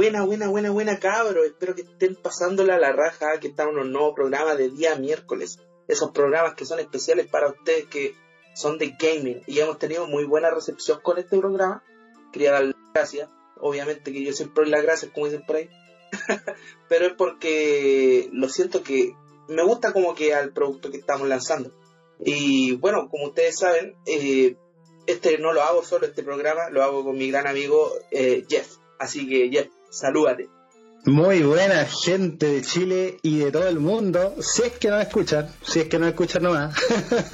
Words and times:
Buena, 0.00 0.24
buena, 0.24 0.48
buena, 0.48 0.70
buena 0.70 0.98
cabro. 0.98 1.44
Espero 1.44 1.74
que 1.74 1.82
estén 1.82 2.16
pasándola 2.16 2.76
a 2.76 2.78
la 2.78 2.90
raja, 2.90 3.38
que 3.38 3.48
están 3.48 3.68
unos 3.68 3.86
nuevos 3.86 4.14
programas 4.14 4.56
de 4.56 4.70
día 4.70 4.94
miércoles. 4.94 5.58
Esos 5.88 6.12
programas 6.12 6.54
que 6.54 6.64
son 6.64 6.80
especiales 6.80 7.26
para 7.26 7.48
ustedes 7.48 7.84
que 7.84 8.14
son 8.54 8.78
de 8.78 8.96
gaming. 8.98 9.42
Y 9.46 9.60
hemos 9.60 9.78
tenido 9.78 10.06
muy 10.06 10.24
buena 10.24 10.50
recepción 10.50 11.00
con 11.02 11.18
este 11.18 11.36
programa. 11.36 11.84
Quería 12.32 12.52
darle 12.52 12.74
gracias. 12.94 13.28
Obviamente 13.58 14.10
que 14.10 14.24
yo 14.24 14.32
siempre 14.32 14.64
doy 14.64 14.72
las 14.72 14.82
gracias, 14.82 15.12
como 15.12 15.26
dicen 15.26 15.44
por 15.44 15.56
ahí. 15.56 15.68
Pero 16.88 17.08
es 17.08 17.12
porque 17.12 18.30
lo 18.32 18.48
siento 18.48 18.82
que 18.82 19.14
me 19.50 19.62
gusta 19.64 19.92
como 19.92 20.14
que 20.14 20.32
al 20.32 20.54
producto 20.54 20.90
que 20.90 20.96
estamos 20.96 21.28
lanzando. 21.28 21.74
Y 22.18 22.74
bueno, 22.76 23.10
como 23.10 23.26
ustedes 23.26 23.58
saben, 23.58 23.96
eh, 24.06 24.56
este 25.06 25.36
no 25.36 25.52
lo 25.52 25.60
hago 25.60 25.84
solo, 25.84 26.06
este 26.06 26.22
programa 26.22 26.70
lo 26.70 26.82
hago 26.82 27.04
con 27.04 27.18
mi 27.18 27.30
gran 27.30 27.46
amigo 27.46 27.92
eh, 28.10 28.46
Jeff. 28.48 28.78
Así 28.98 29.26
que 29.26 29.50
Jeff, 29.50 29.68
salúdate. 29.90 30.48
Muy 31.06 31.42
buena 31.42 31.86
gente 31.86 32.46
de 32.46 32.62
Chile 32.62 33.18
y 33.22 33.38
de 33.38 33.50
todo 33.50 33.66
el 33.68 33.80
mundo, 33.80 34.34
si 34.40 34.62
es 34.62 34.72
que 34.72 34.90
no 34.90 35.00
escuchan, 35.00 35.50
si 35.62 35.80
es 35.80 35.88
que 35.88 35.98
no 35.98 36.06
escuchan 36.06 36.42
nomás. 36.42 36.76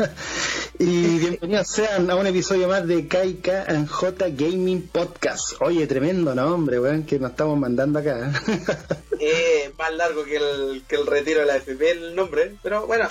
y 0.78 1.18
bienvenidos 1.18 1.66
sean 1.66 2.08
a 2.08 2.14
un 2.14 2.28
episodio 2.28 2.68
más 2.68 2.86
de 2.86 3.08
J 3.08 4.28
Gaming 4.28 4.86
Podcast. 4.86 5.60
Oye, 5.60 5.84
tremendo 5.88 6.32
nombre, 6.32 6.78
weón, 6.78 7.02
que 7.02 7.18
nos 7.18 7.32
estamos 7.32 7.58
mandando 7.58 7.98
acá. 7.98 8.32
eh, 9.20 9.73
más 9.76 9.92
largo 9.95 10.24
que 10.24 10.36
el, 10.36 10.84
que 10.86 10.95
el 10.95 11.06
retiro 11.06 11.40
de 11.40 11.46
la 11.46 11.56
FP 11.56 11.90
el 11.90 12.14
nombre, 12.14 12.54
pero 12.62 12.86
bueno, 12.86 13.09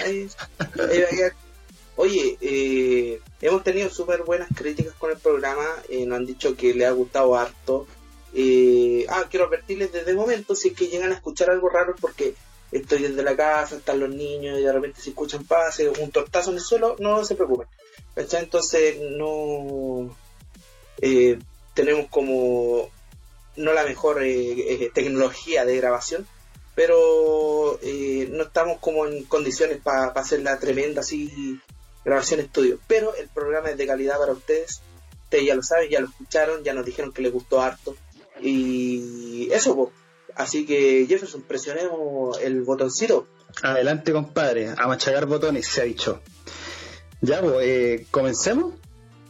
Oye, 1.98 2.38
eh, 2.42 3.22
hemos 3.42 3.64
tenido 3.64 3.90
súper 3.90 4.24
buenas 4.24 4.50
críticas 4.54 4.94
con 4.96 5.12
el 5.12 5.18
programa, 5.18 5.66
eh, 5.90 6.06
nos 6.06 6.18
han 6.18 6.26
dicho 6.26 6.56
que 6.56 6.74
le 6.74 6.86
ha 6.86 6.92
gustado 6.92 7.38
harto. 7.38 7.88
Eh, 8.36 9.06
ah, 9.10 9.26
quiero 9.30 9.46
advertirles 9.46 9.94
desde 9.94 10.12
el 10.12 10.18
momento, 10.18 10.56
si 10.56 10.70
es 10.70 10.76
que 10.76 10.88
llegan 10.88 11.12
a 11.12 11.16
escuchar 11.16 11.50
algo 11.50 11.70
raro, 11.70 11.96
porque 12.00 12.36
estoy 12.72 13.04
desde 13.04 13.24
la 13.24 13.36
casa, 13.36 13.78
están 13.78 14.00
los 14.00 14.10
niños 14.10 14.60
y 14.60 14.64
de 14.64 14.72
repente 14.74 15.00
se 15.02 15.12
escuchan 15.12 15.46
pase, 15.46 15.88
un 15.88 16.12
tortazo 16.12 16.52
en 16.52 16.58
el 16.58 16.62
suelo, 16.62 16.96
no 17.00 17.24
se 17.24 17.36
preocupen. 17.36 17.68
Entonces 18.16 18.98
no 19.00 20.16
tenemos 21.74 22.08
como 22.10 22.90
no 23.56 23.74
la 23.74 23.84
mejor 23.84 24.22
tecnología 24.94 25.64
de 25.66 25.78
grabación, 25.78 26.28
pero 26.76 27.80
no 27.82 28.44
estamos 28.44 28.80
como 28.80 29.06
en 29.06 29.24
condiciones 29.26 29.80
para 29.82 30.08
hacer 30.08 30.42
la 30.42 30.60
tremenda 30.60 31.02
así 31.02 31.60
grabación 32.06 32.40
estudio. 32.40 32.80
Pero 32.88 33.16
el 33.16 33.28
programa 33.30 33.70
es 33.70 33.78
de 33.78 33.88
calidad 33.88 34.18
para 34.18 34.34
ustedes. 34.34 34.82
Ustedes 35.24 35.46
ya 35.46 35.56
lo 35.56 35.64
saben, 35.64 35.90
ya 35.90 36.00
lo 36.00 36.08
escucharon, 36.08 36.64
ya 36.64 36.74
nos 36.74 36.86
dijeron 36.86 37.12
que 37.12 37.22
les 37.22 37.34
gustó 37.34 37.62
harto. 37.62 37.96
Y 38.42 39.50
eso, 39.52 39.92
Así 40.36 40.66
que 40.66 41.06
Jefferson, 41.08 41.44
presionemos 41.44 42.40
el 42.42 42.64
botoncito. 42.64 43.28
Adelante, 43.64 44.12
compadre, 44.12 44.74
a 44.78 44.88
machacar 44.88 45.26
botones, 45.26 45.66
se 45.66 45.82
ha 45.82 45.86
dicho. 45.86 46.22
Ya, 47.22 47.42
pues, 47.42 48.06
¿comencemos? 48.12 48.74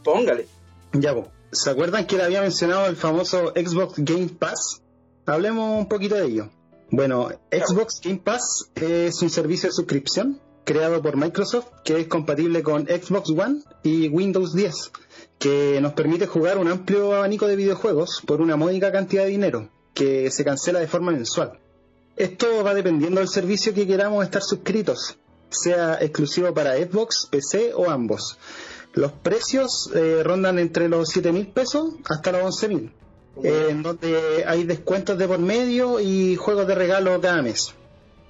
Póngale. 0.03 0.47
Ya, 0.93 1.13
pues. 1.13 1.27
¿Se 1.51 1.69
acuerdan 1.69 2.05
que 2.07 2.17
le 2.17 2.23
había 2.23 2.41
mencionado 2.41 2.87
el 2.87 2.95
famoso 2.95 3.53
Xbox 3.55 3.93
Game 3.97 4.29
Pass? 4.29 4.81
Hablemos 5.25 5.79
un 5.79 5.87
poquito 5.87 6.15
de 6.15 6.25
ello. 6.25 6.49
Bueno, 6.89 7.29
Xbox 7.51 8.01
Game 8.03 8.19
Pass 8.23 8.71
es 8.75 9.21
un 9.21 9.29
servicio 9.29 9.69
de 9.69 9.73
suscripción 9.73 10.41
creado 10.65 11.01
por 11.01 11.15
Microsoft 11.15 11.67
que 11.83 11.99
es 11.99 12.07
compatible 12.07 12.63
con 12.63 12.87
Xbox 12.87 13.29
One 13.29 13.61
y 13.83 14.09
Windows 14.09 14.53
10, 14.53 14.91
que 15.39 15.79
nos 15.81 15.93
permite 15.93 16.27
jugar 16.27 16.57
un 16.57 16.67
amplio 16.67 17.13
abanico 17.13 17.47
de 17.47 17.55
videojuegos 17.55 18.21
por 18.25 18.41
una 18.41 18.55
módica 18.55 18.91
cantidad 18.91 19.23
de 19.23 19.29
dinero, 19.29 19.69
que 19.93 20.31
se 20.31 20.43
cancela 20.43 20.79
de 20.79 20.87
forma 20.87 21.11
mensual. 21.11 21.59
Esto 22.15 22.63
va 22.63 22.73
dependiendo 22.73 23.19
del 23.19 23.29
servicio 23.29 23.73
que 23.73 23.85
queramos 23.85 24.23
estar 24.23 24.41
suscritos, 24.41 25.17
sea 25.49 25.97
exclusivo 26.01 26.53
para 26.53 26.77
Xbox, 26.77 27.27
PC 27.29 27.73
o 27.73 27.89
ambos. 27.89 28.37
Los 28.93 29.11
precios 29.11 29.91
eh, 29.93 30.21
rondan 30.23 30.57
entre 30.57 30.87
los 30.87 31.09
7 31.09 31.31
mil 31.33 31.47
pesos 31.47 31.95
hasta 32.09 32.31
los 32.31 32.43
11 32.43 32.67
mil, 32.69 32.93
en 33.43 33.83
donde 33.83 34.45
hay 34.47 34.63
descuentos 34.63 35.17
de 35.17 35.27
por 35.27 35.39
medio 35.39 35.99
y 35.99 36.37
juegos 36.37 36.65
de 36.67 36.75
regalo 36.75 37.19
cada 37.19 37.41
mes. 37.41 37.75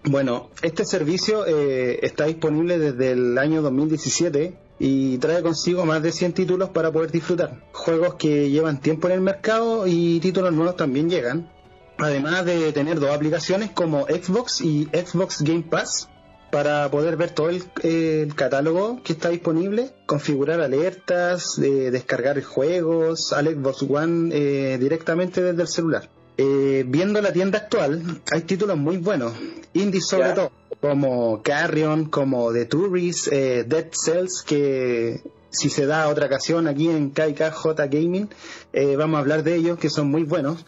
Bueno, 0.08 0.52
este 0.62 0.86
servicio 0.86 1.48
eh, 1.48 2.00
está 2.04 2.26
disponible 2.26 2.78
desde 2.78 3.14
el 3.14 3.38
año 3.40 3.64
2017 3.64 4.56
y 4.78 5.18
trae 5.18 5.42
consigo 5.42 5.84
más 5.86 6.04
de 6.04 6.12
100 6.12 6.34
títulos 6.34 6.70
para 6.70 6.92
poder 6.92 7.12
disfrutar. 7.12 7.64
Juegos 7.72 8.14
que 8.14 8.52
llevan 8.52 8.82
tiempo 8.82 9.08
en 9.08 9.14
el 9.16 9.22
mercado 9.22 9.88
y 9.88 10.20
títulos 10.20 10.54
nuevos 10.54 10.76
también 10.76 11.10
llegan. 11.10 11.52
Además 11.98 12.46
de 12.46 12.72
tener 12.72 13.00
dos 13.00 13.16
aplicaciones 13.16 13.72
como 13.72 14.06
Xbox 14.06 14.62
y 14.62 14.86
Xbox 14.94 15.42
Game 15.42 15.64
Pass 15.64 16.08
para 16.52 16.92
poder 16.92 17.18
ver 17.18 17.32
todo 17.32 17.50
el, 17.50 18.36
catálogo 18.36 19.02
que 19.02 19.14
está 19.14 19.30
disponible, 19.30 19.92
configurar 20.06 20.62
alertas, 20.62 21.56
descargar 21.58 22.42
juegos 22.44 23.34
al 23.34 23.48
Xbox 23.48 23.82
One 23.90 24.30
eh, 24.34 24.78
directamente 24.78 25.42
desde 25.42 25.64
el 25.64 25.68
celular. 25.68 26.10
Eh, 26.38 26.84
viendo 26.88 27.22
la 27.22 27.32
tienda 27.32 27.60
actual, 27.60 28.22
hay 28.32 28.42
títulos 28.42 28.78
muy 28.78 28.98
buenos, 28.98 29.34
indies 29.74 30.08
sobre 30.08 30.34
todo, 30.34 30.52
como 30.82 31.42
Carrion, 31.42 32.06
como 32.10 32.52
The 32.52 32.66
Tourist, 32.66 33.30
eh, 33.32 33.64
Dead 33.64 33.88
Cells, 33.92 34.44
que 34.46 35.22
si 35.50 35.70
se 35.70 35.86
da 35.86 36.10
otra 36.10 36.26
ocasión 36.26 36.68
aquí 36.68 36.90
en 36.90 37.12
KKJ 37.12 37.88
Gaming, 37.90 38.30
eh, 38.74 38.96
vamos 38.96 39.18
a 39.18 39.20
hablar 39.22 39.44
de 39.44 39.56
ellos, 39.56 39.80
que 39.80 39.90
son 39.90 40.10
muy 40.10 40.24
buenos. 40.24 40.66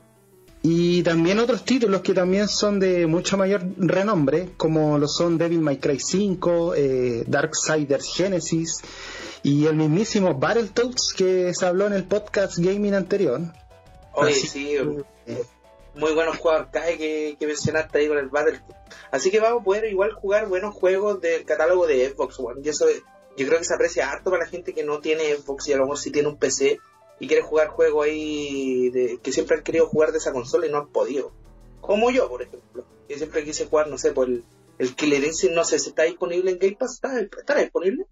Y 0.64 1.04
también 1.04 1.40
otros 1.40 1.64
títulos 1.64 2.02
que 2.02 2.14
también 2.14 2.48
son 2.48 2.80
de 2.80 3.06
mucho 3.06 3.38
mayor 3.38 3.64
renombre, 3.78 4.50
como 4.58 4.98
lo 4.98 5.08
son 5.08 5.38
Devil 5.38 5.62
May 5.62 5.78
Cry 5.78 6.00
5, 6.00 6.74
eh, 6.76 7.24
Darksiders 7.28 8.14
Genesis 8.16 8.82
y 9.44 9.66
el 9.66 9.76
mismísimo 9.76 10.34
Battletoads 10.34 11.14
que 11.16 11.54
se 11.54 11.66
habló 11.66 11.88
en 11.88 11.94
el 11.94 12.06
podcast 12.06 12.58
gaming 12.58 12.96
anterior. 12.96 13.42
Oye, 14.14 14.34
sí, 14.34 14.76
muy 15.98 16.14
buenos 16.14 16.38
juegos 16.38 16.68
que, 16.72 17.36
que 17.40 17.48
mencionaste 17.48 18.00
ahí 18.00 18.08
con 18.08 18.18
el 18.18 18.30
Battle. 18.30 18.62
Así 19.12 19.32
que 19.32 19.40
vamos 19.40 19.62
a 19.62 19.66
poder 19.66 19.86
igual 19.86 20.14
jugar 20.14 20.48
buenos 20.48 20.74
juegos 20.76 21.22
del 21.22 21.46
catálogo 21.46 21.88
de 21.88 22.10
Xbox 22.10 22.40
One. 22.40 22.62
Yo 22.62 22.72
creo 23.46 23.60
que 23.60 23.66
se 23.66 23.74
aprecia 23.74 24.10
harto 24.12 24.32
para 24.32 24.46
la 24.46 24.50
gente 24.50 24.74
que 24.74 24.84
no 24.84 25.00
tiene 25.00 25.36
Xbox 25.36 25.68
y 25.68 25.74
a 25.74 25.78
lo 25.78 25.84
mejor 25.84 26.00
si 26.00 26.12
tiene 26.12 26.30
un 26.30 26.38
PC 26.38 26.80
y 27.20 27.28
quiere 27.28 27.44
jugar 27.44 27.68
juegos 27.70 28.06
ahí 28.06 28.90
de, 28.90 29.20
que 29.22 29.32
siempre 29.32 29.58
han 29.58 29.64
querido 29.64 29.88
jugar 29.88 30.12
de 30.12 30.20
esa 30.20 30.34
consola 30.34 30.68
y 30.68 30.72
no 30.72 30.78
han 30.78 30.88
podido. 30.88 31.32
Como 31.82 32.12
yo, 32.12 32.30
por 32.30 32.42
ejemplo. 32.42 32.86
Que 33.08 33.18
siempre 33.18 33.44
quise 33.44 33.66
jugar, 33.66 33.88
no 33.88 33.98
sé, 33.98 34.12
por 34.12 34.28
el, 34.28 34.44
el 34.78 34.96
Killer 34.96 35.24
Instinct, 35.24 35.56
no 35.56 35.64
sé 35.64 35.80
si 35.80 35.90
está 35.90 36.04
disponible 36.04 36.52
en 36.52 36.60
Game 36.60 36.76
Pass. 36.78 36.96
¿Está, 36.96 37.20
está 37.20 37.56
disponible? 37.56 38.06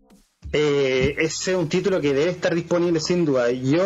Eh, 0.53 1.15
ese 1.19 1.51
es 1.51 1.57
un 1.57 1.67
título 1.67 1.99
que 1.99 2.13
debe 2.13 2.31
estar 2.31 2.55
disponible 2.55 2.99
sin 2.99 3.25
duda. 3.25 3.51
Yo 3.51 3.83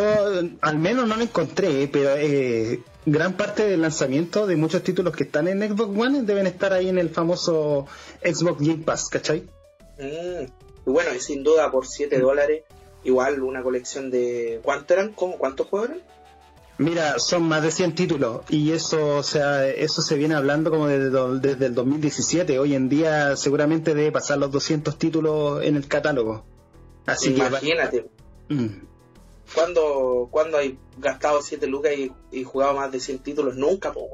al 0.60 0.78
menos 0.78 1.08
no 1.08 1.16
lo 1.16 1.22
encontré, 1.22 1.88
pero 1.88 2.14
eh, 2.16 2.80
gran 3.06 3.36
parte 3.36 3.66
del 3.66 3.82
lanzamiento 3.82 4.46
de 4.46 4.56
muchos 4.56 4.82
títulos 4.82 5.14
que 5.14 5.24
están 5.24 5.48
en 5.48 5.60
Xbox 5.60 5.98
One 5.98 6.22
deben 6.22 6.46
estar 6.46 6.72
ahí 6.72 6.88
en 6.88 6.98
el 6.98 7.10
famoso 7.10 7.86
Xbox 8.22 8.60
Game 8.60 8.84
Pass, 8.84 9.08
¿cachai? 9.08 9.48
Mm, 9.98 10.90
bueno, 10.90 11.14
y 11.14 11.20
sin 11.20 11.42
duda 11.42 11.70
por 11.70 11.86
7 11.86 12.18
mm. 12.18 12.20
dólares, 12.20 12.64
igual 13.04 13.42
una 13.42 13.62
colección 13.62 14.10
de... 14.10 14.60
¿Cuánto 14.62 14.94
eran? 14.94 15.12
¿Cómo? 15.12 15.38
¿Cuántos 15.38 15.66
juegos 15.66 15.90
eran? 15.90 16.02
Mira, 16.78 17.18
son 17.18 17.42
más 17.42 17.62
de 17.62 17.70
100 17.70 17.94
títulos 17.94 18.40
y 18.48 18.72
eso, 18.72 19.18
o 19.18 19.22
sea, 19.22 19.68
eso 19.68 20.00
se 20.00 20.16
viene 20.16 20.34
hablando 20.34 20.70
como 20.70 20.86
desde, 20.86 21.10
desde 21.38 21.66
el 21.66 21.74
2017. 21.74 22.58
Hoy 22.58 22.74
en 22.74 22.88
día 22.88 23.36
seguramente 23.36 23.94
debe 23.94 24.10
pasar 24.12 24.38
los 24.38 24.50
200 24.50 24.96
títulos 24.96 25.62
en 25.62 25.76
el 25.76 25.86
catálogo. 25.88 26.46
Así 27.04 27.34
Imagínate. 27.34 28.06
Que... 28.48 28.54
Mm. 28.54 28.89
¿Cuándo, 29.54 30.28
cuando 30.30 30.58
hay 30.58 30.78
gastado 30.98 31.42
7 31.42 31.66
lucas 31.66 31.92
y, 32.30 32.44
jugado 32.44 32.74
más 32.74 32.92
de 32.92 33.00
100 33.00 33.18
títulos? 33.20 33.56
Nunca, 33.56 33.92
po, 33.92 34.08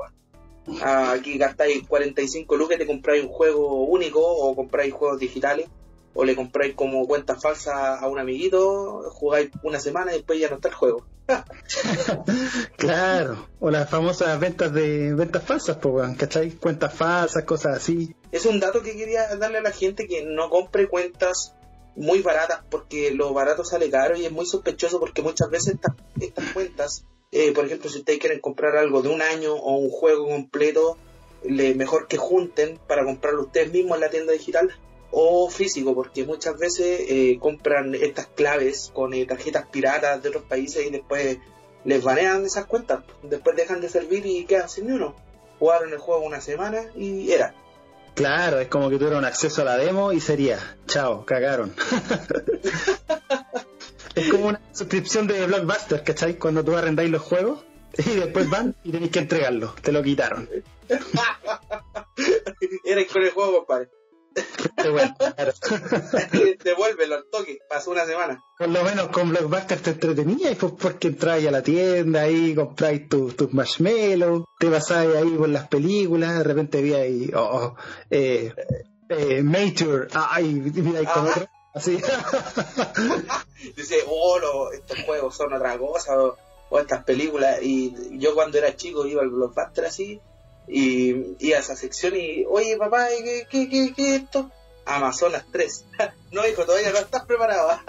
ah, 0.83 1.13
aquí 1.13 1.39
gastáis 1.39 1.87
45 1.87 2.57
lucas 2.57 2.77
y 2.77 2.79
te 2.81 2.87
compráis 2.87 3.25
un 3.25 3.31
juego 3.31 3.85
único 3.85 4.21
o 4.21 4.55
compráis 4.55 4.93
juegos 4.93 5.19
digitales 5.19 5.69
o 6.17 6.25
le 6.25 6.35
compráis 6.35 6.75
como 6.75 7.07
cuenta 7.07 7.37
falsa 7.37 7.99
a 7.99 8.09
un 8.09 8.19
amiguito, 8.19 9.03
jugáis 9.11 9.51
una 9.63 9.79
semana 9.79 10.13
y 10.13 10.17
después 10.17 10.41
ya 10.41 10.49
no 10.49 10.57
está 10.57 10.69
el 10.69 10.75
juego. 10.75 11.07
claro, 12.77 13.49
o 13.61 13.71
las 13.71 13.91
famosas 13.91 14.39
ventas 14.39 14.73
de 14.73 15.13
ventas 15.13 15.43
falsas, 15.43 15.77
pues, 15.77 16.17
¿cachai? 16.17 16.53
Cuentas 16.53 16.95
falsas, 16.95 17.45
cosas 17.45 17.77
así. 17.77 18.15
Es 18.33 18.47
un 18.47 18.61
dato 18.61 18.83
que 18.83 18.97
quería 18.97 19.37
darle 19.37 19.59
a 19.59 19.63
la 19.63 19.73
gente 19.73 20.07
que 20.07 20.25
no 20.25 20.49
compre 20.49 20.89
cuentas 20.89 21.56
muy 21.97 22.21
baratas 22.21 22.61
porque 22.71 23.11
lo 23.11 23.33
barato 23.33 23.65
sale 23.65 23.91
caro 23.91 24.17
y 24.17 24.27
es 24.27 24.33
muy 24.33 24.47
sospechoso 24.47 25.01
porque 25.01 25.23
muchas 25.23 25.51
veces 25.51 25.77
estas, 26.21 26.53
cuentas, 26.53 27.05
eh, 27.33 27.53
por 27.53 27.65
ejemplo, 27.65 27.91
si 27.91 27.99
ustedes 27.99 28.19
quieren 28.19 28.41
comprar 28.41 28.77
algo 28.77 29.03
de 29.03 29.09
un 29.09 29.23
año 29.23 29.55
o 29.55 29.77
un 29.77 29.91
juego 29.91 30.27
completo, 30.29 30.99
le, 31.43 31.75
mejor 31.75 32.07
que 32.07 32.17
junten 32.17 32.79
para 32.87 33.05
comprarlo 33.05 33.43
ustedes 33.43 33.73
mismos 33.73 33.97
en 33.97 34.01
la 34.03 34.11
tienda 34.11 34.33
digital 34.33 34.71
o 35.11 35.49
físico, 35.49 35.95
porque 35.95 36.25
muchas 36.25 36.59
veces 36.59 37.01
eh, 37.09 37.39
compran 37.41 37.95
estas 37.95 38.27
claves 38.27 38.91
con 38.93 39.15
eh, 39.15 39.25
tarjetas 39.25 39.67
piratas 39.67 40.23
de 40.23 40.29
otros 40.29 40.45
países 40.45 40.87
y 40.87 40.91
después 40.91 41.39
les 41.85 42.03
banean 42.03 42.45
esas 42.45 42.67
cuentas. 42.67 43.05
Después 43.23 43.57
dejan 43.57 43.81
de 43.81 43.89
servir 43.89 44.27
y 44.27 44.45
quedan 44.45 44.69
sin 44.69 44.93
uno. 44.93 45.15
Jugaron 45.59 45.93
el 45.93 45.99
juego 45.99 46.25
una 46.25 46.41
semana 46.41 46.83
y 46.95 47.31
era. 47.31 47.55
Claro, 48.17 48.59
es 48.61 48.69
como 48.69 48.89
que 48.89 48.97
tuvieron 48.97 49.27
acceso 49.27 49.61
a 49.61 49.67
la 49.67 49.77
demo 49.77 50.11
y 50.11 50.21
sería, 50.21 50.59
chao, 50.87 51.27
cagaron. 51.27 51.75
es 54.15 54.31
como 54.31 54.47
una 54.47 54.63
suscripción 54.73 55.27
de 55.27 55.47
Blockbuster, 55.47 56.03
¿cachai? 56.03 56.39
Cuando 56.39 56.65
tú 56.65 56.75
arrendáis 56.75 57.11
los 57.11 57.21
juegos 57.21 57.63
y 57.99 58.15
después 58.15 58.49
van 58.49 58.75
y 58.85 58.91
tenéis 58.91 59.13
que 59.13 59.19
entregarlo, 59.19 59.75
te 59.83 59.93
lo 59.93 60.03
quitaron. 60.03 60.49
Era 62.85 63.07
con 63.07 63.23
el 63.23 63.31
juego, 63.33 63.59
compadre. 63.59 63.91
Devuélvelo 66.65 67.17
al 67.17 67.25
toque, 67.31 67.59
pasó 67.69 67.91
una 67.91 68.05
semana. 68.05 68.43
Por 68.59 68.69
lo 68.69 68.83
menos 68.83 69.09
con 69.09 69.31
Blockbuster 69.31 69.81
te 69.81 69.91
entretenía 69.91 70.51
y 70.51 70.55
pues 70.55 70.73
porque 70.79 71.09
entráis 71.09 71.49
a 71.49 71.51
la 71.51 71.63
tienda 71.63 72.23
ahí, 72.23 72.55
compráis 72.55 73.09
tus 73.09 73.37
tu 73.37 73.49
marshmallows, 73.51 74.45
te 74.59 74.69
pasáis 74.69 75.15
ahí 75.15 75.31
por 75.31 75.49
las 75.49 75.69
películas, 75.69 76.39
de 76.39 76.45
repente 76.45 76.83
vi 76.83 76.95
ahí, 76.95 77.31
oh, 77.35 77.41
oh 77.41 77.77
eh, 78.11 78.53
eh, 79.09 79.43
Major, 79.43 80.09
ay, 80.13 80.47
miráis 80.47 81.09
con 81.09 81.29
otro. 81.29 81.47
Así. 81.75 81.97
Dice, 83.77 84.03
oh, 84.09 84.71
estos 84.73 84.99
juegos 85.05 85.37
son 85.37 85.53
otra 85.53 85.79
cosa, 85.79 86.19
o, 86.19 86.37
o, 86.71 86.79
estas 86.79 87.05
películas. 87.05 87.59
Y 87.63 88.19
yo 88.19 88.35
cuando 88.35 88.59
era 88.59 88.75
chico 88.77 89.07
iba 89.07 89.23
al 89.23 89.29
Blockbuster 89.29 89.85
así, 89.85 90.21
y, 90.69 91.37
y 91.39 91.53
a 91.53 91.59
esa 91.59 91.77
sección 91.77 92.15
y, 92.17 92.45
oye 92.49 92.77
papá, 92.77 93.09
¿qué, 93.09 93.47
qué, 93.51 93.69
qué, 93.69 93.93
qué 93.95 94.17
es 94.17 94.23
esto? 94.23 94.51
Amazonas 94.87 95.45
3. 95.51 95.85
no, 96.33 96.47
hijo, 96.47 96.65
todavía 96.65 96.93
no 96.93 96.99
estás 96.99 97.27
preparado. 97.27 97.77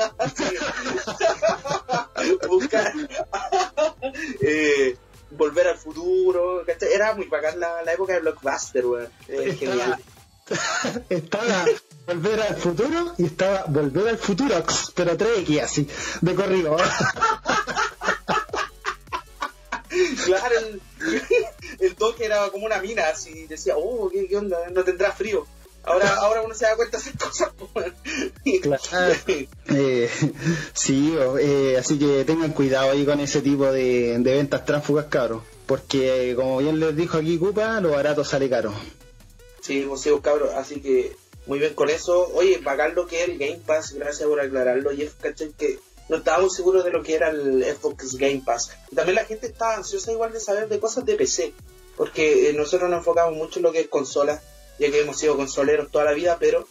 Buscar. 2.50 2.92
eh, 4.42 4.98
volver 5.32 5.68
al 5.68 5.78
futuro. 5.78 6.64
Era 6.92 7.14
muy 7.14 7.28
bacán 7.28 7.60
la, 7.60 7.84
la 7.84 7.94
época 7.94 8.14
de 8.14 8.22
Blockbuster, 8.22 8.86
weón. 8.86 9.10
Eh, 9.28 9.56
genial. 9.58 9.98
estaba 11.10 11.66
Volver 12.08 12.42
al 12.42 12.56
futuro 12.56 13.14
y 13.18 13.26
estaba 13.26 13.66
Volver 13.68 14.08
al 14.08 14.18
futuro, 14.18 14.64
pero 14.96 15.18
3X 15.18 15.62
así, 15.62 15.90
de 16.22 16.36
corrido. 16.36 16.78
claro, 20.26 20.56
el, 20.58 20.82
el 21.80 21.96
toque 21.96 22.26
era 22.26 22.50
como 22.50 22.66
una 22.66 22.82
mina, 22.82 23.08
así 23.10 23.48
decía, 23.48 23.76
oh, 23.78 24.10
¿qué, 24.10 24.28
qué 24.28 24.38
onda? 24.38 24.58
No 24.72 24.84
tendrá 24.84 25.12
frío. 25.12 25.46
Ahora, 25.84 26.16
ahora 26.22 26.42
uno 26.42 26.54
se 26.54 26.66
da 26.66 26.76
cuenta 26.76 26.98
de 26.98 27.04
esas 27.04 27.16
cosas. 27.16 27.52
claro. 28.62 29.16
eh, 29.70 30.10
sí, 30.74 31.18
eh, 31.40 31.78
así 31.80 31.98
que 31.98 32.26
tengan 32.26 32.54
cuidado 32.54 32.92
ahí 32.92 33.06
con 33.06 33.20
ese 33.20 33.42
tipo 33.42 33.72
de, 33.72 34.18
de 34.20 34.36
ventas 34.36 34.66
tránsfugas, 34.66 35.06
cabros. 35.10 35.44
Porque, 35.66 36.34
como 36.36 36.60
bien 36.60 36.80
les 36.80 36.96
dijo 36.96 37.18
aquí 37.18 37.38
Cupa, 37.38 37.82
lo 37.82 37.92
barato 37.92 38.24
sale 38.24 38.50
caro. 38.50 38.74
Sí, 39.62 39.86
pues 39.88 40.02
sí, 40.02 40.12
cabros. 40.22 40.54
Así 40.54 40.82
que, 40.82 41.16
muy 41.46 41.60
bien 41.60 41.74
con 41.74 41.90
eso. 41.90 42.30
Oye, 42.34 42.60
pagar 42.60 42.94
lo 42.94 43.08
que 43.08 43.24
es 43.24 43.30
el 43.30 43.38
Game 43.38 43.62
Pass, 43.66 43.94
gracias 43.94 44.28
por 44.28 44.40
aclararlo, 44.40 44.92
Jeff, 44.96 45.14
¿cachai? 45.20 45.52
Que 45.58 45.80
no 46.10 46.18
estábamos 46.18 46.56
seguros 46.56 46.84
de 46.84 46.92
lo 46.92 47.04
que 47.04 47.16
era 47.16 47.30
el 47.30 47.64
Xbox 47.64 48.16
Game 48.16 48.42
Pass. 48.46 48.72
También 48.94 49.16
la 49.16 49.26
gente 49.26 49.48
está 49.48 49.76
ansiosa 49.76 50.12
igual 50.12 50.32
de 50.32 50.40
saber 50.40 50.68
de 50.70 50.80
cosas 50.80 51.06
de 51.06 51.16
PC, 51.16 51.54
porque 51.96 52.50
eh, 52.50 52.54
nosotros 52.54 52.90
nos 52.90 53.00
enfocamos 53.00 53.36
mucho 53.36 53.60
en 53.60 53.64
lo 53.64 53.72
que 53.72 53.82
es 53.82 53.88
consola, 53.88 54.42
ya 54.80 54.92
que 54.92 55.02
hemos 55.02 55.18
sido 55.18 55.36
consoleros 55.36 55.92
toda 55.92 56.06
la 56.06 56.14
vida, 56.14 56.38
pero 56.40 56.68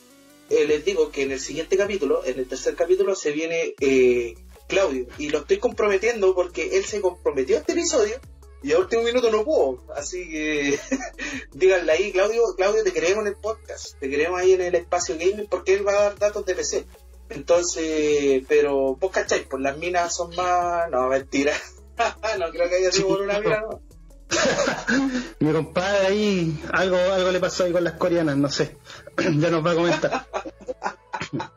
eh, 0.49 0.65
les 0.67 0.85
digo 0.85 1.11
que 1.11 1.23
en 1.23 1.33
el 1.33 1.41
siguiente 1.41 1.77
capítulo, 1.77 2.25
en 2.25 2.39
el 2.39 2.49
tercer 2.49 2.77
capítulo, 2.77 3.15
se 3.15 3.33
viene 3.33 3.75
eh, 3.81 4.35
Claudio, 4.69 5.07
y 5.19 5.29
lo 5.31 5.41
estoy 5.41 5.59
comprometiendo 5.59 6.35
porque 6.35 6.77
él 6.77 6.85
se 6.85 7.01
comprometió 7.01 7.57
a 7.57 7.61
este 7.61 7.73
episodio 7.73 8.21
y 8.63 8.73
a 8.73 8.79
último 8.79 9.03
minuto 9.03 9.31
no 9.31 9.45
pudo. 9.45 9.85
Así 9.95 10.29
que 10.29 10.79
díganle 11.53 11.93
ahí, 11.93 12.13
Claudio, 12.13 12.43
Claudio, 12.57 12.83
te 12.83 12.93
queremos 12.93 13.23
en 13.23 13.29
el 13.29 13.37
podcast, 13.37 13.99
te 13.99 14.09
queremos 14.09 14.41
ahí 14.41 14.53
en 14.53 14.63
el 14.63 14.75
espacio 14.75 15.17
gaming 15.17 15.47
porque 15.49 15.75
él 15.75 15.87
va 15.87 15.93
a 15.93 16.03
dar 16.03 16.19
datos 16.19 16.45
de 16.47 16.55
PC. 16.55 16.85
Entonces, 17.29 18.45
pero 18.49 18.97
vos 18.97 19.11
cacháis, 19.11 19.47
pues 19.49 19.63
las 19.63 19.77
minas 19.79 20.15
son 20.15 20.35
más. 20.37 20.91
No, 20.91 21.09
mentira. 21.09 21.53
no 22.39 22.51
creo 22.51 22.69
que 22.69 22.77
haya 22.77 22.93
sido 22.93 23.09
por 23.09 23.23
una 23.23 23.41
mina, 23.41 23.61
no. 23.61 23.81
Mi 25.39 25.53
compadre 25.53 26.07
ahí, 26.09 26.61
algo, 26.73 26.97
algo 26.97 27.31
le 27.31 27.39
pasó 27.41 27.65
ahí 27.65 27.73
con 27.73 27.85
las 27.85 27.95
coreanas, 27.95 28.37
no 28.37 28.49
sé. 28.49 28.77
ya 29.17 29.51
nos 29.51 29.65
va 29.65 29.73
a 29.73 29.75
comentar. 29.75 30.27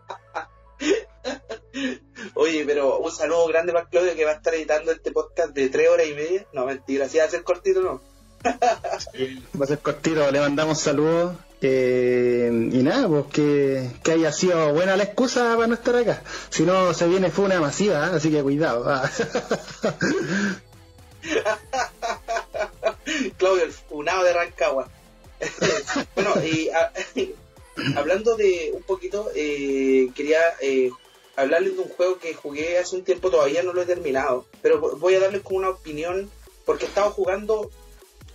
Oye, 2.36 2.63
pero 2.66 3.00
un 3.00 3.12
saludo 3.12 3.48
grande 3.48 3.74
para 3.74 3.88
Claudio 3.88 4.16
que 4.16 4.25
va 4.25 4.31
a 4.31 4.36
estar 4.36 4.54
editando 4.54 4.92
este 4.92 5.12
podcast 5.12 5.54
de 5.54 5.69
tres 5.69 5.89
horas 5.89 6.07
y 6.07 6.13
media. 6.13 6.45
No, 6.54 6.66
mentira, 6.66 7.10
si 7.10 7.18
va 7.18 7.25
a 7.25 7.30
ser 7.30 7.44
cortito, 7.44 7.81
no. 7.81 8.01
va 8.44 9.63
a 9.63 9.68
ser 9.68 9.80
cortito, 9.80 10.31
le 10.31 10.39
mandamos 10.39 10.80
saludos 10.80 11.36
eh, 11.61 12.50
y 12.71 12.83
nada, 12.83 13.07
pues 13.07 13.25
que, 13.33 14.11
haya 14.11 14.31
sido 14.31 14.73
buena 14.73 14.95
la 14.95 15.03
excusa 15.03 15.56
para 15.56 15.67
no 15.67 15.73
estar 15.73 15.95
acá. 15.95 16.23
Si 16.50 16.63
no, 16.63 16.94
se 16.94 17.07
viene 17.07 17.31
fue 17.31 17.45
una 17.45 17.59
masiva, 17.59 18.07
¿eh? 18.07 18.11
así 18.15 18.31
que 18.31 18.41
cuidado. 18.41 18.85
Ah. 18.88 19.09
Claudio, 23.38 23.63
el 23.63 23.71
funado 23.71 24.23
de 24.23 24.33
Rancagua. 24.33 24.88
bueno, 26.15 26.33
y 26.44 26.69
hablando 27.95 28.35
de 28.35 28.71
un 28.73 28.83
poquito, 28.83 29.29
eh, 29.35 30.09
quería 30.15 30.39
eh, 30.61 30.91
hablarles 31.35 31.75
de 31.75 31.83
un 31.83 31.89
juego 31.89 32.19
que 32.19 32.33
jugué 32.33 32.77
hace 32.77 32.95
un 32.95 33.03
tiempo, 33.03 33.29
todavía 33.29 33.63
no 33.63 33.73
lo 33.73 33.81
he 33.81 33.85
terminado, 33.85 34.45
pero 34.61 34.79
voy 34.97 35.15
a 35.15 35.19
darles 35.19 35.41
como 35.41 35.59
una 35.59 35.69
opinión, 35.69 36.29
porque 36.65 36.85
he 36.85 36.88
estado 36.88 37.11
jugando 37.11 37.69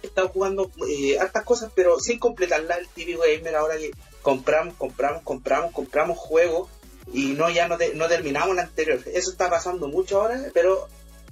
estado 0.06 0.28
jugando 0.28 0.70
eh, 0.88 1.18
hartas 1.18 1.44
cosas, 1.44 1.72
pero 1.74 1.98
sin 2.00 2.18
completarla 2.18 2.76
el 2.76 2.88
TV 2.88 3.16
Gamer 3.16 3.56
ahora 3.56 3.76
que 3.76 3.90
compramos, 4.22 4.74
compramos, 4.74 5.22
compramos, 5.22 5.72
compramos 5.72 6.18
juegos 6.18 6.68
y 7.12 7.34
no 7.34 7.50
ya 7.50 7.68
no, 7.68 7.76
no 7.94 8.08
terminamos 8.08 8.50
el 8.52 8.60
anterior. 8.60 9.00
Eso 9.12 9.30
está 9.30 9.50
pasando 9.50 9.88
mucho 9.88 10.20
ahora, 10.20 10.50
pero 10.52 10.88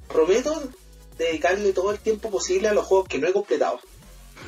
prometo 0.09 0.63
dedicarle 1.19 1.73
todo 1.73 1.91
el 1.91 1.99
tiempo 1.99 2.31
posible 2.31 2.69
a 2.69 2.75
los 2.75 2.85
juegos 2.85 3.09
que 3.09 3.19
no 3.19 3.29
he 3.29 3.33
completado. 3.33 3.81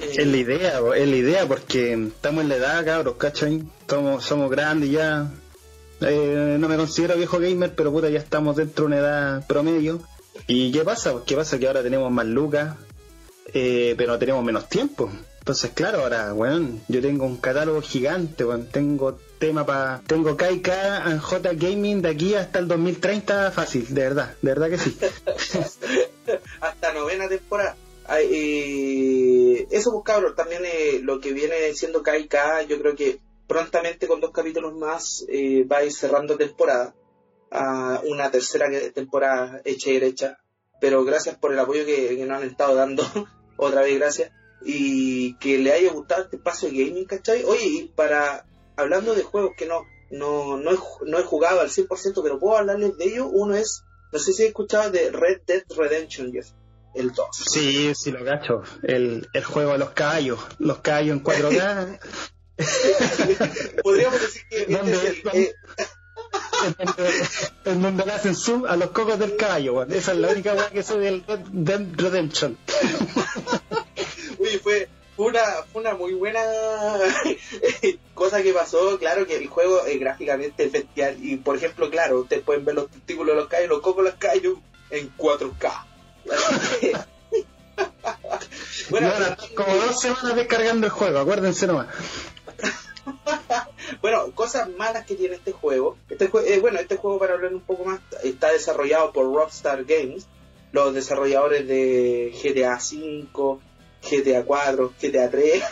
Es 0.01 0.27
la 0.27 0.37
idea, 0.37 0.81
es 0.97 1.09
la 1.09 1.17
idea, 1.17 1.47
porque 1.47 1.93
estamos 1.93 2.43
en 2.43 2.49
la 2.49 2.57
edad, 2.57 2.85
cabros, 2.85 3.17
¿cachai? 3.17 3.63
Somos, 3.89 4.25
somos 4.25 4.51
grandes 4.51 4.91
ya. 4.91 5.31
Eh, 6.01 6.57
no 6.59 6.69
me 6.69 6.77
considero 6.77 7.17
viejo 7.17 7.39
gamer, 7.39 7.75
pero 7.75 7.93
puta, 7.93 8.09
ya 8.09 8.19
estamos 8.19 8.57
dentro 8.57 8.85
de 8.85 8.87
una 8.87 8.99
edad 8.99 9.47
promedio. 9.47 10.01
¿Y 10.47 10.73
qué 10.73 10.83
pasa? 10.83 11.15
¿Qué 11.25 11.37
pasa? 11.37 11.59
Que 11.59 11.69
ahora 11.69 11.83
tenemos 11.83 12.11
más 12.11 12.27
lucas, 12.27 12.77
eh, 13.53 13.95
pero 13.97 14.19
tenemos 14.19 14.45
menos 14.45 14.69
tiempo. 14.69 15.11
Entonces, 15.45 15.73
claro, 15.75 16.01
ahora, 16.01 16.33
bueno, 16.33 16.81
yo 16.89 17.03
tengo 17.03 17.27
un 17.27 17.37
catálogo 17.37 17.83
gigante, 17.83 18.47
tengo 18.73 19.19
tema 19.39 19.67
para... 19.67 20.01
Tengo 20.07 20.39
KK 20.39 20.69
and 21.05 21.21
J 21.21 21.53
Gaming 21.53 22.01
de 22.01 22.09
aquí 22.09 22.35
hasta 22.35 22.61
el 22.61 22.69
2030 22.69 23.51
fácil, 23.51 23.93
de 23.93 24.01
verdad, 24.01 24.35
de 24.41 24.49
verdad 24.49 24.71
que 24.71 24.79
sí. 24.79 24.97
hasta 26.61 26.95
novena 26.95 27.29
temporada. 27.29 27.77
Eh, 28.21 29.67
eso, 29.71 30.03
pues 30.03 30.35
también 30.35 30.63
eh, 30.65 31.01
lo 31.03 31.21
que 31.21 31.33
viene 31.33 31.75
siendo 31.75 32.03
KK, 32.03 32.67
yo 32.67 32.79
creo 32.79 32.97
que 32.97 33.21
prontamente 33.47 34.07
con 34.07 34.21
dos 34.21 34.31
capítulos 34.31 34.75
más 34.75 35.27
eh, 35.29 35.65
va 35.65 35.79
a 35.79 35.85
ir 35.85 35.93
cerrando 35.93 36.37
temporada. 36.37 36.95
a 37.51 38.01
una 38.07 38.31
tercera 38.31 38.69
temporada 38.93 39.61
hecha 39.65 39.91
y 39.91 39.95
derecha. 39.95 40.39
Pero 40.85 41.03
gracias 41.03 41.39
por 41.39 41.51
el 41.51 41.59
apoyo 41.59 41.87
que, 41.87 42.15
que 42.15 42.27
nos 42.27 42.43
han 42.43 42.47
estado 42.47 42.75
dando 42.75 43.03
otra 43.57 43.81
vez 43.81 43.99
gracias, 43.99 44.33
y 44.63 45.33
que 45.39 45.57
le 45.57 45.73
haya 45.73 45.91
gustado 45.91 46.25
este 46.25 46.37
espacio 46.37 46.69
de 46.69 46.77
gaming, 46.77 47.07
¿cachai? 47.07 47.43
Oye, 47.45 47.65
y 47.65 47.85
para, 47.97 48.45
hablando 48.77 49.15
de 49.15 49.23
juegos 49.23 49.53
que 49.57 49.65
no, 49.65 49.87
no, 50.11 50.59
no, 50.59 50.73
he, 50.73 50.79
no 51.07 51.19
he 51.19 51.23
jugado 51.23 51.63
al 51.63 51.71
100%, 51.71 52.23
pero 52.23 52.39
puedo 52.39 52.59
hablarles 52.59 52.99
de 52.99 53.05
ellos, 53.07 53.29
uno 53.33 53.55
es, 53.55 53.83
no 54.13 54.19
sé 54.19 54.35
si 54.35 54.43
he 54.43 54.49
escuchado 54.49 54.91
de 54.91 55.11
Red 55.11 55.41
Dead 55.47 55.63
Redemption, 55.75 56.31
el 56.95 57.13
2. 57.13 57.29
Sí, 57.33 57.95
sí, 57.95 58.13
lo 58.13 58.23
gacho, 58.23 58.61
el, 58.83 59.27
el 59.33 59.45
juego 59.45 59.73
de 59.73 59.79
los 59.79 59.93
caballos, 59.93 60.39
los 60.59 60.81
caballos 60.81 61.17
en 61.17 61.25
4K. 61.25 61.99
Podríamos 63.83 64.21
decir 64.21 64.43
que 64.51 64.63
este 64.69 65.55
es 65.79 65.89
en 67.65 67.83
donde 67.83 68.05
le 68.05 68.13
hacen 68.13 68.35
zoom 68.35 68.65
a 68.67 68.77
los 68.77 68.91
cocos 68.91 69.19
del 69.19 69.37
caballo, 69.37 69.83
Esa 69.85 70.13
es 70.13 70.19
la 70.19 70.29
única 70.29 70.55
weá 70.55 70.71
que 70.71 70.83
soy 70.83 71.01
del 71.01 71.25
Dead 71.53 71.87
Redemption. 71.97 72.57
Uy, 74.39 74.59
fue 74.63 74.89
una, 75.17 75.43
fue 75.73 75.83
una 75.83 75.95
muy 75.95 76.15
buena 76.15 76.41
cosa 78.15 78.43
que 78.43 78.53
pasó. 78.53 78.99
Claro 78.99 79.27
que 79.27 79.37
el 79.37 79.49
juego 79.49 79.85
es 79.85 79.99
gráficamente 80.01 80.69
bestial. 80.69 81.17
Y 81.21 81.37
por 81.37 81.57
ejemplo, 81.57 81.91
claro, 81.91 82.21
ustedes 82.21 82.43
pueden 82.43 82.65
ver 82.65 82.75
los 82.75 82.91
testículos 82.91 83.35
de 83.35 83.41
los 83.43 83.49
callos, 83.49 83.69
los 83.69 83.81
cocos 83.81 84.05
de 84.05 84.11
los 84.11 84.19
callos 84.19 84.59
en 84.91 85.17
4K. 85.17 85.73
bueno, 88.91 89.11
como 89.57 89.75
dos 89.77 90.01
semanas 90.01 90.37
descargando 90.37 90.87
el 90.87 90.93
juego, 90.93 91.19
acuérdense 91.21 91.67
nomás. 91.67 91.89
bueno, 94.03 94.31
cosas 94.35 94.69
malas 94.77 95.07
que 95.07 95.15
tiene 95.15 95.37
este 95.37 95.53
juego. 95.53 95.97
Este 96.09 96.31
eh, 96.47 96.61
bueno, 96.61 96.79
este 96.79 96.97
juego, 96.97 97.19
para 97.19 97.35
hablar 97.35 97.55
un 97.55 97.61
poco 97.61 97.85
más, 97.85 98.01
está 98.23 98.53
desarrollado 98.53 99.13
por 99.13 99.33
Rockstar 99.33 99.85
Games. 99.85 100.27
los 100.73 100.95
desarrolladores 100.95 101.67
de 101.69 102.35
GTA 102.43 102.79
V, 102.79 103.59
GTA 104.03 104.45
4, 104.45 104.93
GTA 105.01 105.31
3, 105.31 105.63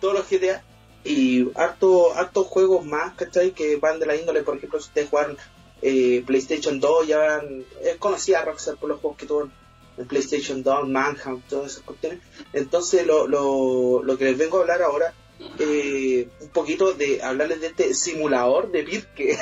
todos 0.00 0.14
los 0.14 0.28
GTA 0.28 0.62
y 1.04 1.50
harto, 1.54 2.14
hartos 2.14 2.46
juegos 2.46 2.84
más, 2.84 3.14
¿cachai? 3.14 3.52
Que 3.52 3.76
van 3.76 4.00
de 4.00 4.06
la 4.06 4.16
índole, 4.16 4.42
por 4.42 4.56
ejemplo, 4.56 4.80
si 4.80 4.88
ustedes 4.88 5.08
juegan 5.08 5.36
eh, 5.82 6.22
PlayStation 6.26 6.78
2, 6.78 7.06
ya 7.06 7.18
van, 7.18 7.64
eh, 7.82 7.96
conocía 7.98 8.40
a 8.40 8.44
Rockstar 8.44 8.76
por 8.76 8.88
los 8.88 9.00
juegos 9.00 9.18
que 9.18 9.26
tuvo 9.26 9.48
en 9.96 10.06
PlayStation 10.06 10.62
2, 10.62 10.88
Manhunt, 10.88 11.46
todas 11.48 11.72
esas 11.72 11.84
cuestiones. 11.84 12.20
Entonces, 12.52 13.06
lo, 13.06 13.26
lo, 13.26 14.02
lo 14.02 14.18
que 14.18 14.24
les 14.24 14.38
vengo 14.38 14.58
a 14.58 14.60
hablar 14.62 14.82
ahora, 14.82 15.14
eh, 15.58 16.28
un 16.40 16.48
poquito 16.48 16.92
de 16.92 17.22
hablarles 17.22 17.60
de 17.60 17.68
este 17.68 17.94
simulador 17.94 18.70
de 18.70 18.82
Pirque. 18.82 19.38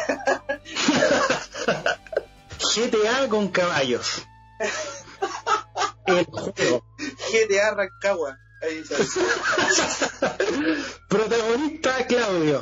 GTA 2.75 3.28
con 3.28 3.49
caballos. 3.49 4.26
El 6.07 6.25
juego. 6.25 6.85
GTA 7.31 7.75
Rancagua. 7.75 8.38
Protagonista 11.09 12.07
Claudio. 12.07 12.61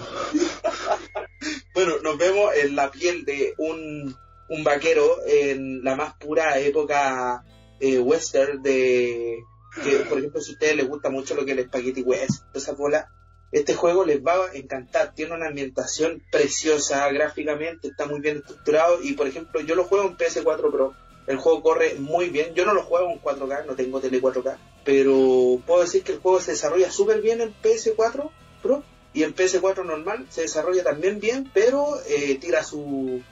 bueno, 1.75 1.95
nos 2.02 2.19
vemos 2.19 2.55
en 2.55 2.76
la 2.76 2.90
piel 2.90 3.25
de 3.25 3.55
un, 3.57 4.14
un 4.50 4.64
vaquero 4.64 5.16
en 5.26 5.83
la 5.83 5.97
más 5.97 6.14
pura 6.16 6.59
época 6.59 7.43
eh, 7.81 7.99
western 7.99 8.62
de 8.62 9.38
que 9.83 9.97
por 10.09 10.19
ejemplo 10.19 10.40
si 10.40 10.50
a 10.50 10.55
ustedes 10.55 10.76
les 10.76 10.88
gusta 10.88 11.11
mucho 11.11 11.35
lo 11.35 11.45
que 11.45 11.52
es 11.52 11.59
el 11.59 11.66
Spaghetti 11.66 12.02
West, 12.02 12.45
esa 12.55 12.73
bola, 12.73 13.09
este 13.52 13.74
juego 13.74 14.04
les 14.04 14.24
va 14.24 14.34
a 14.34 14.54
encantar, 14.54 15.14
tiene 15.14 15.34
una 15.34 15.48
ambientación 15.48 16.22
preciosa 16.30 17.08
gráficamente, 17.10 17.88
está 17.88 18.06
muy 18.06 18.20
bien 18.20 18.38
estructurado 18.38 19.02
y 19.02 19.12
por 19.12 19.26
ejemplo 19.26 19.60
yo 19.60 19.74
lo 19.74 19.84
juego 19.84 20.06
en 20.06 20.16
PS4 20.16 20.70
Pro, 20.70 20.94
el 21.26 21.36
juego 21.36 21.62
corre 21.62 21.94
muy 21.98 22.28
bien, 22.28 22.54
yo 22.54 22.64
no 22.64 22.74
lo 22.74 22.82
juego 22.82 23.10
en 23.10 23.20
4K, 23.20 23.66
no 23.66 23.74
tengo 23.74 24.00
tele 24.00 24.20
4K, 24.20 24.56
pero 24.84 25.60
puedo 25.66 25.82
decir 25.82 26.02
que 26.02 26.12
el 26.12 26.18
juego 26.18 26.40
se 26.40 26.52
desarrolla 26.52 26.90
súper 26.90 27.20
bien 27.20 27.40
en 27.40 27.54
PS4 27.62 28.30
Pro 28.62 28.82
y 29.12 29.22
en 29.22 29.34
PS4 29.34 29.84
normal 29.84 30.26
se 30.28 30.42
desarrolla 30.42 30.84
también 30.84 31.20
bien, 31.20 31.50
pero 31.54 32.00
eh, 32.06 32.36
tira 32.40 32.62
su... 32.62 33.22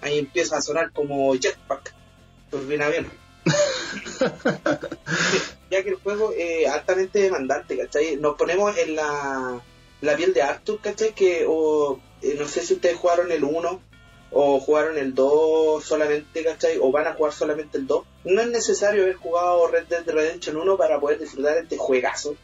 ahí 0.00 0.18
empieza 0.18 0.58
a 0.58 0.62
sonar 0.62 0.92
como 0.92 1.34
jetpack, 1.34 1.94
turbina 2.50 2.88
bien. 2.88 3.21
ya 5.70 5.82
que 5.82 5.88
el 5.88 5.96
juego 5.96 6.32
es 6.36 6.68
altamente 6.68 7.20
demandante, 7.20 7.76
¿cachai? 7.76 8.16
Nos 8.16 8.36
ponemos 8.36 8.76
en 8.78 8.96
la, 8.96 9.60
la 10.00 10.16
piel 10.16 10.34
de 10.34 10.42
Arthur, 10.42 10.80
¿cachai? 10.80 11.12
Que, 11.12 11.44
o, 11.48 12.00
eh, 12.22 12.36
no 12.38 12.46
sé 12.46 12.62
si 12.62 12.74
ustedes 12.74 12.96
jugaron 12.96 13.32
el 13.32 13.44
1 13.44 13.80
o 14.30 14.60
jugaron 14.60 14.98
el 14.98 15.14
2 15.14 15.84
solamente, 15.84 16.44
¿cachai? 16.44 16.78
O 16.80 16.90
van 16.90 17.06
a 17.06 17.14
jugar 17.14 17.32
solamente 17.32 17.78
el 17.78 17.86
2. 17.86 18.04
No 18.24 18.40
es 18.40 18.48
necesario 18.48 19.02
haber 19.02 19.16
jugado 19.16 19.66
Red 19.68 19.86
Dead 19.86 20.06
Redemption 20.06 20.56
1 20.56 20.76
para 20.76 21.00
poder 21.00 21.18
disfrutar 21.18 21.58
este 21.58 21.76
juegazo. 21.76 22.36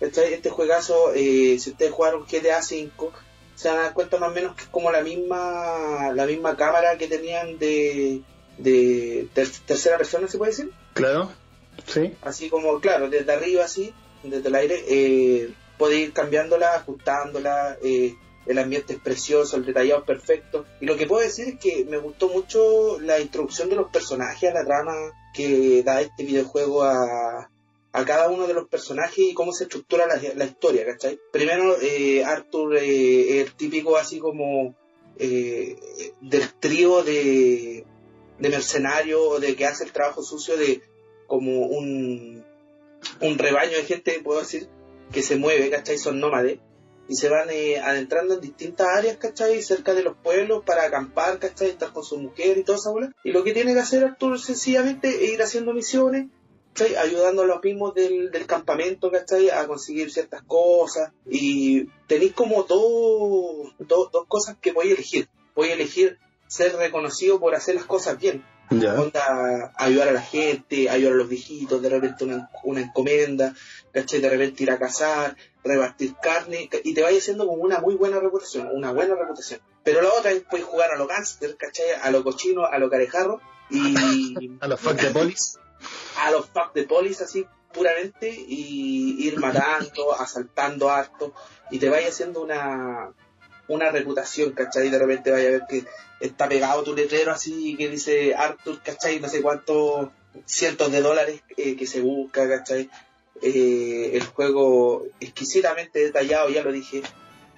¿cachai? 0.00 0.34
Este 0.34 0.50
juegazo, 0.50 1.12
eh, 1.14 1.58
si 1.58 1.70
ustedes 1.70 1.92
jugaron 1.92 2.24
GTA 2.24 2.62
5, 2.62 3.12
se 3.54 3.68
dan 3.68 3.94
cuenta 3.94 4.18
más 4.18 4.30
o 4.30 4.34
menos 4.34 4.56
que 4.56 4.62
es 4.62 4.68
como 4.68 4.90
la 4.90 5.02
misma, 5.02 6.12
la 6.14 6.26
misma 6.26 6.56
cámara 6.56 6.98
que 6.98 7.06
tenían 7.06 7.58
de 7.58 8.22
de 8.58 9.28
tercera 9.34 9.98
persona, 9.98 10.28
¿se 10.28 10.38
puede 10.38 10.52
decir? 10.52 10.70
Claro, 10.94 11.30
sí. 11.86 12.12
Así 12.22 12.48
como, 12.48 12.80
claro, 12.80 13.08
desde 13.08 13.32
arriba, 13.32 13.64
así, 13.64 13.92
desde 14.22 14.48
el 14.48 14.54
aire, 14.54 14.84
eh, 14.88 15.50
puede 15.78 15.98
ir 15.98 16.12
cambiándola, 16.12 16.74
ajustándola, 16.74 17.78
eh, 17.82 18.14
el 18.46 18.58
ambiente 18.58 18.94
es 18.94 19.00
precioso, 19.00 19.56
el 19.56 19.64
detallado 19.64 20.00
es 20.00 20.06
perfecto. 20.06 20.66
Y 20.80 20.86
lo 20.86 20.96
que 20.96 21.06
puedo 21.06 21.22
decir 21.22 21.48
es 21.48 21.58
que 21.58 21.84
me 21.84 21.98
gustó 21.98 22.28
mucho 22.28 23.00
la 23.00 23.18
introducción 23.18 23.68
de 23.70 23.76
los 23.76 23.90
personajes, 23.90 24.50
a 24.50 24.54
la 24.54 24.64
trama 24.64 24.92
que 25.32 25.82
da 25.82 26.00
este 26.00 26.24
videojuego 26.24 26.84
a, 26.84 27.50
a 27.94 28.04
cada 28.04 28.28
uno 28.28 28.46
de 28.48 28.54
los 28.54 28.68
personajes 28.68 29.18
y 29.18 29.34
cómo 29.34 29.52
se 29.52 29.64
estructura 29.64 30.06
la, 30.06 30.20
la 30.34 30.44
historia, 30.44 30.84
¿cachai? 30.84 31.18
Primero, 31.32 31.76
eh, 31.80 32.24
Arthur 32.24 32.76
eh, 32.76 33.40
el 33.40 33.54
típico 33.54 33.96
así 33.96 34.18
como 34.18 34.74
eh, 35.16 35.76
del 36.20 36.52
trío 36.54 37.04
de, 37.04 37.84
de 38.38 38.48
mercenario 38.48 39.22
o 39.22 39.40
de 39.40 39.56
que 39.56 39.66
hace 39.66 39.84
el 39.84 39.92
trabajo 39.92 40.22
sucio 40.22 40.56
de 40.56 40.82
como 41.26 41.66
un, 41.66 42.44
un 43.20 43.38
rebaño 43.38 43.76
de 43.76 43.84
gente, 43.84 44.20
puedo 44.22 44.40
decir, 44.40 44.68
que 45.12 45.22
se 45.22 45.36
mueve, 45.36 45.70
¿cachai? 45.70 45.98
Son 45.98 46.20
nómades 46.20 46.58
y 47.08 47.16
se 47.16 47.28
van 47.28 47.50
eh, 47.50 47.78
adentrando 47.78 48.34
en 48.34 48.40
distintas 48.40 48.88
áreas, 48.88 49.18
¿cachai? 49.18 49.62
Cerca 49.62 49.94
de 49.94 50.02
los 50.02 50.16
pueblos 50.16 50.62
para 50.64 50.84
acampar, 50.84 51.38
¿cachai? 51.38 51.70
Estar 51.70 51.92
con 51.92 52.04
su 52.04 52.18
mujer 52.18 52.58
y 52.58 52.64
toda 52.64 52.78
esa 52.78 52.90
bola. 52.90 53.12
Y 53.22 53.32
lo 53.32 53.44
que 53.44 53.52
tiene 53.52 53.74
que 53.74 53.80
hacer 53.80 54.04
Arturo 54.04 54.38
sencillamente 54.38 55.08
es 55.08 55.32
ir 55.32 55.42
haciendo 55.42 55.74
misiones, 55.74 56.28
¿cachai? 56.72 56.96
Ayudando 56.96 57.42
a 57.42 57.46
los 57.46 57.62
mismos 57.62 57.94
del, 57.94 58.30
del 58.30 58.46
campamento, 58.46 59.10
¿cachai? 59.10 59.50
A 59.50 59.66
conseguir 59.66 60.10
ciertas 60.10 60.42
cosas. 60.42 61.12
Y 61.26 61.86
tenéis 62.06 62.32
como 62.32 62.62
dos, 62.62 63.74
dos, 63.78 64.10
dos 64.10 64.26
cosas 64.26 64.56
que 64.60 64.72
voy 64.72 64.90
a 64.90 64.94
elegir. 64.94 65.28
Voy 65.54 65.68
a 65.68 65.74
elegir 65.74 66.18
ser 66.54 66.76
reconocido 66.76 67.40
por 67.40 67.56
hacer 67.56 67.74
las 67.74 67.84
cosas 67.84 68.16
bien. 68.16 68.44
ayudar 69.76 70.08
a 70.08 70.12
la 70.12 70.22
gente, 70.22 70.88
ayudar 70.88 71.14
a 71.14 71.16
los 71.16 71.28
viejitos, 71.28 71.82
de 71.82 71.88
repente 71.88 72.22
una, 72.22 72.48
una 72.62 72.80
encomienda, 72.80 73.54
¿cachai? 73.92 74.20
De 74.20 74.30
repente 74.30 74.62
ir 74.62 74.70
a 74.70 74.78
cazar, 74.78 75.36
repartir 75.64 76.14
carne, 76.22 76.70
y 76.84 76.94
te 76.94 77.02
vaya 77.02 77.18
haciendo 77.18 77.46
como 77.48 77.60
una 77.60 77.80
muy 77.80 77.96
buena 77.96 78.20
reputación, 78.20 78.68
una 78.72 78.92
buena 78.92 79.16
reputación. 79.16 79.60
Pero 79.82 80.00
la 80.00 80.10
otra 80.10 80.30
es 80.30 80.44
puedes 80.48 80.64
jugar 80.64 80.92
a 80.92 80.96
los 80.96 81.08
gánster, 81.08 81.56
¿cachai? 81.56 81.86
A 82.00 82.10
los 82.12 82.22
cochinos, 82.22 82.68
a 82.70 82.78
los 82.78 82.88
carejarros, 82.88 83.42
y... 83.68 84.56
a 84.60 84.68
los 84.68 84.80
fuck 84.80 84.94
de 84.94 85.10
polis. 85.10 85.58
A 86.18 86.30
los 86.30 86.46
fuck 86.46 86.72
de 86.72 86.84
polis, 86.84 87.20
así, 87.20 87.44
puramente, 87.72 88.30
y 88.30 89.26
ir 89.26 89.40
matando, 89.40 90.14
asaltando 90.20 90.88
harto, 90.88 91.34
y 91.72 91.80
te 91.80 91.88
vaya 91.88 92.08
haciendo 92.08 92.42
una, 92.42 93.12
una 93.66 93.90
reputación, 93.90 94.52
¿cachai? 94.52 94.88
De 94.88 94.98
repente 94.98 95.30
vaya 95.30 95.48
a 95.48 95.52
ver 95.52 95.62
que 95.68 95.84
está 96.26 96.48
pegado 96.48 96.82
tu 96.82 96.94
letrero 96.94 97.32
así 97.32 97.76
que 97.76 97.88
dice 97.88 98.34
Arthur, 98.34 98.80
¿cachai? 98.82 99.20
No 99.20 99.28
sé 99.28 99.42
cuántos 99.42 100.08
cientos 100.46 100.90
de 100.90 101.00
dólares 101.00 101.42
eh, 101.56 101.76
que 101.76 101.86
se 101.86 102.00
busca, 102.00 102.48
¿cachai? 102.48 102.90
Eh, 103.42 104.10
el 104.14 104.24
juego 104.24 105.06
exquisitamente 105.20 106.00
detallado, 106.00 106.48
ya 106.48 106.62
lo 106.62 106.72
dije. 106.72 107.02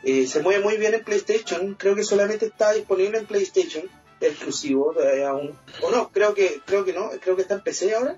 Eh, 0.02 0.26
se 0.26 0.40
mueve 0.40 0.62
muy 0.62 0.76
bien 0.76 0.94
en 0.94 1.04
PlayStation, 1.04 1.74
creo 1.74 1.94
que 1.94 2.04
solamente 2.04 2.46
está 2.46 2.72
disponible 2.72 3.18
en 3.18 3.26
PlayStation, 3.26 3.84
exclusivo 4.20 4.94
aún. 5.26 5.58
O 5.82 5.90
no, 5.90 6.10
creo 6.10 6.34
que, 6.34 6.60
creo 6.64 6.84
que 6.84 6.92
no, 6.92 7.10
creo 7.20 7.36
que 7.36 7.42
está 7.42 7.54
en 7.54 7.62
PC 7.62 7.94
ahora. 7.94 8.16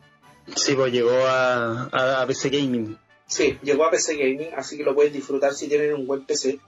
Sí, 0.57 0.75
pues 0.75 0.93
llegó 0.93 1.27
a, 1.27 2.23
a 2.23 2.27
PC 2.27 2.51
Gaming. 2.51 2.99
Sí, 3.27 3.59
llegó 3.63 3.85
a 3.85 3.91
PC 3.91 4.17
Gaming, 4.17 4.55
así 4.57 4.77
que 4.77 4.85
lo 4.85 4.95
puedes 4.95 5.13
disfrutar 5.13 5.53
si 5.53 5.69
tienen 5.69 5.95
un 5.95 6.07
buen 6.07 6.25
PC 6.25 6.59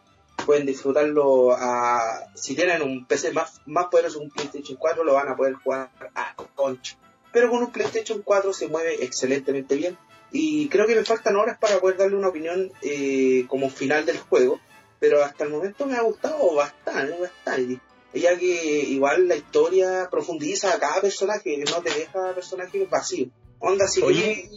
pueden 0.42 0.66
disfrutarlo 0.66 1.52
a, 1.52 2.26
si 2.35 2.54
tienen 2.54 2.82
un 2.82 3.06
PC 3.06 3.32
más, 3.32 3.61
más 3.66 3.87
poderoso 3.87 4.20
un 4.20 4.30
PlayStation 4.30 4.76
4 4.78 5.04
lo 5.04 5.14
van 5.14 5.28
a 5.28 5.37
poder 5.37 5.54
jugar 5.54 5.90
a 6.14 6.35
concho 6.54 6.97
pero 7.32 7.50
con 7.50 7.62
un 7.62 7.70
PlayStation 7.70 8.23
4 8.23 8.52
se 8.52 8.68
mueve 8.68 9.04
excelentemente 9.04 9.76
bien. 9.76 9.97
Y 10.32 10.68
creo 10.68 10.87
que 10.87 10.94
me 10.94 11.04
faltan 11.04 11.37
horas 11.37 11.59
para 11.59 11.78
poder 11.80 11.97
darle 11.97 12.16
una 12.16 12.28
opinión 12.28 12.73
eh, 12.82 13.44
como 13.49 13.70
final 13.70 14.06
del 14.06 14.18
juego. 14.18 14.61
Pero 14.99 15.23
hasta 15.25 15.44
el 15.44 15.50
momento 15.50 15.87
me 15.87 15.97
ha 15.97 16.02
gustado 16.02 16.54
bastante 16.54 17.18
bastante. 17.18 17.80
Ya 18.12 18.37
que 18.37 18.80
igual 18.80 19.28
la 19.28 19.37
historia 19.37 20.09
profundiza 20.11 20.75
a 20.75 20.80
cada 20.80 21.00
personaje 21.00 21.56
no 21.59 21.80
te 21.80 21.90
deja 21.90 22.35
personaje 22.35 22.85
vacío 22.90 23.28
onda 23.61 23.87
si 23.87 24.02
Oye, 24.02 24.49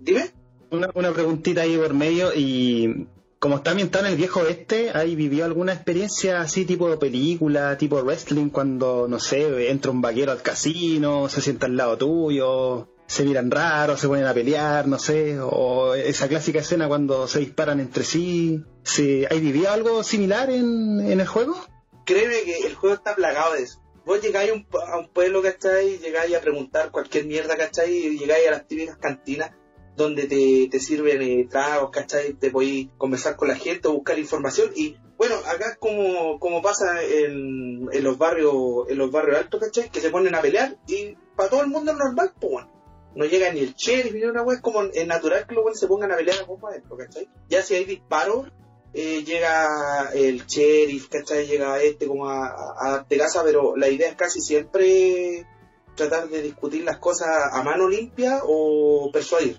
dime. 0.00 0.30
Una, 0.70 0.90
una 0.94 1.12
preguntita 1.12 1.62
ahí 1.62 1.76
por 1.78 1.94
medio 1.94 2.32
y 2.34 3.06
como 3.40 3.56
está 3.56 3.70
ambientado 3.70 4.04
en 4.04 4.12
el 4.12 4.18
viejo 4.18 4.40
oeste, 4.40 4.90
¿hay 4.92 5.16
vivido 5.16 5.46
alguna 5.46 5.72
experiencia 5.72 6.42
así 6.42 6.66
tipo 6.66 6.98
película, 6.98 7.78
tipo 7.78 7.96
wrestling, 8.02 8.50
cuando, 8.50 9.08
no 9.08 9.18
sé, 9.18 9.70
entra 9.70 9.90
un 9.90 10.02
vaquero 10.02 10.30
al 10.30 10.42
casino, 10.42 11.26
se 11.30 11.40
sienta 11.40 11.64
al 11.64 11.74
lado 11.74 11.96
tuyo, 11.96 12.90
se 13.06 13.24
miran 13.24 13.50
raros, 13.50 13.98
se 13.98 14.08
ponen 14.08 14.26
a 14.26 14.34
pelear, 14.34 14.86
no 14.86 14.98
sé, 14.98 15.40
o 15.40 15.94
esa 15.94 16.28
clásica 16.28 16.58
escena 16.58 16.86
cuando 16.86 17.26
se 17.26 17.38
disparan 17.38 17.80
entre 17.80 18.04
sí? 18.04 18.62
¿Sí? 18.82 19.24
¿Hay 19.30 19.40
vivido 19.40 19.70
algo 19.70 20.02
similar 20.02 20.50
en, 20.50 21.00
en 21.00 21.18
el 21.18 21.26
juego? 21.26 21.56
Créeme 22.04 22.42
que 22.42 22.66
el 22.66 22.74
juego 22.74 22.94
está 22.94 23.16
plagado 23.16 23.54
de 23.54 23.62
eso. 23.62 23.82
Vos 24.04 24.20
llegáis 24.20 24.50
a 24.50 24.54
un, 24.54 24.66
a 24.86 24.98
un 24.98 25.08
pueblo, 25.08 25.40
¿cachai? 25.40 25.98
Llegáis 25.98 26.36
a 26.36 26.42
preguntar 26.42 26.90
cualquier 26.90 27.24
mierda, 27.24 27.56
¿cachai? 27.56 27.90
Y 27.90 28.18
llegáis 28.18 28.48
a 28.48 28.50
las 28.50 28.66
típicas 28.66 28.98
cantinas 28.98 29.52
donde 29.96 30.26
te, 30.26 30.68
te 30.70 30.80
sirven 30.80 31.22
eh, 31.22 31.46
tragos, 31.50 31.90
¿cachai? 31.90 32.34
Te 32.34 32.50
podéis 32.50 32.88
conversar 32.96 33.36
con 33.36 33.48
la 33.48 33.56
gente 33.56 33.88
o 33.88 33.92
buscar 33.92 34.18
información 34.18 34.70
y 34.74 34.96
bueno, 35.16 35.36
acá 35.36 35.76
como, 35.78 36.38
como 36.38 36.62
pasa 36.62 37.02
en, 37.02 37.88
en, 37.92 38.04
los 38.04 38.16
barrios 38.16 38.88
en 38.88 38.96
los 38.96 39.10
barrios 39.10 39.38
altos, 39.38 39.60
¿cachai? 39.60 39.90
Que 39.90 40.00
se 40.00 40.10
ponen 40.10 40.34
a 40.34 40.40
pelear 40.40 40.78
y 40.86 41.14
para 41.36 41.50
todo 41.50 41.60
el 41.60 41.68
mundo 41.68 41.92
es 41.92 41.98
normal, 41.98 42.32
pues 42.40 42.52
bueno. 42.52 42.80
No 43.14 43.24
llega 43.24 43.52
ni 43.52 43.60
el 43.60 43.74
sheriff 43.74 44.14
ni 44.14 44.22
una 44.22 44.42
wea, 44.42 44.56
es 44.56 44.62
como 44.62 44.82
es 44.82 45.06
natural 45.06 45.46
que 45.46 45.54
los 45.54 45.64
buenos 45.64 45.80
se 45.80 45.88
pongan 45.88 46.12
a 46.12 46.16
pelear 46.16 46.40
a 46.40 46.46
poco 46.46 46.68
adentro, 46.68 46.96
¿cachai? 46.96 47.28
Ya 47.48 47.60
si 47.62 47.74
hay 47.74 47.84
disparos, 47.84 48.46
eh, 48.94 49.22
llega 49.24 50.10
el 50.14 50.46
sheriff, 50.46 51.08
¿cachai? 51.08 51.46
Llega 51.46 51.82
este 51.82 52.06
como 52.06 52.28
a, 52.28 52.74
a, 52.78 52.90
darte 52.92 53.18
casa, 53.18 53.42
pero 53.44 53.76
la 53.76 53.88
idea 53.88 54.08
es 54.08 54.16
casi 54.16 54.40
siempre 54.40 55.44
tratar 56.00 56.28
de 56.28 56.40
discutir 56.40 56.84
las 56.84 56.98
cosas 56.98 57.28
a 57.52 57.62
mano 57.62 57.88
limpia 57.88 58.40
o 58.44 59.10
persuadir. 59.12 59.58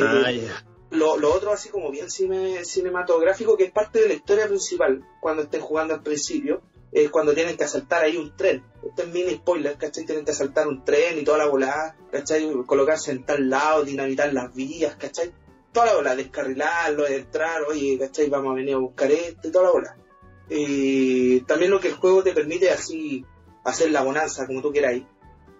Ah, 0.00 0.30
eh, 0.30 0.48
lo, 0.90 1.16
lo, 1.16 1.32
otro 1.32 1.52
así 1.52 1.70
como 1.70 1.90
bien 1.90 2.10
cine, 2.10 2.64
cinematográfico, 2.64 3.56
que 3.56 3.64
es 3.64 3.72
parte 3.72 4.00
de 4.00 4.08
la 4.08 4.14
historia 4.14 4.46
principal, 4.46 5.02
cuando 5.20 5.42
estén 5.44 5.60
jugando 5.60 5.94
al 5.94 6.02
principio, 6.02 6.62
es 6.92 7.10
cuando 7.10 7.34
tienen 7.34 7.56
que 7.56 7.64
asaltar 7.64 8.04
ahí 8.04 8.16
un 8.16 8.36
tren. 8.36 8.62
Este 8.82 9.02
es 9.02 9.08
mini 9.08 9.34
spoiler, 9.36 9.76
¿cachai? 9.76 10.04
Tienen 10.04 10.24
que 10.24 10.32
asaltar 10.32 10.68
un 10.68 10.84
tren 10.84 11.18
y 11.18 11.24
toda 11.24 11.38
la 11.38 11.46
volada, 11.46 11.96
¿cachai? 12.10 12.50
Colocarse 12.66 13.12
en 13.12 13.24
tal 13.24 13.48
lado, 13.48 13.84
dinamitar 13.84 14.32
las 14.32 14.54
vías, 14.54 14.96
¿cachai? 14.96 15.32
Toda 15.72 15.86
la 15.86 15.94
bola, 15.96 16.16
descarrilarlo, 16.16 17.06
entrar, 17.06 17.62
oye, 17.62 17.98
¿cachai? 17.98 18.28
Vamos 18.28 18.52
a 18.52 18.56
venir 18.56 18.74
a 18.74 18.78
buscar 18.78 19.10
esto 19.10 19.48
y 19.48 19.50
toda 19.50 19.64
la 19.64 19.70
bola. 19.70 19.96
Y 20.50 21.40
también 21.42 21.70
lo 21.70 21.80
que 21.80 21.88
el 21.88 21.94
juego 21.94 22.22
te 22.22 22.32
permite 22.32 22.70
así 22.70 23.24
hacer 23.64 23.90
la 23.90 24.02
bonanza 24.02 24.46
como 24.46 24.62
tú 24.62 24.72
queráis, 24.72 25.04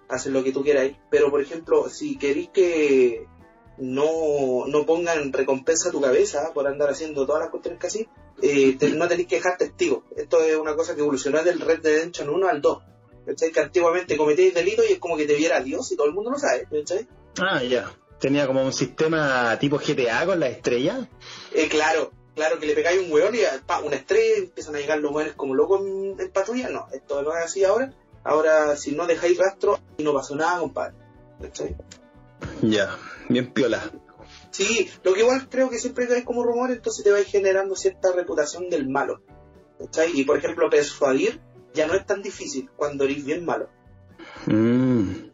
hacer 0.08 0.32
lo 0.32 0.42
que 0.42 0.52
tú 0.52 0.62
queráis, 0.62 0.96
pero 1.10 1.30
por 1.30 1.40
ejemplo, 1.40 1.88
si 1.88 2.16
queréis 2.16 2.48
que 2.50 3.26
no, 3.78 4.66
no 4.66 4.86
pongan 4.86 5.32
recompensa 5.32 5.88
a 5.88 5.92
tu 5.92 6.00
cabeza 6.00 6.52
por 6.52 6.66
andar 6.66 6.90
haciendo 6.90 7.26
todas 7.26 7.42
las 7.42 7.50
cuestiones 7.50 7.80
que 7.80 7.86
así, 7.86 8.08
eh, 8.42 8.76
no 8.94 9.08
tenéis 9.08 9.28
que 9.28 9.36
dejar 9.36 9.56
testigos. 9.56 10.04
Esto 10.16 10.42
es 10.42 10.56
una 10.56 10.76
cosa 10.76 10.94
que 10.94 11.00
evolucionó 11.00 11.42
del 11.42 11.60
Red 11.60 11.80
Dead 11.80 11.94
Redemption 11.94 12.28
1 12.28 12.48
al 12.48 12.60
2. 12.60 12.82
¿Cachai? 13.26 13.52
Que 13.52 13.60
antiguamente 13.60 14.16
cometéis 14.16 14.54
delito 14.54 14.82
y 14.88 14.92
es 14.92 14.98
como 14.98 15.16
que 15.16 15.26
te 15.26 15.34
viera 15.34 15.60
Dios 15.60 15.92
y 15.92 15.96
todo 15.96 16.06
el 16.06 16.14
mundo 16.14 16.30
lo 16.30 16.38
sabe. 16.38 16.66
¿cachai? 16.70 17.06
Ah, 17.40 17.62
ya. 17.62 17.92
Tenía 18.18 18.46
como 18.46 18.64
un 18.64 18.72
sistema 18.72 19.56
tipo 19.60 19.78
GTA 19.78 20.26
con 20.26 20.40
la 20.40 20.48
estrella. 20.48 21.08
Eh, 21.54 21.68
claro, 21.68 22.10
claro, 22.34 22.58
que 22.58 22.66
le 22.66 22.74
pegáis 22.74 23.00
un 23.00 23.12
hueón 23.12 23.34
y 23.34 23.40
pa, 23.64 23.80
una 23.80 23.96
estrella 23.96 24.38
empiezan 24.38 24.74
a 24.74 24.78
llegar 24.78 24.98
los 24.98 25.12
hueones 25.12 25.34
como 25.34 25.54
locos 25.54 25.82
en, 25.82 26.16
en, 26.18 26.30
patrulla. 26.30 26.68
No, 26.70 26.88
esto 26.92 27.22
no 27.22 27.36
es 27.36 27.44
así 27.44 27.64
ahora. 27.64 27.92
Ahora, 28.24 28.76
si 28.76 28.92
no 28.92 29.06
dejáis 29.06 29.38
rastro, 29.38 29.78
no 29.98 30.12
pasó 30.12 30.36
nada, 30.36 30.60
compadre. 30.60 30.94
¿Cachai? 31.40 31.76
Ya, 32.62 32.96
bien 33.28 33.52
piola. 33.52 33.90
Sí, 34.50 34.90
lo 35.04 35.14
que 35.14 35.20
igual 35.20 35.48
creo 35.48 35.70
que 35.70 35.78
siempre 35.78 36.12
hay 36.12 36.24
como 36.24 36.42
rumor, 36.42 36.70
entonces 36.70 37.04
te 37.04 37.12
va 37.12 37.18
generando 37.18 37.76
cierta 37.76 38.12
reputación 38.12 38.70
del 38.70 38.88
malo. 38.88 39.22
¿Cachai? 39.78 40.10
Y 40.14 40.24
por 40.24 40.38
ejemplo, 40.38 40.68
persuadir 40.68 41.40
ya 41.74 41.86
no 41.86 41.94
es 41.94 42.04
tan 42.04 42.22
difícil 42.22 42.70
cuando 42.76 43.04
eres 43.04 43.24
bien 43.24 43.44
malo. 43.44 43.68
Mm. 44.46 45.30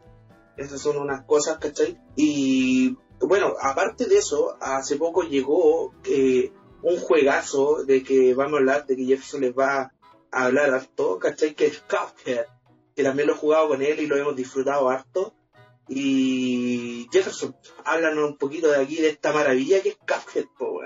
Esas 0.57 0.79
son 0.79 0.97
unas 0.97 1.25
cosas, 1.25 1.57
¿cachai? 1.57 1.99
Y 2.15 2.97
bueno, 3.19 3.53
aparte 3.59 4.05
de 4.05 4.17
eso, 4.17 4.57
hace 4.61 4.95
poco 4.95 5.23
llegó 5.23 5.93
eh, 6.05 6.51
un 6.81 6.97
juegazo 6.97 7.83
de 7.83 8.03
que 8.03 8.33
vamos 8.33 8.53
a 8.53 8.57
hablar, 8.57 8.85
de 8.85 8.95
que 8.95 9.05
Jefferson 9.05 9.41
les 9.41 9.57
va 9.57 9.91
a 10.31 10.45
hablar 10.45 10.73
harto, 10.73 11.17
¿cachai? 11.19 11.55
Que 11.55 11.67
es 11.67 11.79
Cuphead, 11.81 12.45
que 12.95 13.03
también 13.03 13.27
lo 13.27 13.33
he 13.33 13.37
jugado 13.37 13.67
con 13.67 13.81
él 13.81 13.99
y 13.99 14.07
lo 14.07 14.15
hemos 14.15 14.35
disfrutado 14.35 14.89
harto. 14.89 15.33
Y 15.87 17.07
Jefferson, 17.11 17.55
háblanos 17.83 18.31
un 18.31 18.37
poquito 18.37 18.71
de 18.71 18.81
aquí, 18.81 18.95
de 18.97 19.09
esta 19.09 19.31
maravilla 19.31 19.81
que 19.81 19.89
es 19.89 19.97
Cuphead, 19.97 20.45
po, 20.57 20.81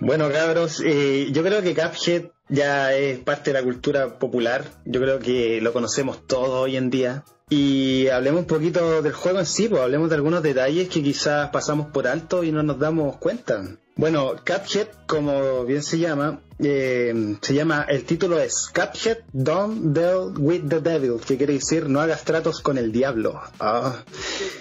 Bueno, 0.00 0.30
cabros, 0.30 0.82
eh, 0.84 1.28
yo 1.32 1.42
creo 1.42 1.62
que 1.62 1.74
Cuphead 1.74 2.30
ya 2.48 2.94
es 2.94 3.18
parte 3.18 3.52
de 3.52 3.60
la 3.60 3.64
cultura 3.64 4.18
popular. 4.18 4.64
Yo 4.86 5.00
creo 5.00 5.18
que 5.18 5.60
lo 5.60 5.72
conocemos 5.72 6.26
todos 6.26 6.64
hoy 6.64 6.76
en 6.76 6.90
día. 6.90 7.24
Y 7.50 8.08
hablemos 8.08 8.42
un 8.42 8.46
poquito 8.46 9.02
del 9.02 9.12
juego 9.12 9.38
en 9.38 9.46
sí, 9.46 9.68
pues 9.68 9.80
hablemos 9.80 10.10
de 10.10 10.16
algunos 10.16 10.42
detalles 10.42 10.88
que 10.88 11.02
quizás 11.02 11.50
pasamos 11.50 11.88
por 11.88 12.06
alto 12.06 12.44
y 12.44 12.52
no 12.52 12.62
nos 12.62 12.78
damos 12.78 13.16
cuenta. 13.16 13.62
Bueno, 13.98 14.36
Cuphead, 14.46 14.86
como 15.08 15.64
bien 15.64 15.82
se 15.82 15.98
llama, 15.98 16.40
eh, 16.60 17.36
se 17.40 17.52
llama, 17.52 17.84
el 17.88 18.04
título 18.04 18.38
es 18.38 18.70
Cuphead 18.72 19.18
Don't 19.32 19.92
Deal 19.92 20.34
with 20.38 20.68
the 20.68 20.80
Devil, 20.80 21.16
que 21.18 21.36
quiere 21.36 21.54
decir 21.54 21.88
no 21.88 22.00
hagas 22.00 22.22
tratos 22.22 22.60
con 22.60 22.78
el 22.78 22.92
diablo. 22.92 23.40
Ah. 23.58 24.04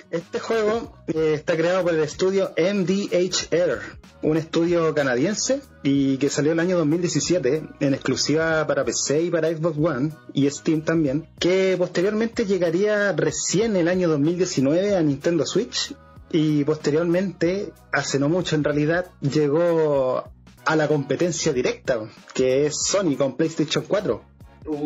Este 0.09 0.39
juego 0.39 0.91
eh, 1.05 1.33
está 1.35 1.55
creado 1.55 1.83
por 1.83 1.93
el 1.93 1.99
estudio 1.99 2.51
MDHR, 2.57 3.79
un 4.23 4.37
estudio 4.37 4.95
canadiense 4.95 5.61
y 5.83 6.17
que 6.17 6.31
salió 6.31 6.53
el 6.53 6.59
año 6.59 6.75
2017 6.79 7.61
en 7.79 7.93
exclusiva 7.93 8.65
para 8.65 8.85
PC 8.85 9.21
y 9.21 9.29
para 9.29 9.55
Xbox 9.55 9.77
One 9.77 10.13
y 10.33 10.49
Steam 10.49 10.81
también, 10.81 11.27
que 11.37 11.75
posteriormente 11.77 12.47
llegaría 12.47 13.11
recién 13.11 13.75
el 13.75 13.87
año 13.87 14.09
2019 14.09 14.95
a 14.95 15.01
Nintendo 15.03 15.45
Switch 15.45 15.93
y 16.31 16.63
posteriormente, 16.63 17.73
hace 17.91 18.19
no 18.19 18.29
mucho 18.29 18.55
en 18.55 18.63
realidad, 18.63 19.07
llegó 19.21 20.23
a 20.65 20.75
la 20.75 20.87
competencia 20.87 21.53
directa, 21.53 22.09
que 22.33 22.65
es 22.65 22.75
Sony 22.85 23.15
con 23.17 23.37
PlayStation 23.37 23.85
4. 23.87 24.21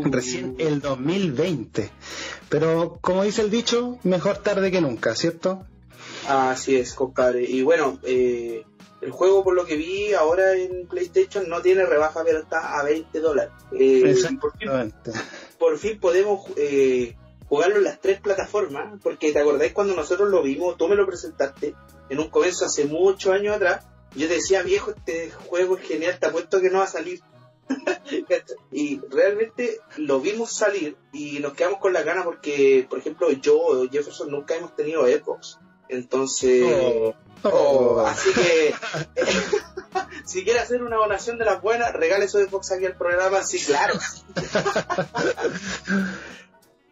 Recién 0.04 0.56
el 0.60 0.80
2020. 0.80 1.90
Pero 2.50 3.00
como 3.02 3.24
dice 3.24 3.42
el 3.42 3.50
dicho, 3.50 3.98
mejor 4.04 4.38
tarde 4.38 4.70
que 4.70 4.80
nunca, 4.80 5.16
¿cierto? 5.16 5.66
Así 6.28 6.76
es, 6.76 6.94
compadre. 6.94 7.44
Y 7.44 7.64
bueno, 7.64 8.00
eh, 8.04 8.64
el 9.02 9.12
juego 9.12 9.44
por 9.44 9.56
lo 9.56 9.66
que 9.66 9.78
vi 9.78 10.14
ahora 10.14 10.54
en 10.54 10.88
PlayStation 10.88 11.50
no 11.50 11.62
tiene 11.62 11.86
rebaja, 11.86 12.24
pero 12.24 12.40
está 12.40 12.80
a 12.80 12.84
20 12.84 13.20
dólares. 13.20 13.52
Eh, 13.72 14.16
por, 14.40 14.56
fin, 14.56 14.94
por, 15.58 15.78
fin, 15.80 16.00
podemos 16.00 16.42
eh, 16.58 17.16
jugarlo 17.52 17.80
en 17.80 17.84
las 17.84 18.00
tres 18.00 18.22
plataformas, 18.22 18.98
porque 19.04 19.34
te 19.34 19.40
acordáis 19.40 19.74
cuando 19.74 19.94
nosotros 19.94 20.30
lo 20.30 20.42
vimos, 20.42 20.78
tú 20.78 20.88
me 20.88 20.96
lo 20.96 21.06
presentaste 21.06 21.76
en 22.08 22.18
un 22.18 22.30
comienzo 22.30 22.64
hace 22.64 22.86
muchos 22.86 23.34
años 23.34 23.58
atrás, 23.58 23.84
yo 24.16 24.30
te 24.30 24.36
decía, 24.36 24.64
viejo, 24.64 24.92
este 24.92 25.32
juego 25.32 25.78
es 25.78 25.86
genial, 25.86 26.18
te 26.18 26.28
apuesto 26.28 26.62
que 26.62 26.70
no 26.70 26.78
va 26.78 26.86
a 26.86 26.88
salir. 26.88 27.20
y 28.72 29.02
realmente 29.10 29.82
lo 29.98 30.22
vimos 30.22 30.54
salir 30.54 30.96
y 31.12 31.40
nos 31.40 31.52
quedamos 31.52 31.82
con 31.82 31.92
la 31.92 32.04
gana 32.04 32.24
porque, 32.24 32.88
por 32.90 33.00
ejemplo, 33.00 33.30
yo 33.32 33.60
o 33.60 33.90
Jefferson 33.90 34.32
nunca 34.32 34.56
hemos 34.56 34.74
tenido 34.74 35.04
Xbox. 35.06 35.60
Entonces, 35.90 36.64
oh. 36.74 37.14
Oh, 37.44 38.00
así 38.08 38.32
que 38.32 38.74
si 40.26 40.46
quiere 40.46 40.60
hacer 40.60 40.82
una 40.84 40.96
donación 40.96 41.38
de 41.38 41.44
las 41.44 41.62
buenas, 41.62 41.92
regale 41.92 42.30
su 42.30 42.40
Xbox 42.40 42.72
aquí 42.72 42.86
al 42.86 42.96
programa, 42.96 43.44
sí, 43.44 43.60
claro. 43.60 43.96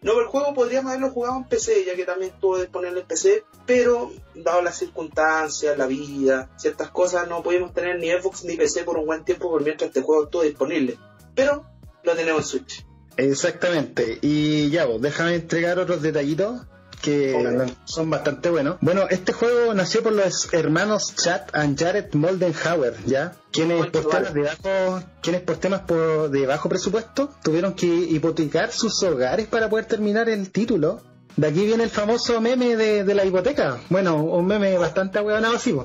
No, 0.02 0.20
el 0.20 0.28
juego 0.28 0.54
podríamos 0.54 0.92
haberlo 0.92 1.12
jugado 1.12 1.38
en 1.38 1.44
PC, 1.44 1.84
ya 1.86 1.96
que 1.96 2.06
también 2.06 2.32
estuvo 2.34 2.58
disponible 2.58 3.02
en 3.02 3.08
PC, 3.08 3.44
pero 3.66 4.12
dado 4.34 4.62
las 4.62 4.78
circunstancias, 4.78 5.78
la 5.78 5.88
vida, 5.88 6.50
ciertas 6.58 6.90
cosas, 6.90 7.28
no 7.28 7.44
pudimos 7.44 7.74
tener 7.74 8.00
ni 8.00 8.10
Xbox 8.10 8.46
ni 8.46 8.56
PC 8.56 8.84
por 8.84 8.98
un 8.98 9.06
buen 9.06 9.26
tiempo 9.26 9.50
por 9.50 9.62
mientras 9.62 9.90
este 9.90 10.02
juego 10.02 10.26
estuvo 10.26 10.44
disponible. 10.44 10.98
Pero 11.36 11.66
lo 12.04 12.16
tenemos 12.16 12.42
en 12.44 12.48
Switch. 12.48 12.86
Exactamente. 13.18 14.20
Y 14.22 14.70
ya, 14.70 14.86
vos, 14.86 15.02
déjame 15.02 15.36
entregar 15.36 15.80
otros 15.80 16.02
detallitos 16.02 16.62
que 17.02 17.68
son 17.86 18.10
bastante 18.10 18.50
buenos. 18.50 18.78
Bueno, 18.82 19.08
este 19.10 19.34
juego 19.34 19.74
nació 19.74 20.04
por 20.04 20.14
los 20.14 20.54
hermanos 20.54 21.16
Chad 21.16 21.42
and 21.54 21.80
Jared 21.80 22.14
Moldenhauer, 22.14 22.96
¿ya? 23.06 23.34
Quienes 23.52 23.88
por, 23.88 24.08
temas 24.08 24.34
de 24.34 24.44
bajo, 24.44 25.04
quienes 25.22 25.42
por 25.42 25.58
temas 25.58 25.82
de 25.88 26.46
bajo 26.46 26.70
presupuesto 26.70 27.32
tuvieron 27.44 27.74
que 27.74 27.88
hipotecar 27.88 28.72
sus 28.72 29.02
hogares 29.04 29.48
para 29.48 29.70
poder 29.70 29.86
terminar 29.86 30.30
el 30.30 30.52
título. 30.52 31.02
De 31.36 31.48
aquí 31.48 31.66
viene 31.66 31.86
el 31.86 31.90
famoso 31.90 32.42
meme 32.42 32.76
de, 32.76 33.16
la 33.16 33.24
hipoteca. 33.24 33.80
Bueno, 33.90 34.18
un 34.18 34.46
meme 34.46 34.78
bastante 34.78 35.20
ahueonado 35.20 35.56
así, 35.56 35.74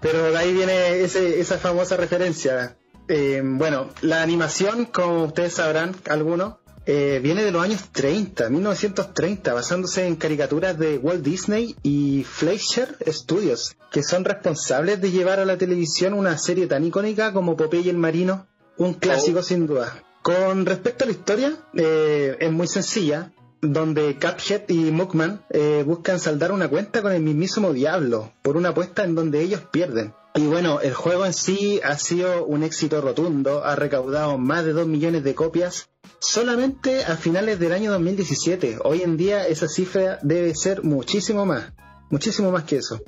Pero 0.00 0.32
de 0.32 0.36
ahí 0.36 0.52
viene 0.52 1.02
ese, 1.02 1.38
esa 1.38 1.58
famosa 1.58 1.96
referencia. 1.96 2.76
Eh, 3.08 3.40
bueno, 3.44 3.90
la 4.00 4.22
animación, 4.22 4.86
como 4.86 5.24
ustedes 5.24 5.54
sabrán, 5.54 5.94
algunos, 6.08 6.54
eh, 6.86 7.20
viene 7.20 7.42
de 7.42 7.50
los 7.50 7.62
años 7.62 7.90
30, 7.90 8.48
1930, 8.48 9.52
basándose 9.52 10.06
en 10.06 10.14
caricaturas 10.14 10.78
de 10.78 10.98
Walt 10.98 11.24
Disney 11.24 11.74
y 11.82 12.22
Fleischer 12.22 12.96
Studios, 13.08 13.76
que 13.90 14.04
son 14.04 14.24
responsables 14.24 15.00
de 15.00 15.10
llevar 15.10 15.40
a 15.40 15.44
la 15.44 15.58
televisión 15.58 16.14
una 16.14 16.38
serie 16.38 16.68
tan 16.68 16.84
icónica 16.84 17.32
como 17.32 17.56
Popeye 17.56 17.90
el 17.90 17.98
Marino, 17.98 18.46
un 18.76 18.94
clásico 18.94 19.40
oh. 19.40 19.42
sin 19.42 19.66
duda. 19.66 20.00
Con 20.22 20.64
respecto 20.64 21.04
a 21.04 21.06
la 21.08 21.12
historia, 21.12 21.56
eh, 21.74 22.36
es 22.38 22.52
muy 22.52 22.68
sencilla, 22.68 23.32
donde 23.60 24.16
Cuphead 24.16 24.68
y 24.68 24.90
Mugman 24.92 25.44
eh, 25.50 25.82
buscan 25.84 26.20
saldar 26.20 26.52
una 26.52 26.68
cuenta 26.68 27.02
con 27.02 27.12
el 27.12 27.22
mismísimo 27.22 27.72
diablo 27.72 28.32
por 28.42 28.56
una 28.56 28.68
apuesta 28.70 29.04
en 29.04 29.14
donde 29.14 29.40
ellos 29.40 29.62
pierden. 29.70 30.14
Y 30.36 30.46
bueno, 30.46 30.80
el 30.80 30.92
juego 30.92 31.24
en 31.24 31.32
sí 31.32 31.80
ha 31.82 31.96
sido 31.96 32.44
un 32.44 32.62
éxito 32.62 33.00
rotundo, 33.00 33.64
ha 33.64 33.74
recaudado 33.74 34.36
más 34.36 34.66
de 34.66 34.74
2 34.74 34.86
millones 34.86 35.24
de 35.24 35.34
copias 35.34 35.88
solamente 36.18 37.04
a 37.04 37.16
finales 37.16 37.58
del 37.58 37.72
año 37.72 37.90
2017. 37.92 38.80
Hoy 38.84 39.00
en 39.00 39.16
día 39.16 39.46
esa 39.46 39.66
cifra 39.66 40.18
debe 40.22 40.54
ser 40.54 40.84
muchísimo 40.84 41.46
más, 41.46 41.72
muchísimo 42.10 42.50
más 42.50 42.64
que 42.64 42.76
eso. 42.76 43.00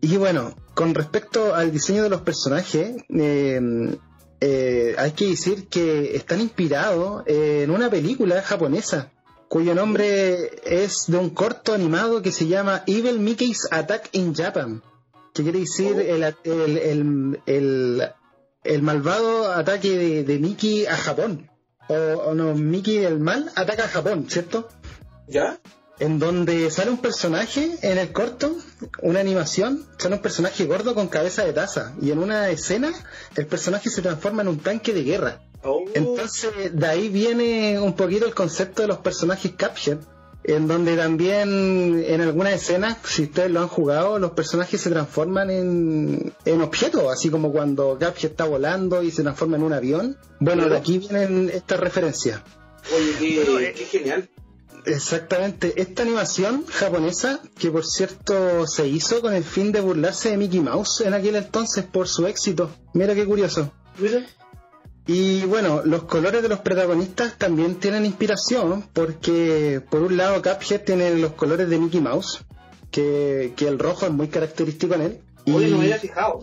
Y 0.00 0.16
bueno, 0.16 0.54
con 0.74 0.94
respecto 0.94 1.56
al 1.56 1.72
diseño 1.72 2.04
de 2.04 2.10
los 2.10 2.20
personajes, 2.20 3.02
em, 3.08 3.96
eh, 4.40 4.94
hay 4.96 5.10
que 5.10 5.26
decir 5.26 5.66
que 5.66 6.14
están 6.14 6.40
inspirados 6.40 7.24
en 7.26 7.68
una 7.72 7.90
película 7.90 8.42
japonesa 8.42 9.10
cuyo 9.48 9.74
nombre 9.74 10.60
es 10.64 11.06
de 11.08 11.16
un 11.16 11.30
corto 11.30 11.74
animado 11.74 12.22
que 12.22 12.30
se 12.30 12.46
llama 12.46 12.84
Evil 12.86 13.18
Mickey's 13.18 13.66
Attack 13.72 14.10
in 14.12 14.32
Japan 14.32 14.80
que 15.32 15.42
quiere 15.42 15.60
decir 15.60 15.94
oh. 15.96 16.00
el, 16.00 17.40
el, 17.46 18.12
el, 18.64 18.82
malvado 18.82 19.52
ataque 19.52 20.22
de, 20.24 20.38
Mickey 20.38 20.86
a 20.86 20.96
Japón. 20.96 21.50
O, 21.88 22.34
no, 22.34 22.54
Mickey 22.54 22.98
del 22.98 23.18
mal 23.18 23.50
ataca 23.56 23.84
a 23.84 23.88
Japón, 23.88 24.26
¿cierto? 24.28 24.68
¿Ya? 25.28 25.58
en 26.00 26.18
donde 26.18 26.70
sale 26.70 26.90
un 26.90 26.96
personaje 26.96 27.76
en 27.82 27.98
el 27.98 28.10
corto, 28.10 28.56
una 29.02 29.20
animación, 29.20 29.86
sale 29.98 30.16
un 30.16 30.22
personaje 30.22 30.64
gordo 30.64 30.94
con 30.94 31.08
cabeza 31.08 31.44
de 31.44 31.52
taza 31.52 31.94
y 32.00 32.10
en 32.10 32.18
una 32.18 32.48
escena 32.48 32.90
el 33.36 33.46
personaje 33.46 33.90
se 33.90 34.00
transforma 34.00 34.40
en 34.40 34.48
un 34.48 34.58
tanque 34.58 34.94
de 34.94 35.04
guerra. 35.04 35.42
Oh. 35.62 35.84
Entonces 35.92 36.52
de 36.72 36.86
ahí 36.86 37.10
viene 37.10 37.78
un 37.78 37.94
poquito 37.94 38.24
el 38.24 38.34
concepto 38.34 38.80
de 38.80 38.88
los 38.88 38.98
personajes 38.98 39.52
captured, 39.56 39.98
en 40.44 40.66
donde 40.66 40.96
también 40.96 42.02
en 42.06 42.20
algunas 42.20 42.54
escenas, 42.54 42.96
si 43.04 43.24
ustedes 43.24 43.50
lo 43.50 43.60
han 43.60 43.68
jugado, 43.68 44.18
los 44.18 44.32
personajes 44.32 44.80
se 44.80 44.90
transforman 44.90 45.50
en, 45.50 46.32
en 46.44 46.60
objetos, 46.62 47.04
así 47.12 47.30
como 47.30 47.52
cuando 47.52 47.98
Capture 47.98 48.28
está 48.28 48.44
volando 48.44 49.02
y 49.02 49.10
se 49.10 49.22
transforma 49.22 49.56
en 49.56 49.62
un 49.64 49.72
avión. 49.72 50.16
Bueno, 50.38 50.68
de 50.68 50.76
aquí 50.76 50.98
vienen 50.98 51.50
estas 51.52 51.80
referencias. 51.80 52.40
Oye, 52.94 53.14
qué, 53.18 53.44
Bueno, 53.44 53.60
eh, 53.60 53.74
qué 53.76 53.84
genial. 53.84 54.30
Exactamente, 54.86 55.74
esta 55.76 56.02
animación 56.02 56.64
japonesa, 56.66 57.40
que 57.58 57.70
por 57.70 57.84
cierto 57.84 58.66
se 58.66 58.88
hizo 58.88 59.20
con 59.20 59.34
el 59.34 59.44
fin 59.44 59.72
de 59.72 59.80
burlarse 59.80 60.30
de 60.30 60.38
Mickey 60.38 60.60
Mouse 60.60 61.02
en 61.02 61.12
aquel 61.12 61.36
entonces 61.36 61.84
por 61.84 62.08
su 62.08 62.26
éxito. 62.26 62.70
Mira 62.94 63.14
qué 63.14 63.26
curioso. 63.26 63.72
Mira. 63.98 64.26
Y 65.06 65.42
bueno, 65.46 65.82
los 65.84 66.04
colores 66.04 66.42
de 66.42 66.48
los 66.48 66.60
protagonistas 66.60 67.36
también 67.38 67.76
tienen 67.76 68.04
inspiración, 68.06 68.84
porque 68.92 69.82
por 69.90 70.02
un 70.02 70.16
lado 70.16 70.40
Cuphead 70.42 70.82
tiene 70.84 71.14
los 71.16 71.32
colores 71.32 71.68
de 71.68 71.78
Mickey 71.78 72.00
Mouse, 72.00 72.44
que, 72.90 73.52
que 73.56 73.66
el 73.66 73.78
rojo 73.78 74.06
es 74.06 74.12
muy 74.12 74.28
característico 74.28 74.94
en 74.94 75.00
él. 75.02 75.20
Y, 75.46 75.52
Oye, 75.52 75.68
no 75.70 75.78
me 75.78 75.84
había 75.84 75.98
fijado. 75.98 76.40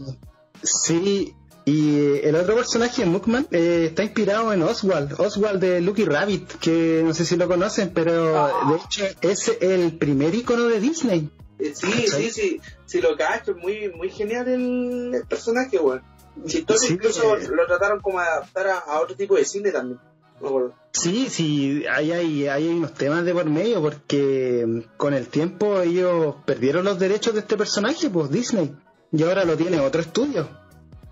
Sí, 0.64 1.34
y 1.66 2.18
el 2.24 2.36
otro 2.36 2.56
personaje, 2.56 3.06
Mookman, 3.06 3.48
eh, 3.52 3.86
está 3.90 4.04
inspirado 4.04 4.52
en 4.54 4.64
Oswald, 4.64 5.14
Oswald 5.20 5.60
de 5.62 5.82
Lucky 5.82 6.06
Rabbit, 6.06 6.54
que 6.60 7.02
no 7.06 7.14
sé 7.14 7.26
si 7.26 7.36
lo 7.38 7.48
conocen, 7.48 7.92
pero 7.94 8.38
Ah. 8.38 8.72
de 8.72 8.78
hecho 8.78 9.18
es 9.22 9.52
el 9.62 9.98
primer 9.98 10.34
icono 10.34 10.64
de 10.68 10.80
Disney. 10.80 11.30
Eh, 11.60 11.74
Sí, 11.76 12.08
sí, 12.08 12.30
sí. 12.32 12.62
Sí, 12.86 13.02
lo 13.02 13.16
cacho, 13.18 13.52
es 13.52 13.58
muy, 13.58 13.92
muy 13.96 14.10
genial 14.10 14.48
el, 14.48 15.12
el 15.14 15.26
personaje, 15.28 15.78
weón. 15.80 16.02
Chistoso, 16.46 16.80
Sí, 16.80 16.94
incluso 16.94 17.38
eh. 17.38 17.48
lo 17.50 17.66
trataron 17.66 18.00
como 18.02 18.20
adaptar 18.20 18.68
a, 18.68 18.78
a 18.80 19.00
otro 19.02 19.16
tipo 19.16 19.36
de 19.36 19.46
cine 19.46 19.72
también. 19.72 20.00
Me 20.40 20.48
acuerdo. 20.48 20.76
Sí, 20.92 21.28
sí, 21.30 21.84
hay, 21.90 22.12
hay, 22.12 22.48
hay 22.48 22.68
unos 22.68 22.94
temas 22.94 23.26
de 23.26 23.34
por 23.34 23.46
medio, 23.46 23.82
porque 23.82 24.86
con 24.98 25.14
el 25.14 25.28
tiempo 25.28 25.82
ellos 25.82 26.36
perdieron 26.46 26.86
los 26.86 27.00
derechos 27.00 27.34
de 27.34 27.40
este 27.42 27.58
personaje, 27.58 28.10
pues 28.10 28.30
Disney, 28.30 28.76
y 29.12 29.24
ahora 29.24 29.46
lo 29.46 29.58
tiene 29.58 29.80
otro 29.80 30.02
estudio. 30.02 30.48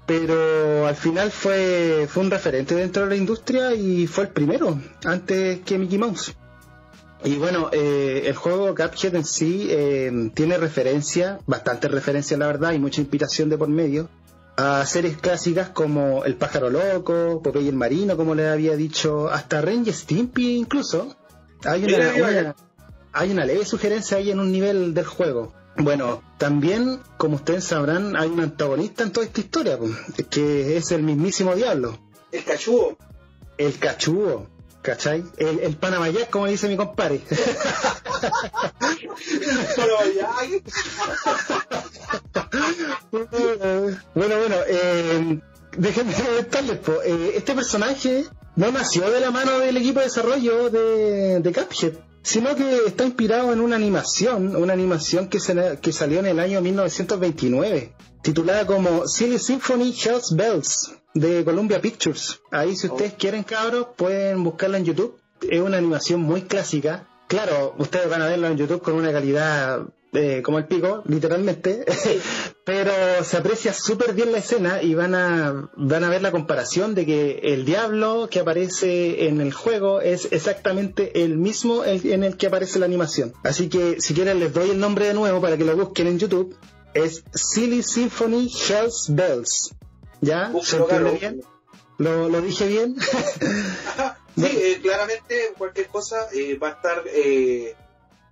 Pero 0.06 0.86
al 0.86 0.96
final 0.96 1.32
fue, 1.32 2.08
fue 2.08 2.24
un 2.24 2.30
referente 2.30 2.76
dentro 2.76 3.04
de 3.04 3.10
la 3.10 3.16
industria 3.16 3.74
y 3.74 4.06
fue 4.06 4.26
el 4.26 4.30
primero, 4.30 4.80
antes 5.04 5.62
que 5.62 5.80
Mickey 5.80 5.98
Mouse. 5.98 6.36
Y 7.24 7.38
bueno, 7.38 7.70
eh, 7.72 8.24
el 8.26 8.36
juego 8.36 8.76
Cuphead 8.76 9.16
en 9.16 9.26
sí 9.26 9.68
eh, 9.72 10.30
tiene 10.36 10.58
referencia, 10.58 11.40
bastante 11.48 11.88
referencia 11.88 12.38
la 12.38 12.46
verdad, 12.46 12.74
y 12.74 12.80
mucha 12.80 13.02
inspiración 13.02 13.50
de 13.50 13.58
por 13.58 13.68
medio, 13.68 14.10
a 14.58 14.86
series 14.86 15.18
clásicas 15.18 15.70
como 15.70 16.24
El 16.26 16.36
pájaro 16.36 16.70
loco, 16.70 17.42
Popeye 17.44 17.70
el 17.70 17.76
marino, 17.76 18.16
como 18.18 18.36
les 18.36 18.48
había 18.52 18.76
dicho, 18.76 19.30
hasta 19.30 19.62
Ren 19.62 19.84
y 19.86 19.92
Stimpy 19.92 20.56
incluso. 20.58 21.16
Hay 21.66 21.84
una, 21.84 21.98
Mira, 21.98 22.12
mira, 22.14 22.28
una- 22.42 22.56
hay 23.14 23.32
una 23.32 23.46
leve 23.46 23.66
sugerencia 23.66 24.18
ahí 24.18 24.32
en 24.32 24.40
un 24.40 24.52
nivel 24.52 24.94
del 24.94 25.06
juego. 25.06 25.54
Bueno, 25.78 26.22
también, 26.38 27.00
como 27.18 27.36
ustedes 27.36 27.66
sabrán, 27.66 28.16
hay 28.16 28.30
un 28.30 28.40
antagonista 28.40 29.04
en 29.04 29.12
toda 29.12 29.26
esta 29.26 29.42
historia, 29.42 29.78
que 30.30 30.78
es 30.78 30.92
el 30.92 31.04
mismísimo 31.04 31.54
diablo, 31.56 31.98
El 32.32 32.44
cachudo. 32.46 32.98
el 33.58 33.78
cachudo, 33.78 34.48
¿cachai? 34.82 35.24
El, 35.38 35.60
el 35.60 35.76
panamayac, 35.76 36.30
como 36.30 36.48
dice 36.48 36.70
mi 36.70 36.78
compadre. 36.78 37.22
Bueno, 44.14 44.36
bueno, 44.40 44.56
eh, 44.68 45.40
déjenme 45.78 46.14
comentarles, 46.14 46.78
po, 46.80 47.02
eh, 47.04 47.34
este 47.36 47.54
personaje 47.54 48.26
no 48.56 48.72
nació 48.72 49.10
de 49.10 49.20
la 49.20 49.32
mano 49.32 49.60
del 49.60 49.78
equipo 49.78 50.00
de 50.00 50.06
desarrollo 50.06 50.70
de, 50.70 51.40
de 51.42 51.54
Cuphead, 51.54 51.94
sino 52.24 52.56
que 52.56 52.86
está 52.88 53.06
inspirado 53.06 53.54
en 53.54 53.62
una 53.62 53.76
animación, 53.76 54.56
una 54.56 54.74
animación 54.74 55.28
que, 55.28 55.40
se- 55.40 55.80
que 55.82 55.92
salió 55.92 56.20
en 56.20 56.26
el 56.28 56.40
año 56.40 56.62
1929, 56.62 57.94
titulada 58.22 58.66
como 58.66 59.08
Silly 59.08 59.40
Symphony 59.40 59.94
Hells 60.04 60.36
Bells, 60.36 60.92
de 61.14 61.46
Columbia 61.46 61.80
Pictures. 61.82 62.42
Ahí 62.52 62.76
si 62.76 62.88
ustedes 62.88 63.14
quieren, 63.14 63.44
cabros, 63.44 63.88
pueden 63.96 64.44
buscarla 64.44 64.78
en 64.78 64.86
YouTube. 64.86 65.18
Es 65.50 65.62
una 65.62 65.78
animación 65.78 66.20
muy 66.22 66.42
clásica. 66.42 67.08
Claro, 67.28 67.76
ustedes 67.78 68.10
van 68.10 68.22
a 68.22 68.28
verlo 68.28 68.48
en 68.48 68.58
YouTube 68.58 68.82
con 68.82 68.96
una 68.96 69.12
calidad 69.12 69.88
eh, 70.14 70.42
como 70.44 70.60
el 70.60 70.66
pico, 70.66 71.04
literalmente, 71.08 71.86
pero 72.66 72.94
se 73.24 73.38
aprecia 73.38 73.74
súper 73.74 74.14
bien 74.14 74.32
la 74.32 74.38
escena 74.38 74.82
y 74.82 74.94
van 74.94 75.14
a, 75.14 75.70
van 75.76 76.04
a 76.04 76.10
ver 76.10 76.22
la 76.22 76.32
comparación 76.32 76.96
de 76.96 77.06
que 77.06 77.40
el 77.44 77.66
diablo 77.66 78.30
que 78.32 78.40
aparece 78.40 79.28
en 79.28 79.42
el 79.42 79.52
juego 79.52 80.00
es 80.00 80.30
exactamente 80.32 81.24
el 81.24 81.38
mismo 81.38 81.84
en 81.84 82.24
el 82.24 82.38
que 82.38 82.48
aparece 82.48 82.80
la 82.80 82.86
animación. 82.86 83.34
Así 83.44 83.68
que 83.68 84.00
si 84.00 84.14
quieren 84.14 84.40
les 84.40 84.54
doy 84.54 84.70
el 84.70 84.80
nombre 84.80 85.08
de 85.08 85.14
nuevo 85.14 85.42
para 85.42 85.58
que 85.58 85.66
lo 85.66 85.76
busquen 85.76 86.08
en 86.08 86.20
YouTube. 86.20 86.56
Es 86.94 87.26
Silly 87.34 87.84
Symphony 87.84 88.50
Hells 88.70 89.08
Bells. 89.10 89.76
¿Ya? 90.22 90.54
¿Se 90.64 90.78
entiende 90.78 91.12
bien? 91.20 91.42
¿Lo, 91.98 92.30
lo 92.30 92.40
dije 92.40 92.68
bien? 92.68 92.96
Sí, 94.36 94.44
eh, 94.46 94.80
claramente 94.82 95.54
cualquier 95.58 95.88
cosa 95.88 96.28
eh, 96.34 96.58
va 96.58 96.70
a 96.70 96.72
estar. 96.72 97.04
Eh, 97.08 97.74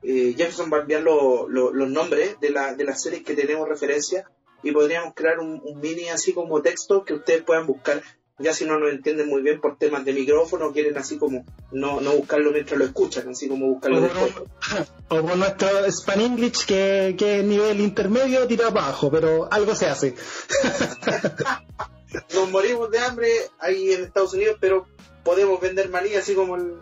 eh, 0.03 0.33
Jefferson 0.37 0.69
va 0.71 0.77
a 0.77 0.81
enviar 0.81 1.01
lo- 1.01 1.47
lo- 1.47 1.71
los 1.73 1.89
nombres 1.89 2.39
de, 2.41 2.49
la, 2.49 2.73
de 2.75 2.83
las 2.83 3.01
series 3.01 3.23
que 3.23 3.35
tenemos 3.35 3.67
referencia 3.69 4.29
y 4.61 4.71
podríamos 4.71 5.13
crear 5.15 5.39
un, 5.39 5.61
un 5.63 5.79
mini 5.79 6.09
así 6.09 6.33
como 6.33 6.61
texto 6.61 7.03
que 7.05 7.13
ustedes 7.13 7.43
puedan 7.43 7.65
buscar. 7.67 8.01
Ya 8.39 8.51
si 8.53 8.65
no 8.65 8.79
nos 8.79 8.91
entienden 8.91 9.29
muy 9.29 9.41
bien 9.43 9.61
por 9.61 9.77
temas 9.77 10.03
de 10.05 10.11
micrófono, 10.11 10.73
quieren 10.73 10.97
así 10.97 11.17
como 11.17 11.45
no, 11.71 12.01
no 12.01 12.13
buscarlo 12.13 12.51
mientras 12.51 12.79
lo 12.79 12.85
escuchan, 12.85 13.29
así 13.29 13.47
como 13.47 13.67
buscarlo 13.67 13.99
o, 13.99 14.01
después. 14.01 14.33
o 15.09 15.21
por 15.21 15.37
nuestro 15.37 15.69
Span 15.91 16.19
English 16.19 16.65
que, 16.65 17.15
que 17.17 17.39
es 17.39 17.45
nivel 17.45 17.79
intermedio 17.79 18.45
tirado 18.47 18.71
abajo, 18.71 19.11
pero 19.11 19.47
algo 19.51 19.75
se 19.75 19.85
hace. 19.85 20.15
Nos 22.33 22.49
morimos 22.49 22.91
de 22.91 22.99
hambre 22.99 23.29
ahí 23.59 23.91
en 23.91 24.03
Estados 24.03 24.33
Unidos, 24.33 24.57
pero 24.59 24.87
podemos 25.23 25.59
vender 25.59 25.89
maní 25.89 26.13
así 26.15 26.35
como 26.35 26.55
el, 26.55 26.75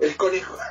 el 0.00 0.16
conejo. 0.16 0.56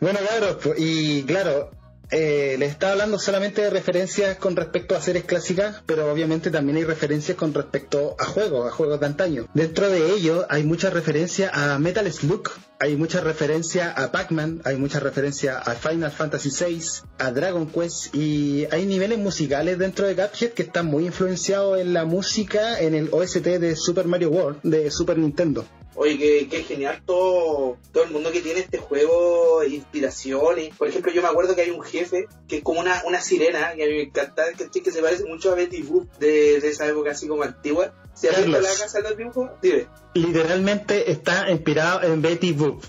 Bueno, 0.00 0.18
claro, 0.20 0.58
pues, 0.58 0.74
y 0.78 1.22
claro, 1.24 1.70
eh, 2.16 2.54
les 2.60 2.70
estaba 2.70 2.92
hablando 2.92 3.18
solamente 3.18 3.60
de 3.60 3.70
referencias 3.70 4.36
con 4.36 4.54
respecto 4.54 4.94
a 4.94 5.00
series 5.00 5.24
clásicas, 5.24 5.82
pero 5.84 6.12
obviamente 6.12 6.52
también 6.52 6.76
hay 6.76 6.84
referencias 6.84 7.36
con 7.36 7.52
respecto 7.52 8.14
a 8.20 8.24
juegos, 8.24 8.68
a 8.68 8.70
juegos 8.70 9.00
de 9.00 9.06
antaño. 9.06 9.48
Dentro 9.52 9.90
de 9.90 10.12
ello 10.12 10.46
hay 10.48 10.62
mucha 10.62 10.90
referencia 10.90 11.50
a 11.52 11.76
Metal 11.80 12.10
Slug, 12.12 12.50
hay 12.78 12.94
mucha 12.94 13.20
referencia 13.20 13.90
a 13.90 14.12
Pac-Man, 14.12 14.62
hay 14.64 14.76
mucha 14.76 15.00
referencia 15.00 15.58
a 15.58 15.74
Final 15.74 16.12
Fantasy 16.12 16.50
VI, 16.50 16.82
a 17.18 17.32
Dragon 17.32 17.66
Quest 17.66 18.14
y 18.14 18.68
hay 18.70 18.86
niveles 18.86 19.18
musicales 19.18 19.76
dentro 19.76 20.06
de 20.06 20.14
Cuphead 20.14 20.52
que 20.52 20.62
están 20.62 20.86
muy 20.86 21.06
influenciados 21.06 21.80
en 21.80 21.92
la 21.92 22.04
música 22.04 22.78
en 22.78 22.94
el 22.94 23.08
OST 23.10 23.38
de 23.38 23.74
Super 23.74 24.06
Mario 24.06 24.30
World 24.30 24.60
de 24.62 24.88
Super 24.92 25.18
Nintendo. 25.18 25.66
Oye, 25.96 26.18
qué, 26.18 26.48
qué 26.48 26.64
genial 26.64 27.02
todo, 27.06 27.78
todo 27.92 28.04
el 28.04 28.10
mundo 28.10 28.32
que 28.32 28.40
tiene 28.40 28.60
este 28.60 28.78
juego, 28.78 29.62
inspiraciones. 29.64 30.74
Por 30.76 30.88
ejemplo, 30.88 31.12
yo 31.12 31.22
me 31.22 31.28
acuerdo 31.28 31.54
que 31.54 31.62
hay 31.62 31.70
un 31.70 31.82
jefe 31.82 32.26
que 32.48 32.56
es 32.56 32.62
como 32.62 32.80
una, 32.80 33.02
una 33.06 33.20
sirena, 33.20 33.74
que 33.74 33.84
a 33.84 33.86
mí 33.86 33.92
me 33.92 34.02
encanta, 34.02 34.44
que 34.52 34.90
se 34.90 35.02
parece 35.02 35.24
mucho 35.24 35.52
a 35.52 35.54
Betty 35.54 35.82
Boop 35.82 36.10
de, 36.18 36.60
de 36.60 36.68
esa 36.68 36.86
época 36.86 37.12
así 37.12 37.28
como 37.28 37.44
antigua. 37.44 37.94
¿Se 38.14 38.28
ha 38.28 38.32
visto 38.32 38.60
la 38.60 38.68
casa 38.68 38.98
de 38.98 39.08
los 39.08 39.16
dibujos? 39.16 39.50
Dime. 39.62 39.86
Literalmente 40.14 41.10
está 41.10 41.50
inspirado 41.50 42.02
en 42.02 42.22
Betty 42.22 42.52
Boop, 42.52 42.82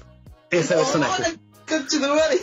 ese 0.50 0.74
personaje. 0.76 1.38
¡Oh, 1.65 1.78
conche 1.78 1.99
tu 1.99 2.08
madre! 2.08 2.39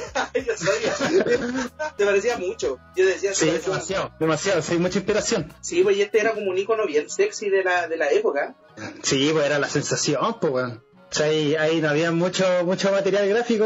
Ya 0.46 0.56
sabía. 0.56 1.94
Te 1.96 2.04
parecía 2.04 2.36
mucho. 2.38 2.78
Yo 2.96 3.06
decía, 3.06 3.34
Sí, 3.34 3.46
parecía- 3.46 3.70
demasiado, 3.72 4.12
demasiado, 4.18 4.62
sí, 4.62 4.78
mucha 4.78 4.98
inspiración. 4.98 5.52
Sí, 5.60 5.82
pues 5.82 5.96
y 5.96 6.02
este 6.02 6.20
era 6.20 6.32
como 6.32 6.50
un 6.50 6.58
icono 6.58 6.86
bien 6.86 7.08
sexy 7.08 7.48
de 7.50 7.62
la, 7.64 7.86
de 7.88 7.96
la 7.96 8.10
época. 8.10 8.54
Sí, 9.02 9.30
pues 9.32 9.46
era 9.46 9.58
la 9.58 9.68
sensación, 9.68 10.38
pues, 10.40 10.52
weón. 10.52 10.84
O 11.10 11.14
sea, 11.14 11.26
ahí, 11.26 11.54
ahí 11.56 11.80
no 11.82 11.90
había 11.90 12.10
mucho 12.10 12.46
mucho 12.64 12.90
material 12.90 13.28
gráfico 13.28 13.64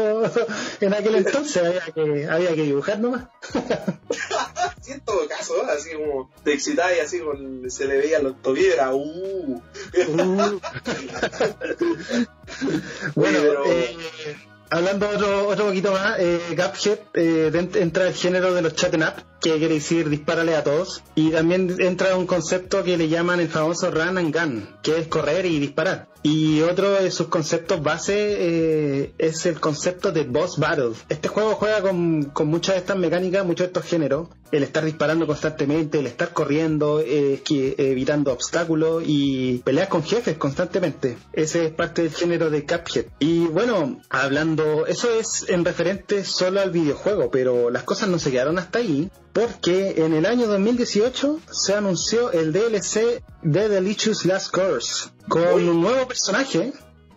en 0.81 0.93
aquel 0.93 1.15
entonces, 1.15 1.63
había 1.63 1.79
que, 1.95 2.27
había 2.29 2.49
que 2.55 2.63
dibujar 2.63 2.99
nomás. 2.99 3.25
Sí, 4.81 4.93
en 4.93 5.01
todo 5.01 5.27
caso, 5.27 5.65
así 5.65 5.91
como 5.91 6.31
te 6.45 6.53
excitaba 6.53 6.93
y 6.95 6.99
así 6.99 7.19
con, 7.19 7.69
se 7.69 7.85
le 7.87 7.97
veían 7.97 8.23
los 8.23 8.41
tobillos, 8.41 8.73
era 8.73 8.93
uh. 8.95 9.01
Uh. 9.01 9.61
bueno, 13.15 13.39
pero- 13.41 13.65
eh, 13.65 13.97
hablando 14.69 15.09
otro, 15.09 15.47
otro 15.47 15.65
poquito 15.67 15.91
más, 15.91 16.19
eh, 16.19 16.39
Cuphead 16.55 16.99
eh, 17.13 17.69
entra 17.75 18.07
el 18.07 18.13
género 18.13 18.53
de 18.53 18.61
los 18.61 18.75
chatting 18.75 19.03
up, 19.03 19.13
que 19.39 19.57
quiere 19.57 19.75
decir 19.75 20.09
dispárale 20.09 20.55
a 20.55 20.63
todos. 20.63 21.03
Y 21.15 21.31
también 21.31 21.75
entra 21.79 22.15
un 22.15 22.27
concepto 22.27 22.83
que 22.83 22.97
le 22.97 23.09
llaman 23.09 23.39
el 23.39 23.49
famoso 23.49 23.91
run 23.91 24.17
and 24.17 24.35
gun, 24.35 24.69
que 24.81 24.99
es 24.99 25.07
correr 25.07 25.45
y 25.45 25.59
disparar. 25.59 26.07
Y 26.29 26.61
otro 26.61 26.91
de 26.91 27.09
sus 27.09 27.27
conceptos 27.27 27.81
base 27.81 28.13
eh, 28.17 29.13
es 29.17 29.45
el 29.45 29.61
concepto 29.61 30.11
de 30.11 30.25
boss 30.25 30.57
battle. 30.57 30.91
Este 31.07 31.29
juego 31.29 31.55
juega 31.55 31.81
con, 31.81 32.23
con 32.23 32.47
muchas 32.47 32.75
de 32.75 32.79
estas 32.79 32.97
mecánicas, 32.97 33.45
muchos 33.45 33.63
de 33.63 33.67
estos 33.67 33.85
géneros. 33.85 34.27
El 34.51 34.63
estar 34.63 34.83
disparando 34.83 35.25
constantemente, 35.25 35.99
el 35.99 36.05
estar 36.05 36.33
corriendo, 36.33 36.99
eh, 36.99 37.41
evitando 37.49 38.33
obstáculos 38.33 39.03
y 39.05 39.59
peleas 39.59 39.87
con 39.87 40.03
jefes 40.03 40.37
constantemente. 40.37 41.17
Ese 41.31 41.67
es 41.67 41.71
parte 41.71 42.01
del 42.03 42.11
género 42.11 42.49
de 42.49 42.65
Cuphead. 42.65 43.05
Y 43.19 43.45
bueno, 43.45 44.01
hablando, 44.09 44.85
eso 44.85 45.09
es 45.17 45.45
en 45.47 45.63
referente 45.63 46.25
solo 46.25 46.59
al 46.59 46.71
videojuego, 46.71 47.31
pero 47.31 47.69
las 47.69 47.83
cosas 47.83 48.09
no 48.09 48.19
se 48.19 48.31
quedaron 48.31 48.59
hasta 48.59 48.79
ahí 48.79 49.09
porque 49.37 49.93
en 49.97 50.15
el 50.15 50.25
año 50.25 50.47
2018 50.47 51.41
se 51.51 51.75
anunció 51.75 52.31
el 52.31 52.51
DLC 52.51 53.21
de 53.43 53.69
Delicious 53.69 54.25
Last 54.25 54.49
Course 54.49 55.11
con 55.29 55.43
un 55.69 55.79
nuevo 55.79 56.07
personaje 56.07 56.73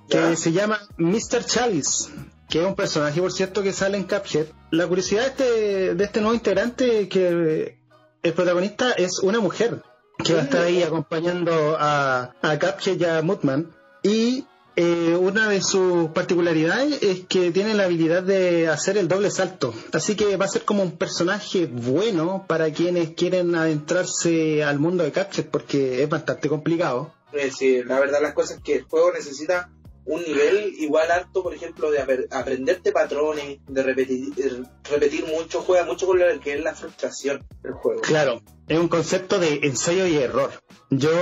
que 0.07 0.37
se 0.37 0.53
llama 0.53 0.81
Mr. 0.99 1.47
Chalice, 1.47 2.11
que 2.47 2.61
es 2.61 2.67
un 2.67 2.75
personaje, 2.75 3.23
por 3.23 3.33
cierto, 3.33 3.63
que 3.63 3.73
sale 3.73 3.97
en 3.97 4.05
Cuphead. 4.05 4.49
La 4.71 4.87
curiosidad 4.87 5.23
de 5.23 5.29
este, 5.29 5.95
de 5.95 6.05
este 6.05 6.21
nuevo 6.21 6.35
integrante 6.35 7.01
es 7.01 7.09
que 7.09 7.79
el 8.23 8.33
protagonista 8.35 8.93
es 8.93 9.21
una 9.21 9.41
mujer 9.41 9.83
que 10.23 10.35
va 10.35 10.41
a 10.41 10.45
estar 10.45 10.65
ahí 10.65 10.83
acompañando 10.83 11.79
a, 11.81 12.35
a 12.43 12.59
Cuphead 12.59 13.01
y 13.01 13.05
a 13.07 13.23
Mutman. 13.23 13.75
Y 14.03 14.45
eh, 14.83 15.15
una 15.15 15.47
de 15.47 15.61
sus 15.61 16.09
particularidades 16.13 17.03
es 17.03 17.27
que 17.27 17.51
tiene 17.51 17.75
la 17.75 17.85
habilidad 17.85 18.23
de 18.23 18.67
hacer 18.67 18.97
el 18.97 19.09
doble 19.09 19.31
salto. 19.31 19.75
Así 19.93 20.17
que 20.17 20.39
va 20.39 20.47
a 20.47 20.49
ser 20.49 20.65
como 20.65 20.83
un 20.83 20.97
personaje 20.97 21.67
bueno 21.67 22.47
para 22.49 22.73
quienes 22.73 23.11
quieren 23.11 23.55
adentrarse 23.55 24.65
al 24.65 24.79
mundo 24.79 25.05
de 25.05 25.13
Cuphead 25.13 25.51
porque 25.51 26.03
es 26.03 26.09
bastante 26.09 26.49
complicado. 26.49 27.13
Sí, 27.55 27.83
la 27.85 28.01
verdad 28.01 28.23
las 28.23 28.33
cosas 28.33 28.61
que 28.65 28.77
el 28.77 28.85
juego 28.85 29.13
necesita 29.13 29.69
un 30.11 30.25
nivel 30.25 30.75
igual 30.79 31.09
alto, 31.13 31.43
por 31.43 31.55
ejemplo, 31.55 31.89
de 31.91 32.01
aprenderte 32.31 32.91
patrones, 32.91 33.61
de 33.69 33.83
repetir, 33.85 34.33
repetir 34.91 35.25
mucho, 35.27 35.61
juega 35.61 35.85
mucho 35.85 36.07
con 36.07 36.19
lo 36.19 36.41
que 36.41 36.55
es 36.55 36.65
la 36.65 36.75
frustración 36.75 37.47
del 37.63 37.75
juego. 37.75 38.01
Claro, 38.01 38.43
es 38.67 38.77
un 38.77 38.89
concepto 38.89 39.39
de 39.39 39.61
ensayo 39.63 40.09
y 40.09 40.17
error. 40.17 40.51
Yo, 40.91 41.13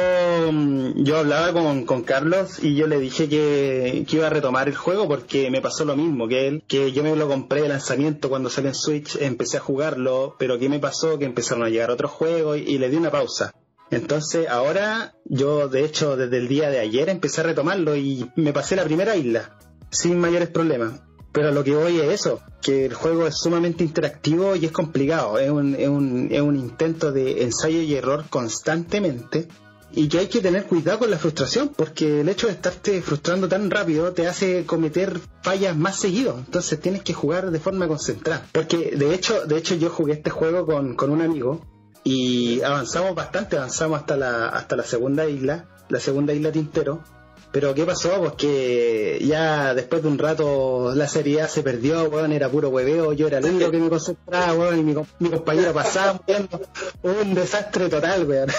mm, 0.51 1.05
yo 1.05 1.18
hablaba 1.18 1.53
con, 1.53 1.85
con 1.85 2.03
Carlos 2.03 2.62
y 2.62 2.77
yo 2.77 2.87
le 2.87 2.98
dije 2.98 3.29
que, 3.29 4.07
que, 4.09 4.16
iba 4.16 4.29
a 4.29 4.31
retomar 4.31 4.68
el 4.68 4.77
juego 4.77 5.07
porque 5.07 5.51
me 5.51 5.61
pasó 5.61 5.85
lo 5.85 5.94
mismo 5.94 6.27
que 6.27 6.48
él, 6.48 6.64
que 6.66 6.90
yo 6.92 7.03
me 7.03 7.14
lo 7.14 7.29
compré 7.29 7.61
de 7.61 7.68
lanzamiento 7.68 8.31
cuando 8.31 8.48
salió 8.48 8.70
en 8.70 8.74
Switch, 8.74 9.16
empecé 9.20 9.59
a 9.59 9.61
jugarlo, 9.61 10.35
pero 10.38 10.59
¿qué 10.59 10.70
me 10.70 10.79
pasó? 10.79 11.18
Que 11.18 11.27
empezaron 11.27 11.64
a 11.64 11.68
llegar 11.68 11.90
otros 11.90 12.11
juegos 12.11 12.57
y 12.57 12.79
le 12.79 12.88
di 12.88 12.96
una 12.96 13.11
pausa. 13.11 13.53
Entonces 13.90 14.48
ahora 14.48 15.14
yo 15.24 15.68
de 15.68 15.85
hecho 15.85 16.16
desde 16.16 16.38
el 16.38 16.48
día 16.48 16.70
de 16.70 16.79
ayer 16.79 17.09
empecé 17.09 17.40
a 17.40 17.44
retomarlo 17.44 17.96
y 17.96 18.31
me 18.37 18.53
pasé 18.53 18.77
la 18.77 18.85
primera 18.85 19.16
isla 19.16 19.59
sin 19.90 20.18
mayores 20.18 20.48
problemas. 20.48 21.01
Pero 21.33 21.53
lo 21.53 21.62
que 21.62 21.74
voy 21.74 22.01
es 22.01 22.20
eso, 22.20 22.40
que 22.62 22.87
el 22.87 22.94
juego 22.94 23.27
es 23.27 23.37
sumamente 23.37 23.85
interactivo 23.85 24.57
y 24.57 24.64
es 24.64 24.72
complicado, 24.72 25.38
es 25.38 25.51
un, 25.51 25.74
es 25.74 25.88
un, 25.88 26.29
es 26.31 26.40
un 26.40 26.57
intento 26.57 27.12
de 27.12 27.42
ensayo 27.42 27.81
y 27.81 27.94
error 27.94 28.24
constantemente 28.29 29.46
y 29.92 30.09
que 30.09 30.18
hay 30.18 30.27
que 30.27 30.40
tener 30.40 30.64
cuidado 30.64 31.01
con 31.01 31.11
la 31.11 31.18
frustración 31.18 31.68
porque 31.68 32.20
el 32.20 32.29
hecho 32.29 32.46
de 32.46 32.55
estarte 32.55 33.01
frustrando 33.03 33.48
tan 33.48 33.70
rápido 33.70 34.12
te 34.12 34.27
hace 34.27 34.64
cometer 34.66 35.20
fallas 35.42 35.77
más 35.77 35.96
seguido. 35.96 36.37
Entonces 36.38 36.81
tienes 36.81 37.03
que 37.03 37.14
jugar 37.14 37.51
de 37.51 37.61
forma 37.61 37.88
concentrada. 37.88 38.46
Porque 38.53 38.92
de 38.96 39.14
hecho 39.14 39.46
de 39.46 39.57
hecho 39.57 39.74
yo 39.77 39.90
jugué 39.90 40.14
este 40.14 40.31
juego 40.31 40.66
con, 40.66 40.94
con 40.94 41.11
un 41.11 41.22
amigo 41.22 41.61
y 42.05 42.63
avanzamos 42.63 43.15
bastante, 43.15 43.57
avanzamos 43.57 44.01
hasta 44.01 44.17
la, 44.17 44.49
hasta 44.49 44.77
la 44.77 44.85
segunda 44.85 45.29
isla, 45.29 45.67
la 45.89 46.01
segunda 46.01 46.33
isla 46.33 46.53
Tintero. 46.53 47.03
Pero 47.51 47.75
¿qué 47.75 47.85
pasó? 47.85 48.19
Pues 48.21 48.35
que 48.35 49.19
ya 49.25 49.73
después 49.73 50.03
de 50.03 50.09
un 50.09 50.19
rato 50.19 50.95
la 50.95 51.09
seriedad 51.09 51.49
se 51.49 51.63
perdió, 51.63 52.05
weón, 52.05 52.33
era 52.33 52.51
puro 52.51 52.69
hueveo, 52.69 53.15
yo 53.15 53.27
era 53.27 53.39
el 53.39 53.47
único 53.47 53.71
que 53.71 53.79
me 53.79 53.89
concentraba, 53.89 54.53
weón, 54.53 54.79
y 54.79 54.83
mi, 54.83 54.95
mi 55.19 55.31
compañero 55.31 55.73
pasaba 55.73 56.21
muriendo. 56.21 56.61
Un 57.03 57.35
desastre 57.35 57.89
total, 57.89 58.29
weón. 58.29 58.49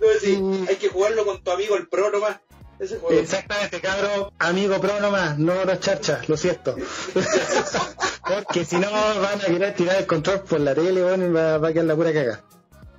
no, 0.00 0.66
hay 0.68 0.76
que 0.76 0.88
jugarlo 0.88 1.24
con 1.24 1.40
tu 1.42 1.52
amigo 1.52 1.76
el 1.76 1.86
pro 1.88 2.10
nomás. 2.10 2.38
Exactamente, 3.10 3.80
cabrón, 3.80 4.30
amigo 4.38 4.80
pro 4.80 5.00
nomás, 5.00 5.38
no 5.38 5.64
los 5.64 5.80
charchas, 5.80 6.28
lo 6.28 6.36
siento. 6.36 6.76
Porque 8.24 8.64
si 8.64 8.76
no 8.76 8.90
van 8.90 9.40
a 9.40 9.44
querer 9.44 9.74
tirar 9.74 9.96
el 9.96 10.06
control 10.06 10.40
por 10.40 10.60
la 10.60 10.74
tele, 10.74 11.02
bueno, 11.02 11.32
va, 11.32 11.58
va 11.58 11.68
a 11.68 11.72
quedar 11.72 11.86
la 11.86 11.96
pura 11.96 12.12
caga. 12.12 12.42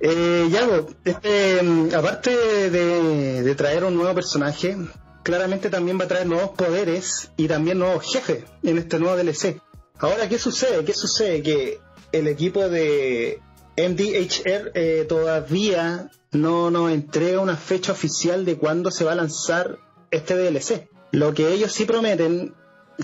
Eh, 0.04 0.48
ya, 0.50 0.68
este, 1.04 1.62
mm, 1.62 1.94
aparte 1.94 2.30
de, 2.70 3.54
traer 3.54 3.84
un 3.84 3.94
nuevo 3.94 4.12
personaje, 4.14 4.76
claramente 5.22 5.70
también 5.70 5.98
va 5.98 6.04
a 6.04 6.08
traer 6.08 6.26
nuevos 6.26 6.50
poderes 6.50 7.30
y 7.36 7.46
también 7.46 7.78
nuevos 7.78 8.04
jefes 8.12 8.42
en 8.64 8.78
este 8.78 8.98
nuevo 8.98 9.16
DLC. 9.16 9.60
Ahora, 10.00 10.28
¿qué 10.28 10.40
sucede? 10.40 10.84
¿Qué 10.84 10.92
sucede? 10.92 11.40
Que 11.42 11.80
el 12.10 12.26
equipo 12.26 12.68
de 12.68 13.40
MDHR 13.76 14.72
eh, 14.74 15.06
todavía 15.08 16.10
no 16.32 16.70
nos 16.70 16.90
entrega 16.92 17.40
una 17.40 17.56
fecha 17.56 17.92
oficial 17.92 18.44
de 18.44 18.56
cuándo 18.56 18.90
se 18.90 19.04
va 19.04 19.12
a 19.12 19.16
lanzar 19.16 19.78
este 20.10 20.36
DLC. 20.36 20.88
Lo 21.10 21.34
que 21.34 21.52
ellos 21.52 21.72
sí 21.72 21.84
prometen 21.84 22.54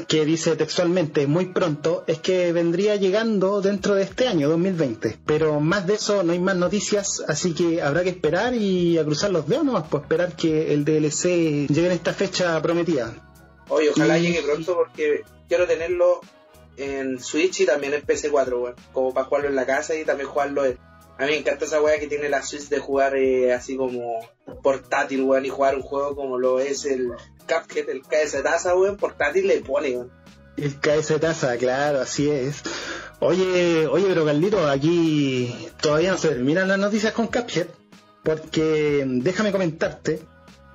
que 0.07 0.24
dice 0.24 0.57
textualmente 0.57 1.26
muy 1.26 1.46
pronto, 1.46 2.04
es 2.07 2.18
que 2.18 2.52
vendría 2.52 2.96
llegando 2.96 3.61
dentro 3.61 3.94
de 3.94 4.02
este 4.02 4.28
año, 4.28 4.48
2020. 4.48 5.18
Pero 5.26 5.61
más 5.61 5.87
de 5.87 5.94
eso 5.94 6.22
no 6.22 6.33
hay 6.33 6.38
más 6.38 6.57
noticias, 6.57 7.24
así 7.26 7.54
que 7.54 7.83
habrá 7.83 8.02
que 8.02 8.11
esperar 8.11 8.54
y 8.54 8.98
a 8.98 9.04
cruzar 9.04 9.31
los 9.31 9.48
dedos 9.48 9.64
nomás, 9.64 9.85
pues 9.90 10.02
esperar 10.02 10.37
que 10.37 10.72
el 10.72 10.85
DLC 10.85 11.68
llegue 11.68 11.87
en 11.87 11.92
esta 11.92 12.12
fecha 12.12 12.61
prometida. 12.62 13.14
Oye, 13.68 13.90
ojalá 13.90 14.18
llegue 14.18 14.42
pronto 14.42 14.74
porque 14.74 15.22
quiero 15.48 15.66
tenerlo 15.66 16.20
en 16.79 17.21
Switch 17.21 17.61
y 17.61 17.67
también 17.67 17.95
en 17.95 18.07
PC4, 18.07 18.75
como 18.93 19.12
para 19.12 19.27
jugarlo 19.27 19.49
en 19.49 19.57
la 19.57 19.67
casa 19.67 19.95
y 19.95 20.05
también 20.05 20.29
jugarlo 20.29 20.64
en... 20.64 20.79
A 21.19 21.25
mí 21.25 21.33
me 21.33 21.38
encanta 21.38 21.64
esa 21.64 21.83
weá 21.83 21.99
que 21.99 22.07
tiene 22.07 22.29
la 22.29 22.43
Switch 22.43 22.69
de 22.69 22.79
jugar 22.79 23.17
eh, 23.17 23.53
así 23.53 23.77
como 23.77 24.21
portátil, 24.62 25.23
weón, 25.23 25.45
y 25.45 25.49
jugar 25.49 25.75
un 25.75 25.83
juego 25.83 26.14
como 26.14 26.38
lo 26.38 26.61
es 26.61 26.85
el 26.85 27.09
Cuphead, 27.49 27.88
el 27.88 28.03
KS 28.03 28.41
Taza, 28.45 28.77
weón, 28.77 28.97
portátil 28.97 29.49
le 29.49 29.61
pone, 29.61 29.97
weón. 29.97 30.12
El 30.57 30.79
KS 30.79 31.21
Taza, 31.21 31.57
claro, 31.57 32.01
así 32.01 32.31
es. 32.31 32.62
Oye, 33.21 33.88
oye, 33.88 34.07
pero 34.07 34.25
Caldito, 34.25 34.69
aquí 34.69 35.69
todavía 35.81 36.12
no 36.12 36.19
se 36.19 36.29
terminan 36.29 36.69
las 36.69 36.79
noticias 36.79 37.12
con 37.12 37.27
Cuphead, 37.27 37.67
porque 38.23 39.05
déjame 39.05 39.51
comentarte. 39.51 40.23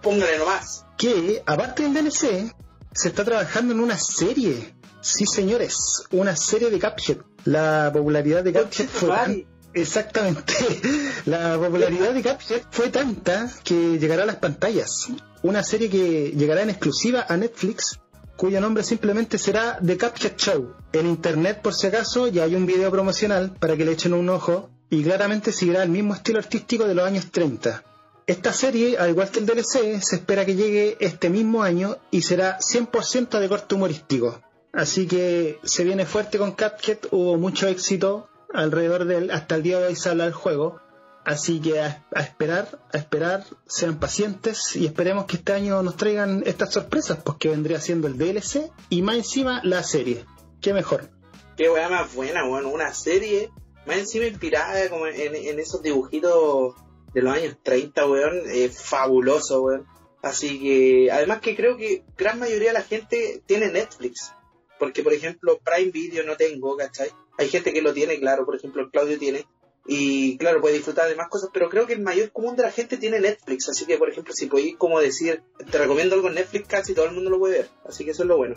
Póngale 0.01 0.37
nomás. 0.37 0.85
Que, 0.97 1.41
aparte 1.45 1.83
del 1.83 1.93
DLC, 1.93 2.53
se 2.91 3.07
está 3.07 3.23
trabajando 3.23 3.73
en 3.73 3.79
una 3.79 3.97
serie. 3.97 4.73
Sí, 5.03 5.25
señores, 5.25 6.05
una 6.11 6.33
serie 6.33 6.69
de 6.69 6.79
Cuphead. 6.79 7.17
La 7.43 7.91
popularidad 7.91 8.41
de 8.41 8.53
Cuphead 8.53 8.87
fue... 8.87 9.45
Exactamente. 9.73 10.53
La 11.25 11.57
popularidad 11.57 12.13
de 12.13 12.21
Cuphead 12.21 12.61
fue 12.71 12.87
tanta 12.87 13.51
que 13.65 13.99
llegará 13.99 14.23
a 14.23 14.25
las 14.25 14.37
pantallas. 14.37 15.09
Una 15.41 15.61
serie 15.61 15.89
que 15.89 16.31
llegará 16.31 16.61
en 16.61 16.69
exclusiva 16.69 17.25
a 17.27 17.35
Netflix, 17.35 17.99
cuyo 18.37 18.61
nombre 18.61 18.81
simplemente 18.81 19.37
será 19.37 19.77
The 19.85 19.97
Cuphead 19.97 20.37
Show. 20.37 20.73
En 20.93 21.05
internet, 21.05 21.59
por 21.61 21.73
si 21.73 21.87
acaso, 21.87 22.27
ya 22.29 22.43
hay 22.43 22.55
un 22.55 22.65
video 22.65 22.89
promocional 22.89 23.51
para 23.59 23.75
que 23.75 23.83
le 23.83 23.91
echen 23.91 24.13
un 24.13 24.29
ojo 24.29 24.69
y 24.89 25.03
claramente 25.03 25.51
seguirá 25.51 25.83
el 25.83 25.89
mismo 25.89 26.13
estilo 26.13 26.39
artístico 26.39 26.85
de 26.85 26.95
los 26.95 27.05
años 27.05 27.29
30. 27.29 27.83
Esta 28.25 28.53
serie, 28.53 28.97
al 28.97 29.09
igual 29.09 29.29
que 29.29 29.39
el 29.39 29.47
DLC, 29.47 30.01
se 30.01 30.15
espera 30.15 30.45
que 30.45 30.55
llegue 30.55 30.95
este 31.01 31.29
mismo 31.29 31.61
año 31.61 31.97
y 32.09 32.21
será 32.21 32.57
100% 32.59 33.37
de 33.37 33.49
corte 33.49 33.75
humorístico. 33.75 34.39
Así 34.73 35.07
que 35.07 35.59
se 35.63 35.83
viene 35.83 36.07
fuerte 36.07 36.39
con 36.39 36.53
Cuphead, 36.53 36.97
hubo 37.11 37.37
mucho 37.37 37.67
éxito, 37.67 38.27
alrededor 38.51 39.05
del, 39.05 39.29
hasta 39.29 39.55
el 39.55 39.63
día 39.63 39.79
de 39.79 39.87
hoy 39.87 39.95
se 39.95 40.09
habla 40.09 40.23
del 40.23 40.33
juego. 40.33 40.81
Así 41.23 41.61
que 41.61 41.79
a, 41.79 42.03
esperar, 42.17 42.79
a 42.91 42.97
esperar, 42.97 43.45
sean 43.65 43.99
pacientes 43.99 44.75
y 44.75 44.85
esperemos 44.85 45.25
que 45.25 45.37
este 45.37 45.53
año 45.53 45.81
nos 45.83 45.95
traigan 45.95 46.43
estas 46.45 46.73
sorpresas, 46.73 47.19
pues 47.23 47.37
que 47.37 47.49
vendría 47.49 47.79
siendo 47.79 48.07
el 48.07 48.17
DLC 48.17 48.71
y 48.89 49.03
más 49.03 49.15
encima 49.15 49.61
la 49.63 49.83
serie. 49.83 50.25
Qué 50.59 50.73
mejor. 50.73 51.07
Qué 51.55 51.69
weá 51.69 51.87
más 51.87 52.13
buena, 52.13 52.43
bueno, 52.43 52.69
una 52.69 52.93
serie 52.93 53.51
más 53.85 53.97
encima 53.97 54.25
inspirada 54.25 54.89
como 54.89 55.05
en, 55.07 55.59
esos 55.59 55.83
dibujitos 55.83 56.73
de 57.13 57.21
los 57.21 57.33
años 57.33 57.57
30, 57.61 58.07
weón, 58.07 58.41
fabuloso, 58.71 59.61
weón. 59.61 59.85
Así 60.23 60.59
que, 60.59 61.11
además 61.11 61.41
que 61.41 61.55
creo 61.55 61.77
que 61.77 62.03
gran 62.17 62.39
mayoría 62.39 62.69
de 62.69 62.79
la 62.79 62.81
gente 62.81 63.43
tiene 63.45 63.69
Netflix. 63.69 64.33
Porque, 64.83 65.01
por 65.01 65.13
ejemplo, 65.13 65.61
Prime 65.63 65.91
Video 65.91 66.25
no 66.25 66.35
tengo, 66.35 66.75
¿cachai? 66.75 67.09
Hay 67.37 67.47
gente 67.47 67.71
que 67.71 67.81
lo 67.81 67.93
tiene, 67.93 68.19
claro, 68.19 68.45
por 68.45 68.53
ejemplo, 68.53 68.89
Claudio 68.91 69.17
tiene, 69.17 69.45
y 69.87 70.37
claro, 70.37 70.59
puede 70.59 70.75
disfrutar 70.75 71.07
de 71.07 71.15
más 71.15 71.29
cosas, 71.29 71.51
pero 71.53 71.69
creo 71.69 71.87
que 71.87 71.93
el 71.93 72.01
mayor 72.01 72.33
común 72.33 72.57
de 72.57 72.63
la 72.63 72.71
gente 72.71 72.97
tiene 72.97 73.21
Netflix, 73.21 73.69
así 73.69 73.85
que, 73.85 73.97
por 73.97 74.09
ejemplo, 74.09 74.33
si 74.33 74.47
podéis 74.47 74.75
como 74.75 74.99
decir, 74.99 75.41
te 75.71 75.77
recomiendo 75.77 76.15
algo 76.15 76.27
en 76.27 76.35
Netflix, 76.35 76.67
casi 76.67 76.93
todo 76.93 77.05
el 77.05 77.13
mundo 77.13 77.29
lo 77.29 77.39
puede 77.39 77.59
ver, 77.59 77.69
así 77.87 78.03
que 78.03 78.11
eso 78.11 78.23
es 78.23 78.27
lo 78.27 78.35
bueno. 78.35 78.55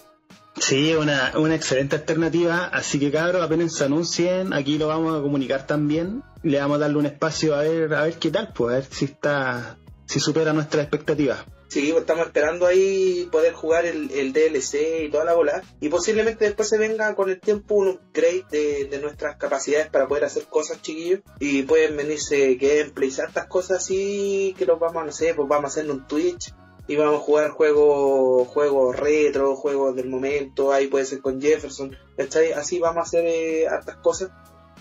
Sí, 0.59 0.93
una, 0.95 1.33
una 1.37 1.55
excelente 1.55 1.95
alternativa, 1.95 2.65
así 2.65 2.99
que 2.99 3.13
cabros, 3.13 3.41
apenas 3.41 3.73
se 3.73 3.85
anuncien, 3.85 4.53
aquí 4.53 4.79
lo 4.79 4.89
vamos 4.89 5.17
a 5.17 5.23
comunicar 5.23 5.65
también, 5.65 6.25
le 6.43 6.59
vamos 6.59 6.79
a 6.79 6.81
darle 6.81 6.99
un 6.99 7.07
espacio 7.07 7.55
a 7.55 7.63
ver, 7.63 7.95
a 7.95 8.03
ver 8.03 8.15
qué 8.15 8.33
tal, 8.33 8.53
pues 8.53 8.73
a 8.73 8.79
ver 8.79 8.85
si 8.91 9.05
está, 9.05 9.79
si 10.07 10.19
supera 10.19 10.53
nuestras 10.53 10.83
expectativas. 10.83 11.45
Sí, 11.69 11.91
pues 11.91 12.03
estamos 12.03 12.27
esperando 12.27 12.67
ahí 12.67 13.29
poder 13.33 13.53
jugar 13.53 13.87
el, 13.87 14.11
el, 14.13 14.33
DLC 14.33 15.05
y 15.05 15.11
toda 15.11 15.25
la 15.25 15.35
bola. 15.35 15.63
Y 15.81 15.89
posiblemente 15.89 16.45
después 16.45 16.69
se 16.69 16.79
venga 16.79 17.15
con 17.15 17.29
el 17.29 17.41
tiempo 17.41 17.75
un 17.75 17.89
upgrade 17.89 18.45
de, 18.51 18.85
de 18.85 18.99
nuestras 19.01 19.37
capacidades 19.37 19.89
para 19.89 20.07
poder 20.07 20.25
hacer 20.25 20.45
cosas, 20.45 20.81
chiquillos. 20.81 21.21
Y 21.41 21.63
pueden 21.63 21.97
venirse 21.97 22.55
gameplays, 22.55 23.19
estas 23.19 23.47
cosas 23.47 23.79
así 23.79 24.55
que 24.57 24.65
los 24.65 24.79
vamos 24.79 25.03
a, 25.03 25.07
no 25.07 25.13
sé, 25.13 25.35
pues 25.35 25.49
vamos 25.49 25.65
a 25.65 25.81
hacer 25.81 25.91
un 25.91 26.07
Twitch 26.07 26.55
y 26.89 26.97
vamos 26.97 27.17
a 27.17 27.25
jugar 27.25 27.51
juegos 27.51 28.49
juegos 28.49 28.97
retro, 28.97 29.57
juegos 29.57 29.97
del 29.97 30.09
momento, 30.09 30.73
ahí 30.73 30.87
puede 30.87 31.05
ser 31.05 31.21
con 31.21 31.41
Jefferson, 31.41 31.97
Así 32.55 32.79
vamos 32.79 32.99
a 32.99 33.03
hacer 33.03 33.25
eh, 33.27 33.67
hartas 33.69 33.97
cosas 33.97 34.31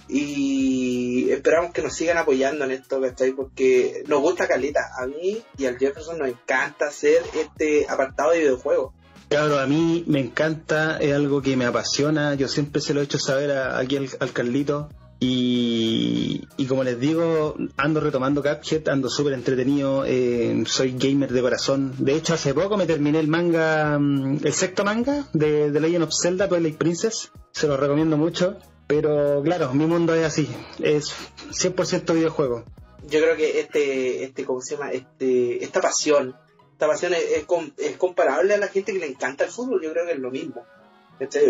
y 0.07 1.29
esperamos 1.31 1.71
que 1.71 1.81
nos 1.81 1.93
sigan 1.93 2.17
apoyando 2.17 2.65
en 2.65 2.71
esto, 2.71 3.01
¿cachai? 3.01 3.31
Porque 3.31 4.03
nos 4.07 4.21
gusta 4.21 4.47
Caleta, 4.47 4.91
a 4.97 5.07
mí 5.07 5.41
y 5.57 5.65
al 5.65 5.77
Jefferson 5.77 6.19
nos 6.19 6.29
encanta 6.29 6.87
hacer 6.87 7.21
este 7.33 7.87
apartado 7.89 8.31
de 8.31 8.39
videojuegos. 8.39 8.93
Claro, 9.29 9.59
a 9.59 9.65
mí 9.65 10.03
me 10.07 10.19
encanta, 10.19 10.97
es 10.97 11.13
algo 11.13 11.41
que 11.41 11.57
me 11.57 11.65
apasiona, 11.65 12.35
yo 12.35 12.47
siempre 12.47 12.79
se 12.81 12.93
lo 12.93 13.01
he 13.01 13.05
hecho 13.05 13.17
saber 13.17 13.51
aquí 13.51 13.97
al, 13.97 14.33
Carlito, 14.33 14.89
y, 15.19 16.45
como 16.67 16.83
les 16.83 16.99
digo, 16.99 17.55
ando 17.75 17.99
retomando 18.01 18.43
Cuphead, 18.43 18.87
ando 18.89 19.09
súper 19.09 19.33
entretenido, 19.33 20.03
eh, 20.05 20.63
soy 20.67 20.95
gamer 20.97 21.31
de 21.31 21.41
corazón. 21.41 21.95
De 21.97 22.15
hecho, 22.15 22.35
hace 22.35 22.53
poco 22.53 22.77
me 22.77 22.85
terminé 22.85 23.19
el 23.19 23.27
manga, 23.27 23.97
mm, 23.97 24.45
el 24.45 24.53
sexto 24.53 24.83
manga 24.83 25.25
de 25.33 25.71
Legend 25.71 26.03
of 26.03 26.13
Zelda, 26.13 26.47
Twilight 26.47 26.77
Princess. 26.77 27.31
Se 27.51 27.67
lo 27.67 27.77
recomiendo 27.77 28.17
mucho. 28.17 28.57
Pero 28.88 29.41
claro, 29.43 29.74
mi 29.74 29.86
mundo 29.86 30.13
es 30.13 30.26
así, 30.26 30.48
es 30.80 31.13
100% 31.50 32.13
videojuego. 32.13 32.63
Yo 33.08 33.19
creo 33.21 33.36
que 33.36 33.60
este, 33.60 34.24
este, 34.24 34.45
¿cómo 34.45 34.62
se 34.62 34.76
llama? 34.76 34.91
Este, 34.91 35.63
esta 35.63 35.82
pasión, 35.82 36.36
esta 36.71 36.88
pasión 36.88 37.13
es, 37.13 37.45
es 37.78 37.98
comparable 37.98 38.54
a 38.54 38.58
la 38.58 38.67
gente 38.67 38.93
que 38.93 39.00
le 39.00 39.08
encanta 39.08 39.45
el 39.45 39.52
fútbol, 39.52 39.82
yo 39.82 39.91
creo 39.91 40.06
que 40.06 40.13
es 40.13 40.19
lo 40.19 40.32
mismo. 40.32 40.65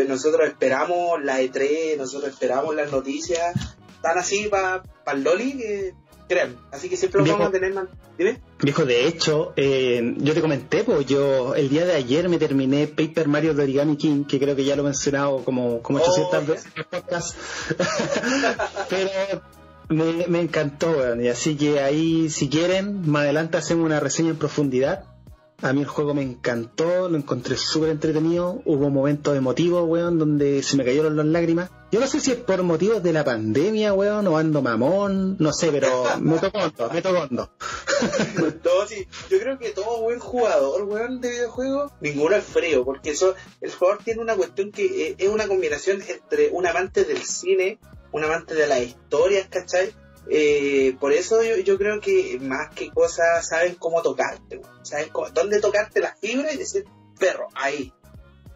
Nosotros 0.08 0.48
esperamos 0.48 1.24
la 1.24 1.42
E3, 1.42 1.98
nosotros 1.98 2.32
esperamos 2.32 2.76
las 2.76 2.92
noticias, 2.92 3.56
tan 4.02 4.18
así 4.18 4.48
para 4.48 4.84
pa 4.84 5.14
el 5.14 5.24
Loli 5.24 5.58
que 5.58 5.94
crean. 6.28 6.56
Así 6.72 6.90
que 6.90 6.98
siempre 6.98 7.22
lo 7.22 7.32
vamos 7.32 7.48
a 7.48 7.52
tener 7.52 7.74
más. 7.74 7.86
Dime. 8.18 8.42
Viejo, 8.62 8.86
de 8.86 9.08
hecho, 9.08 9.54
eh, 9.56 10.16
yo 10.18 10.34
te 10.34 10.42
comenté, 10.42 10.84
pues 10.84 11.06
yo 11.06 11.56
el 11.56 11.70
día 11.70 11.86
de 11.86 11.94
ayer 11.94 12.30
me 12.30 12.38
terminé 12.38 12.88
Paper 12.88 13.28
Mario 13.28 13.54
de 13.54 13.64
Origami 13.64 13.98
King, 13.98 14.26
que 14.26 14.40
creo 14.40 14.56
que 14.56 14.64
ya 14.64 14.76
lo 14.76 14.84
he 14.84 14.86
mencionado 14.86 15.44
como, 15.44 15.82
como 15.82 16.00
800 16.00 16.48
veces 16.48 16.66
en 16.74 16.80
el 16.80 16.86
podcast. 16.86 17.38
Pero 18.90 19.42
me, 19.90 20.28
me 20.28 20.42
encantó, 20.42 21.16
y 21.20 21.28
así 21.28 21.56
que 21.56 21.80
ahí, 21.80 22.30
si 22.30 22.50
quieren, 22.50 23.10
más 23.10 23.24
adelante 23.24 23.58
hacemos 23.58 23.86
una 23.86 24.00
reseña 24.00 24.30
en 24.30 24.38
profundidad 24.38 25.15
a 25.62 25.74
mí 25.74 25.82
el 25.82 25.88
juego 25.88 26.14
me 26.14 26.22
encantó, 26.22 27.08
lo 27.10 27.18
encontré 27.18 27.56
súper 27.56 27.90
entretenido. 27.90 28.62
Hubo 28.66 28.90
momentos 28.90 29.38
emotivos, 29.38 29.88
weón, 29.88 30.20
donde 30.20 30.62
se 30.62 30.76
me 30.76 30.84
cayeron 30.84 31.16
las 31.16 31.26
lágrimas. 31.26 31.70
Yo 31.92 32.00
no 32.00 32.08
sé 32.08 32.20
si 32.20 32.32
es 32.32 32.38
por 32.38 32.62
motivos 32.64 33.02
de 33.02 33.14
la 33.14 33.24
pandemia, 33.24 33.94
weón, 33.94 34.28
o 34.28 34.38
ando 34.38 34.62
mamón, 34.62 35.38
no 35.40 35.54
sé, 35.54 35.72
pero 35.72 36.04
me 36.20 36.38
tocó 36.40 36.60
hondo, 36.60 36.90
me 36.94 37.02
tocó 37.02 37.20
hondo. 37.20 37.50
sí. 38.88 39.08
Yo 39.30 39.40
creo 39.40 39.58
que 39.58 39.70
todo 39.72 40.02
buen 40.02 40.20
jugador, 40.20 40.84
weón, 40.84 41.22
de 41.22 41.30
videojuegos, 41.30 41.92
ninguno 42.02 42.36
es 42.36 42.44
frío, 42.44 42.84
porque 42.84 43.12
eso, 43.12 43.36
el 43.62 43.72
jugador 43.72 44.04
tiene 44.04 44.22
una 44.22 44.36
cuestión 44.36 44.72
que 44.72 45.10
eh, 45.10 45.16
es 45.18 45.30
una 45.30 45.48
combinación 45.48 46.02
entre 46.02 46.50
un 46.50 46.68
amante 46.68 47.06
del 47.06 47.24
cine, 47.24 47.80
un 48.12 48.24
amante 48.24 48.56
de 48.56 48.68
las 48.68 48.82
historias, 48.82 49.48
¿cachai? 49.50 49.94
Eh, 50.30 50.96
por 51.00 51.14
eso 51.14 51.42
yo, 51.44 51.78
creo 51.78 52.00
que 52.02 52.40
más 52.42 52.74
que 52.74 52.90
cosas 52.90 53.48
saben 53.48 53.76
cómo 53.76 54.02
tocarte, 54.02 54.62
saben 54.82 55.10
dónde 55.34 55.60
tocarte 55.60 56.00
la 56.00 56.16
fibra 56.16 56.52
y 56.52 56.58
decir, 56.58 56.86
perro, 57.20 57.48
ahí. 57.54 57.94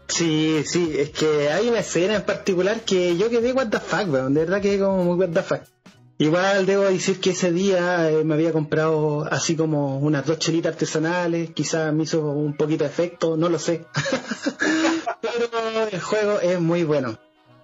Sí, 0.08 0.64
sí, 0.66 0.96
es 0.98 1.12
que 1.12 1.50
hay 1.50 1.70
una 1.70 1.80
escena 1.80 2.16
en 2.16 2.24
particular 2.24 2.82
que 2.82 3.16
yo 3.16 3.30
quedé 3.30 3.54
what 3.54 3.68
the 3.68 3.80
fuck, 3.80 4.06
de 4.06 4.40
verdad 4.40 4.62
que 4.62 4.80
como 4.80 5.04
muy 5.04 5.16
what 5.16 5.44
fuck. 5.44 5.62
Igual 6.18 6.66
debo 6.66 6.84
decir 6.84 7.22
que 7.22 7.30
ese 7.30 7.54
día 7.54 8.10
eh, 8.10 8.26
me 8.26 8.34
había 8.34 8.52
comprado 8.52 9.26
así 9.32 9.56
como 9.56 10.00
unas 10.00 10.26
dos 10.26 10.38
chelitas 10.38 10.74
artesanales, 10.74 11.52
quizás 11.52 11.94
me 11.94 12.04
hizo 12.04 12.20
un 12.22 12.58
poquito 12.58 12.84
de 12.84 12.90
efecto, 12.90 13.38
no 13.38 13.48
lo 13.48 13.58
sé. 13.58 13.86
Pero 15.22 15.88
el 15.90 16.02
juego 16.02 16.42
es 16.42 16.60
muy 16.60 16.84
bueno. 16.84 17.18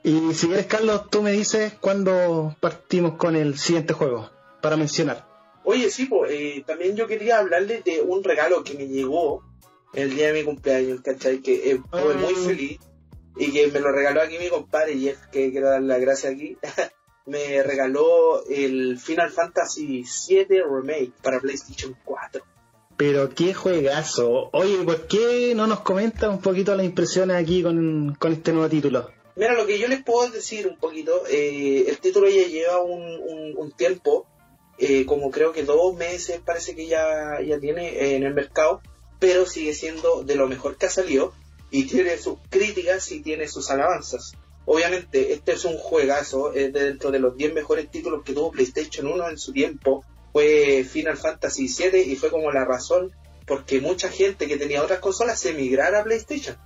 Y 0.06 0.36
si 0.36 0.46
quieres, 0.46 0.68
Carlos, 0.68 1.10
tú 1.10 1.24
me 1.24 1.32
dices 1.32 1.74
cuándo 1.82 2.56
partimos 2.60 3.16
con 3.16 3.36
el 3.36 3.58
siguiente 3.58 3.94
juego, 3.94 4.30
para 4.62 4.78
mencionar. 4.78 5.26
Oye, 5.64 5.90
sí, 5.90 6.06
pues 6.06 6.64
también 6.68 6.96
yo 6.96 7.08
quería 7.08 7.40
hablarles 7.40 7.84
de 7.84 8.02
un 8.02 8.24
regalo 8.24 8.64
que 8.64 8.76
me 8.76 8.88
llegó 8.88 9.44
el 9.96 10.16
día 10.16 10.28
de 10.28 10.34
mi 10.34 10.44
cumpleaños, 10.44 11.02
¿cachai? 11.02 11.40
Que 11.42 11.72
eh, 11.72 11.82
fue 11.90 12.14
muy 12.14 12.36
ah. 12.38 12.46
feliz 12.46 12.80
y 13.36 13.52
que 13.52 13.66
me 13.70 13.80
lo 13.80 13.92
regaló 13.92 14.22
aquí 14.22 14.38
mi 14.38 14.48
compadre 14.48 14.96
Jeff, 14.96 15.26
que 15.32 15.50
quiero 15.50 15.72
dar 15.72 15.82
la 15.82 15.98
gracia 15.98 16.30
aquí. 16.30 16.56
me 17.26 17.64
regaló 17.64 18.46
el 18.48 19.00
Final 19.00 19.32
Fantasy 19.32 20.06
VII 20.30 20.62
Remake 20.70 21.14
para 21.24 21.40
PlayStation 21.40 21.98
4. 22.06 22.44
Pero 22.96 23.30
qué 23.32 23.56
juegazo. 23.56 24.52
Oye, 24.54 24.84
¿por 24.84 25.08
qué 25.08 25.54
no 25.56 25.66
nos 25.66 25.80
comenta 25.80 26.30
un 26.30 26.42
poquito 26.42 26.76
las 26.76 26.86
impresiones 26.86 27.38
aquí 27.38 27.64
con, 27.64 28.16
con 28.20 28.34
este 28.34 28.54
nuevo 28.54 28.70
título? 28.70 29.15
Mira, 29.36 29.54
lo 29.54 29.66
que 29.66 29.78
yo 29.78 29.88
les 29.88 30.02
puedo 30.04 30.30
decir 30.30 30.66
un 30.68 30.78
poquito, 30.78 31.24
eh, 31.28 31.86
el 31.88 31.98
título 32.00 32.30
ya 32.30 32.48
lleva 32.48 32.82
un, 32.82 33.72
tiempo, 33.76 34.26
eh, 34.78 35.06
como 35.06 35.30
creo 35.30 35.52
que 35.52 35.64
dos 35.64 35.94
meses 35.96 36.40
parece 36.44 36.76
que 36.76 36.88
ya, 36.88 37.42
ya 37.42 37.60
tiene 37.60 38.16
en 38.16 38.24
el 38.24 38.34
mercado, 38.34 38.82
pero 39.20 39.46
sigue 39.46 39.74
siendo 39.74 40.24
de 40.24 40.36
lo 40.36 40.48
mejor 40.48 40.78
que 40.78 40.86
ha 40.86 40.90
salido 40.90 41.34
y 41.70 41.86
tiene 41.86 42.18
sus 42.18 42.38
críticas 42.50 43.12
y 43.12 43.22
tiene 43.22 43.50
sus 43.50 43.70
alabanzas. 43.70 44.34
Obviamente, 44.66 45.34
este 45.34 45.54
es 45.54 45.66
un 45.66 45.78
juegazo, 45.78 46.54
es 46.54 46.72
dentro 46.72 47.12
de 47.12 47.20
los 47.20 47.36
10 47.36 47.54
mejores 47.54 47.92
títulos 47.92 48.24
que 48.24 48.34
tuvo 48.34 48.52
PlayStation 48.52 49.08
1 49.08 49.30
en 49.30 49.38
su 49.38 49.52
tiempo, 49.52 50.06
fue 50.32 50.86
Final 50.86 51.18
Fantasy 51.18 51.68
VII 51.68 52.12
y 52.12 52.16
fue 52.16 52.30
como 52.30 52.52
la 52.52 52.66
razón 52.66 53.14
porque 53.46 53.80
mucha 53.80 54.10
gente 54.10 54.48
que 54.48 54.58
tenía 54.58 54.82
otras 54.82 55.00
consolas 55.00 55.40
se 55.40 55.52
emigrara 55.52 56.02
a 56.02 56.04
PlayStation. 56.04 56.58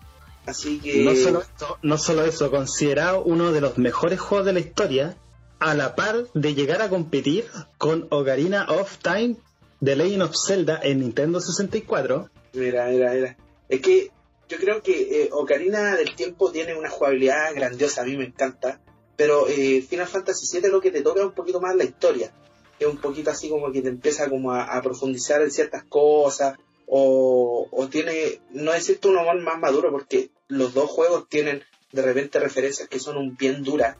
Así 0.45 0.79
que... 0.79 1.03
No 1.03 1.15
solo, 1.15 1.41
eso, 1.41 1.77
no 1.81 1.97
solo 1.97 2.23
eso, 2.23 2.49
considerado 2.49 3.23
uno 3.23 3.51
de 3.51 3.61
los 3.61 3.77
mejores 3.77 4.19
juegos 4.19 4.45
de 4.45 4.53
la 4.53 4.59
historia, 4.59 5.17
a 5.59 5.75
la 5.75 5.95
par 5.95 6.25
de 6.33 6.55
llegar 6.55 6.81
a 6.81 6.89
competir 6.89 7.45
con 7.77 8.07
Ocarina 8.09 8.65
of 8.69 8.97
Time 8.97 9.35
The 9.83 9.95
Legend 9.95 10.23
of 10.23 10.35
Zelda 10.35 10.79
en 10.81 10.99
Nintendo 10.99 11.39
64. 11.39 12.29
Mira, 12.53 12.87
mira, 12.87 13.13
mira. 13.13 13.37
Es 13.67 13.81
que 13.81 14.11
yo 14.47 14.57
creo 14.57 14.81
que 14.81 15.23
eh, 15.23 15.29
Ocarina 15.31 15.95
del 15.95 16.15
Tiempo 16.15 16.51
tiene 16.51 16.75
una 16.75 16.89
jugabilidad 16.89 17.53
grandiosa, 17.53 18.01
a 18.01 18.05
mí 18.05 18.17
me 18.17 18.25
encanta, 18.25 18.81
pero 19.15 19.47
eh, 19.47 19.85
Final 19.87 20.07
Fantasy 20.07 20.59
VII 20.59 20.71
lo 20.71 20.81
que 20.81 20.91
te 20.91 21.01
toca 21.01 21.19
es 21.19 21.25
un 21.27 21.33
poquito 21.33 21.61
más 21.61 21.75
la 21.75 21.83
historia. 21.83 22.33
Es 22.79 22.87
un 22.87 22.97
poquito 22.97 23.29
así 23.29 23.49
como 23.49 23.71
que 23.71 23.81
te 23.81 23.89
empieza 23.89 24.29
como 24.29 24.53
a 24.53 24.81
profundizar 24.81 25.41
en 25.41 25.51
ciertas 25.51 25.83
cosas, 25.83 26.57
o, 26.91 27.87
tiene, 27.91 28.41
no 28.51 28.71
decirte 28.71 29.07
un 29.07 29.17
amor 29.17 29.39
más 29.41 29.59
maduro, 29.59 29.91
porque 29.91 30.31
los 30.47 30.73
dos 30.73 30.89
juegos 30.89 31.29
tienen 31.29 31.63
de 31.91 32.01
repente 32.01 32.39
referencias 32.39 32.87
que 32.87 32.99
son 32.99 33.17
un 33.17 33.37
bien 33.37 33.63
duras, 33.63 33.97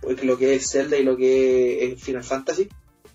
porque 0.00 0.24
lo 0.24 0.38
que 0.38 0.54
es 0.54 0.70
Zelda 0.70 0.96
y 0.96 1.02
lo 1.02 1.16
que 1.16 1.84
es 1.84 2.02
Final 2.02 2.24
Fantasy. 2.24 2.68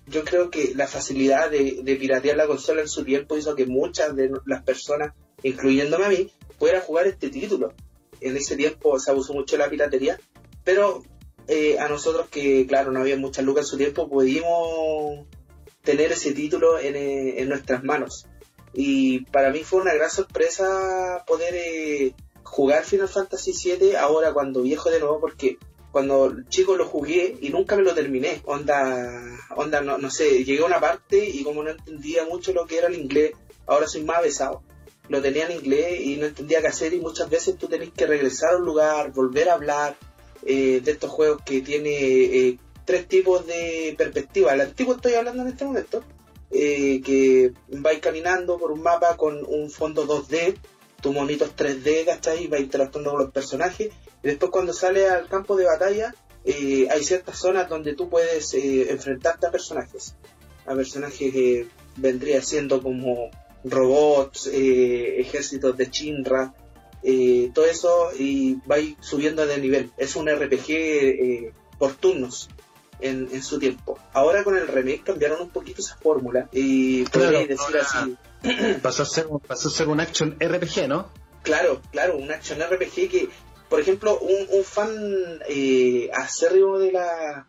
Yo 0.08 0.26
creo 0.26 0.50
que 0.50 0.74
la 0.76 0.88
facilidad 0.88 1.50
de, 1.50 1.98
piratear 1.98 2.36
la 2.36 2.48
consola 2.48 2.82
en 2.82 2.90
su 2.90 3.06
tiempo 3.06 3.38
hizo 3.38 3.56
que 3.56 3.66
muchas 3.66 4.14
de 4.18 4.30
las 4.46 4.64
personas, 4.64 5.14
incluyéndome 5.42 6.06
a 6.06 6.10
mí, 6.10 6.30
pudieran 6.60 6.82
jugar 6.82 7.08
este 7.08 7.30
título. 7.30 7.74
En 8.20 8.36
ese 8.36 8.58
tiempo 8.58 9.00
se 9.00 9.12
abusó 9.12 9.34
mucho 9.34 9.56
de 9.56 9.64
la 9.64 9.70
piratería, 9.70 10.20
pero 10.66 11.02
eh, 11.48 11.80
a 11.80 11.88
nosotros 11.88 12.28
que, 12.30 12.68
claro, 12.68 12.92
no 12.92 13.00
había 13.00 13.16
muchas 13.16 13.46
lucas 13.46 13.66
en 13.66 13.70
su 13.70 13.78
tiempo, 13.78 14.10
pudimos 14.10 15.26
tener 15.82 16.12
ese 16.12 16.34
título 16.34 16.78
en, 16.80 16.98
eh, 16.98 17.42
en 17.42 17.48
nuestras 17.48 17.86
manos. 17.86 18.28
Y 18.74 19.22
para 19.26 19.52
mí 19.52 19.64
fue 19.64 19.82
una 19.82 19.94
gran 19.94 20.10
sorpresa 20.10 21.24
poder 21.28 21.54
eh, 21.56 22.16
jugar 22.44 22.84
Final 22.84 23.08
Fantasy 23.08 23.54
VII 23.54 23.96
ahora 23.96 24.34
cuando 24.34 24.62
viejo 24.62 24.90
de 24.90 25.00
nuevo, 25.00 25.20
porque 25.20 25.58
cuando 25.92 26.34
chico 26.50 26.76
lo 26.76 26.88
jugué 26.88 27.38
y 27.40 27.50
nunca 27.50 27.76
me 27.76 27.84
lo 27.84 27.94
terminé. 27.94 28.42
Onda, 28.46 29.22
onda 29.56 29.82
no, 29.82 29.98
no 30.00 30.10
sé, 30.10 30.44
llegué 30.44 30.64
a 30.64 30.66
una 30.66 30.80
parte 30.80 31.24
y 31.24 31.44
como 31.44 31.64
no 31.64 31.70
entendía 31.70 32.26
mucho 32.26 32.52
lo 32.52 32.66
que 32.66 32.80
era 32.80 32.88
el 32.88 32.96
inglés, 32.96 33.34
ahora 33.68 33.88
soy 33.88 34.04
más 34.04 34.22
besado. 34.24 34.64
Lo 35.10 35.22
tenía 35.22 35.46
en 35.46 35.58
inglés 35.58 36.02
y 36.02 36.16
no 36.18 36.26
entendía 36.26 36.62
qué 36.62 36.68
hacer 36.68 36.94
y 36.94 37.00
muchas 37.00 37.30
veces 37.30 37.58
tú 37.58 37.68
tenés 37.68 37.92
que 37.92 38.08
regresar 38.08 38.54
a 38.54 38.58
un 38.58 38.66
lugar, 38.66 39.12
volver 39.12 39.50
a 39.50 39.54
hablar 39.54 39.96
eh, 40.46 40.82
de 40.84 40.92
estos 40.92 41.12
juegos 41.12 41.42
que 41.46 41.62
tiene 41.62 41.92
eh, 41.92 42.60
tres 42.86 43.08
tipos 43.08 43.46
de 43.46 43.94
perspectiva. 43.98 44.54
El 44.54 44.62
antiguo 44.62 44.96
estoy 44.96 45.14
hablando 45.14 45.44
en 45.44 45.50
este 45.50 45.66
momento, 45.66 46.04
eh, 46.54 47.02
que 47.02 47.54
vais 47.70 48.00
caminando 48.00 48.58
por 48.58 48.72
un 48.72 48.82
mapa 48.82 49.18
con 49.18 49.44
un 49.46 49.70
fondo 49.70 50.06
2D 50.06 50.56
tu 51.04 51.12
monito 51.12 51.44
es 51.44 51.56
3D, 51.56 52.06
¿cachai? 52.06 52.46
Y 52.46 52.48
va 52.48 52.60
interactuando 52.60 53.12
con 53.12 53.20
los 53.24 53.32
personajes. 53.32 53.92
Y 54.24 54.28
después 54.28 54.50
cuando 54.52 54.72
sale 54.72 55.08
al 55.10 55.28
campo 55.28 55.58
de 55.58 55.66
batalla, 55.66 56.16
eh, 56.46 56.88
hay 56.90 57.04
ciertas 57.04 57.38
zonas 57.38 57.68
donde 57.70 57.94
tú 57.94 58.10
puedes 58.10 58.54
eh, 58.54 58.90
enfrentarte 58.90 59.46
a 59.46 59.52
personajes. 59.52 60.16
A 60.66 60.74
personajes 60.74 61.32
que 61.32 61.68
vendría 61.98 62.42
siendo 62.42 62.82
como 62.82 63.30
robots, 63.66 64.48
eh, 64.48 65.20
ejércitos 65.20 65.76
de 65.76 65.92
Chinra, 65.92 66.56
todo 67.54 67.66
eso 67.66 68.12
y 68.18 68.56
va 68.66 68.78
subiendo 69.02 69.46
de 69.46 69.58
nivel. 69.58 69.92
Es 69.98 70.16
un 70.16 70.30
RPG 70.30 71.52
por 71.78 71.96
turnos 71.96 72.48
en, 73.04 73.44
su 73.44 73.60
tiempo. 73.60 74.00
Ahora 74.14 74.44
con 74.44 74.58
el 74.58 74.68
remake 74.68 75.04
cambiaron 75.04 75.42
un 75.42 75.50
poquito 75.50 75.82
esa 75.82 75.98
fórmula 75.98 76.50
y 76.52 77.04
podría 77.04 77.46
decir 77.46 77.78
así. 77.78 78.16
Pasó 78.82 79.04
a, 79.04 79.06
ser, 79.06 79.28
pasó 79.48 79.70
a 79.70 79.72
ser 79.72 79.88
un 79.88 80.00
action 80.00 80.36
RPG, 80.40 80.88
¿no? 80.88 81.10
Claro, 81.44 81.82
claro, 81.92 82.18
un 82.18 82.32
action 82.32 82.60
RPG 82.60 83.10
que, 83.10 83.30
por 83.70 83.80
ejemplo, 83.80 84.20
un, 84.20 84.48
un 84.50 84.64
fan 84.64 84.92
eh, 85.48 86.10
acérrimo 86.14 86.80
de 86.80 86.92
la 86.92 87.48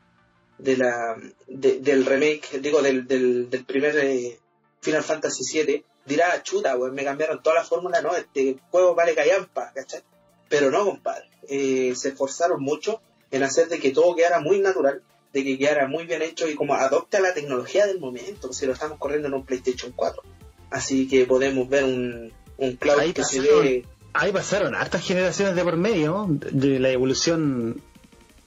de 0.58 0.76
la 0.76 1.16
del 1.48 2.06
remake, 2.06 2.60
digo, 2.60 2.80
del, 2.80 3.06
del, 3.06 3.50
del 3.50 3.64
primer 3.64 3.96
eh, 3.98 4.38
Final 4.80 5.02
Fantasy 5.02 5.64
VII, 5.64 5.84
dirá, 6.04 6.42
chuta, 6.42 6.76
pues 6.76 6.92
me 6.92 7.04
cambiaron 7.04 7.42
toda 7.42 7.56
la 7.56 7.64
fórmula, 7.64 8.00
no, 8.02 8.14
este 8.14 8.58
juego 8.70 8.94
vale 8.94 9.14
callampa, 9.14 9.72
¿cachai? 9.74 10.02
Pero 10.48 10.70
no, 10.70 10.84
compadre, 10.84 11.28
eh, 11.48 11.94
se 11.96 12.10
esforzaron 12.10 12.62
mucho 12.62 13.00
en 13.30 13.42
hacer 13.42 13.68
de 13.68 13.78
que 13.78 13.90
todo 13.90 14.14
quedara 14.14 14.40
muy 14.40 14.60
natural, 14.60 15.02
de 15.34 15.42
que 15.42 15.58
quedara 15.58 15.88
muy 15.88 16.06
bien 16.06 16.22
hecho 16.22 16.48
y 16.48 16.54
como 16.54 16.74
adopta 16.74 17.18
la 17.18 17.34
tecnología 17.34 17.86
del 17.86 17.98
momento, 17.98 18.52
si 18.52 18.66
lo 18.66 18.72
estamos 18.72 18.98
corriendo 18.98 19.26
en 19.26 19.34
un 19.34 19.44
PlayStation 19.44 19.92
4. 19.94 20.22
Así 20.70 21.08
que 21.08 21.26
podemos 21.26 21.68
ver 21.68 21.84
un, 21.84 22.32
un 22.56 22.76
cloud 22.76 23.00
ahí 23.00 23.12
que 23.12 23.24
se 23.24 23.40
ve... 23.40 23.84
Ahí 24.12 24.30
pasaron 24.30 24.76
hartas 24.76 25.04
generaciones 25.04 25.56
de 25.56 25.64
por 25.64 25.76
medio, 25.76 26.28
de 26.28 26.78
la 26.78 26.90
evolución 26.90 27.82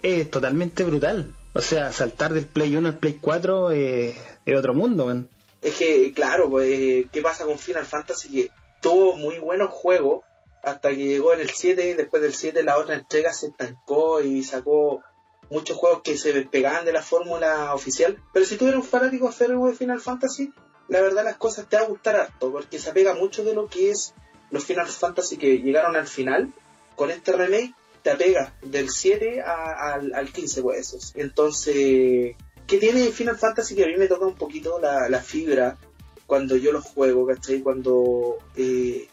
es 0.02 0.32
totalmente 0.32 0.86
brutal. 0.86 1.36
O 1.54 1.60
sea, 1.60 1.92
saltar 1.92 2.34
del 2.34 2.46
Play 2.46 2.74
1 2.74 2.88
al 2.88 2.98
Play 2.98 3.18
4 3.20 3.72
es 3.72 4.16
otro 4.58 4.74
mundo, 4.74 5.08
man. 5.08 5.28
Es 5.62 5.76
que, 5.76 6.14
claro, 6.14 6.50
pues, 6.50 7.08
¿qué 7.12 7.22
pasa 7.22 7.44
con 7.44 7.60
Final 7.60 7.86
Fantasy? 7.86 8.30
Que 8.30 8.50
tuvo 8.82 9.18
muy 9.18 9.40
buenos 9.40 9.72
juegos 9.72 10.24
hasta 10.64 10.92
que 10.92 11.06
llegó 11.06 11.34
en 11.34 11.42
el 11.42 11.50
7, 11.50 11.96
después 11.96 12.24
del 12.24 12.34
7 12.34 12.64
la 12.64 12.78
otra 12.78 12.96
entrega 12.96 13.34
se 13.34 13.48
estancó 13.48 14.22
y 14.22 14.44
sacó 14.44 15.02
muchos 15.50 15.78
juegos 15.78 16.02
que 16.04 16.18
se 16.18 16.34
despegaban 16.34 16.86
de 16.86 16.94
la 16.94 17.02
fórmula 17.02 17.74
oficial. 17.74 18.22
Pero 18.34 18.46
si 18.46 18.58
tú 18.58 18.66
eres 18.66 18.78
un 18.78 18.84
fanático 18.84 19.30
de 19.30 19.76
Final 19.76 20.02
Fantasy, 20.02 20.54
la 20.88 21.02
verdad 21.02 21.24
las 21.24 21.38
cosas 21.38 21.68
te 21.68 21.78
va 21.78 21.84
a 21.84 21.88
gustar 21.88 22.16
harto, 22.16 22.52
porque 22.52 22.80
se 22.80 22.90
apega 22.90 23.14
mucho 23.14 23.44
de 23.44 23.54
lo 23.54 23.68
que 23.68 23.92
es 23.92 24.14
los 24.52 24.64
Final 24.64 24.88
Fantasy 24.88 25.38
que 25.38 25.60
llegaron 25.60 25.96
al 25.96 26.08
final. 26.08 26.54
Con 26.96 27.12
este 27.12 27.34
remake 27.34 27.74
te 28.02 28.12
apega 28.12 28.54
del 28.62 28.90
7 28.90 29.42
al, 29.42 30.32
15 30.32 30.62
pues 30.62 31.14
Entonces, 31.16 32.36
¿qué 32.66 32.78
tiene 32.80 33.12
Final 33.12 33.38
Fantasy 33.38 33.76
que 33.76 33.84
a 33.84 33.88
mí 33.88 33.98
me 33.98 34.08
toca 34.08 34.26
un 34.26 34.36
poquito 34.36 34.80
la, 34.80 35.20
fibra 35.20 35.78
cuando 36.26 36.56
yo 36.56 36.72
lo 36.72 36.82
juego, 36.82 37.26
¿cachai? 37.28 37.62
Cuando 37.62 38.38
eh, 38.56 39.08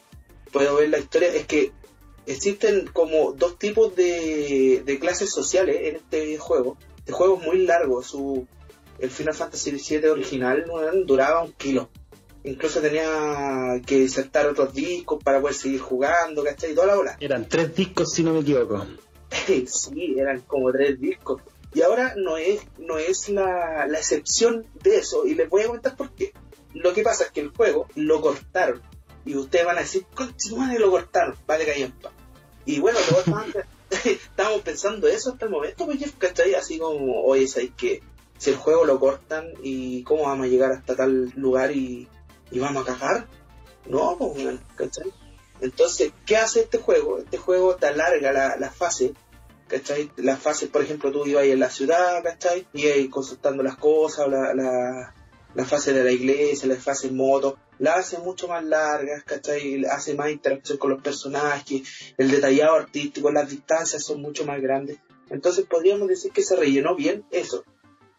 puedo 0.52 0.76
ver 0.76 0.88
la 0.88 0.98
historia, 0.98 1.28
es 1.28 1.46
que 1.46 1.72
existen 2.26 2.88
como 2.92 3.32
dos 3.32 3.58
tipos 3.58 3.94
de, 3.94 4.98
clases 5.00 5.30
sociales 5.30 5.76
en 5.82 5.96
este 5.96 6.38
juego. 6.38 6.76
Este 6.98 7.12
juego 7.12 7.38
es 7.38 7.46
muy 7.46 7.66
largo, 7.66 8.02
su, 8.02 8.46
el 8.98 9.10
Final 9.10 9.34
Fantasy 9.34 9.72
VII 9.72 10.08
original 10.08 10.64
duraba 11.06 11.42
un 11.42 11.52
kilo. 11.52 11.90
Incluso 12.44 12.80
tenía 12.80 13.80
que 13.86 13.98
insertar 13.98 14.46
otros 14.46 14.74
discos 14.74 15.22
para 15.22 15.40
poder 15.40 15.54
seguir 15.54 15.80
jugando, 15.80 16.44
¿cachai? 16.44 16.72
Y 16.72 16.74
toda 16.74 16.88
la 16.88 16.96
bola. 16.96 17.16
Eran 17.20 17.48
tres 17.48 17.74
discos 17.74 18.12
si 18.12 18.22
no 18.22 18.34
me 18.34 18.40
equivoco. 18.40 18.86
sí, 19.66 20.16
eran 20.18 20.40
como 20.42 20.70
tres 20.70 21.00
discos. 21.00 21.42
Y 21.72 21.82
ahora 21.82 22.14
no 22.16 22.36
es, 22.36 22.60
no 22.78 22.98
es 22.98 23.30
la, 23.30 23.86
la 23.86 23.98
excepción 23.98 24.66
de 24.82 24.98
eso. 24.98 25.26
Y 25.26 25.34
les 25.34 25.48
voy 25.48 25.62
a 25.62 25.66
comentar 25.66 25.96
por 25.96 26.14
qué. 26.14 26.32
Lo 26.74 26.92
que 26.92 27.02
pasa 27.02 27.24
es 27.24 27.30
que 27.30 27.40
el 27.40 27.48
juego 27.48 27.86
lo 27.94 28.20
cortaron 28.20 28.82
y 29.24 29.36
ustedes 29.36 29.64
van 29.64 29.78
a 29.78 29.80
decir, 29.80 30.04
y 30.74 30.78
lo 30.78 30.90
cortaron, 30.90 31.34
vale 31.46 31.64
callampa. 31.64 32.12
Y 32.66 32.80
bueno, 32.80 32.98
estábamos 34.04 34.62
pensando 34.62 35.06
eso 35.06 35.32
hasta 35.32 35.44
el 35.44 35.50
momento, 35.50 35.86
pues 35.86 36.12
¿cachai? 36.18 36.54
Así 36.54 36.78
como, 36.78 37.22
oye, 37.22 37.46
¿sabes 37.46 37.70
que 37.76 38.02
Si 38.38 38.50
el 38.50 38.56
juego 38.56 38.84
lo 38.84 38.98
cortan 38.98 39.52
y 39.62 40.02
cómo 40.02 40.24
vamos 40.24 40.46
a 40.46 40.48
llegar 40.48 40.72
hasta 40.72 40.96
tal 40.96 41.30
lugar 41.36 41.72
y, 41.72 42.08
vamos 42.52 42.82
a 42.88 42.92
cagar, 42.96 43.26
no, 43.86 44.16
pues, 44.18 44.58
¿cachai? 44.76 45.12
Entonces, 45.60 46.12
¿qué 46.26 46.36
hace 46.36 46.60
este 46.60 46.78
juego? 46.78 47.18
Este 47.18 47.38
juego 47.38 47.76
te 47.76 47.86
alarga 47.86 48.32
la, 48.32 48.56
la 48.56 48.70
fase, 48.70 49.14
¿cachai? 49.68 50.10
Las 50.16 50.40
fases, 50.40 50.68
por 50.68 50.82
ejemplo, 50.82 51.12
tú 51.12 51.26
ibas 51.26 51.44
en 51.44 51.60
la 51.60 51.70
ciudad, 51.70 52.22
¿cachai? 52.22 52.66
Y 52.72 52.86
ahí 52.86 53.08
consultando 53.08 53.62
las 53.62 53.76
cosas, 53.76 54.28
la, 54.28 55.14
la 55.54 55.64
fase 55.64 55.92
de 55.92 56.04
la 56.04 56.10
iglesia, 56.10 56.68
la 56.68 56.76
fase 56.76 57.08
en 57.08 57.16
moto, 57.16 57.58
la 57.78 57.94
hace 57.94 58.18
mucho 58.18 58.48
más 58.48 58.64
largas, 58.64 59.22
¿cachai? 59.24 59.84
Hace 59.86 60.14
más 60.14 60.30
interacción 60.30 60.78
con 60.78 60.90
los 60.90 61.02
personajes, 61.02 62.14
el 62.16 62.30
detallado 62.30 62.76
artístico, 62.76 63.30
las 63.30 63.48
distancias 63.48 64.04
son 64.04 64.20
mucho 64.20 64.44
más 64.44 64.60
grandes. 64.60 64.98
Entonces 65.30 65.64
podríamos 65.66 66.08
decir 66.08 66.32
que 66.32 66.42
se 66.42 66.56
rellenó 66.56 66.94
bien 66.94 67.24
eso, 67.30 67.64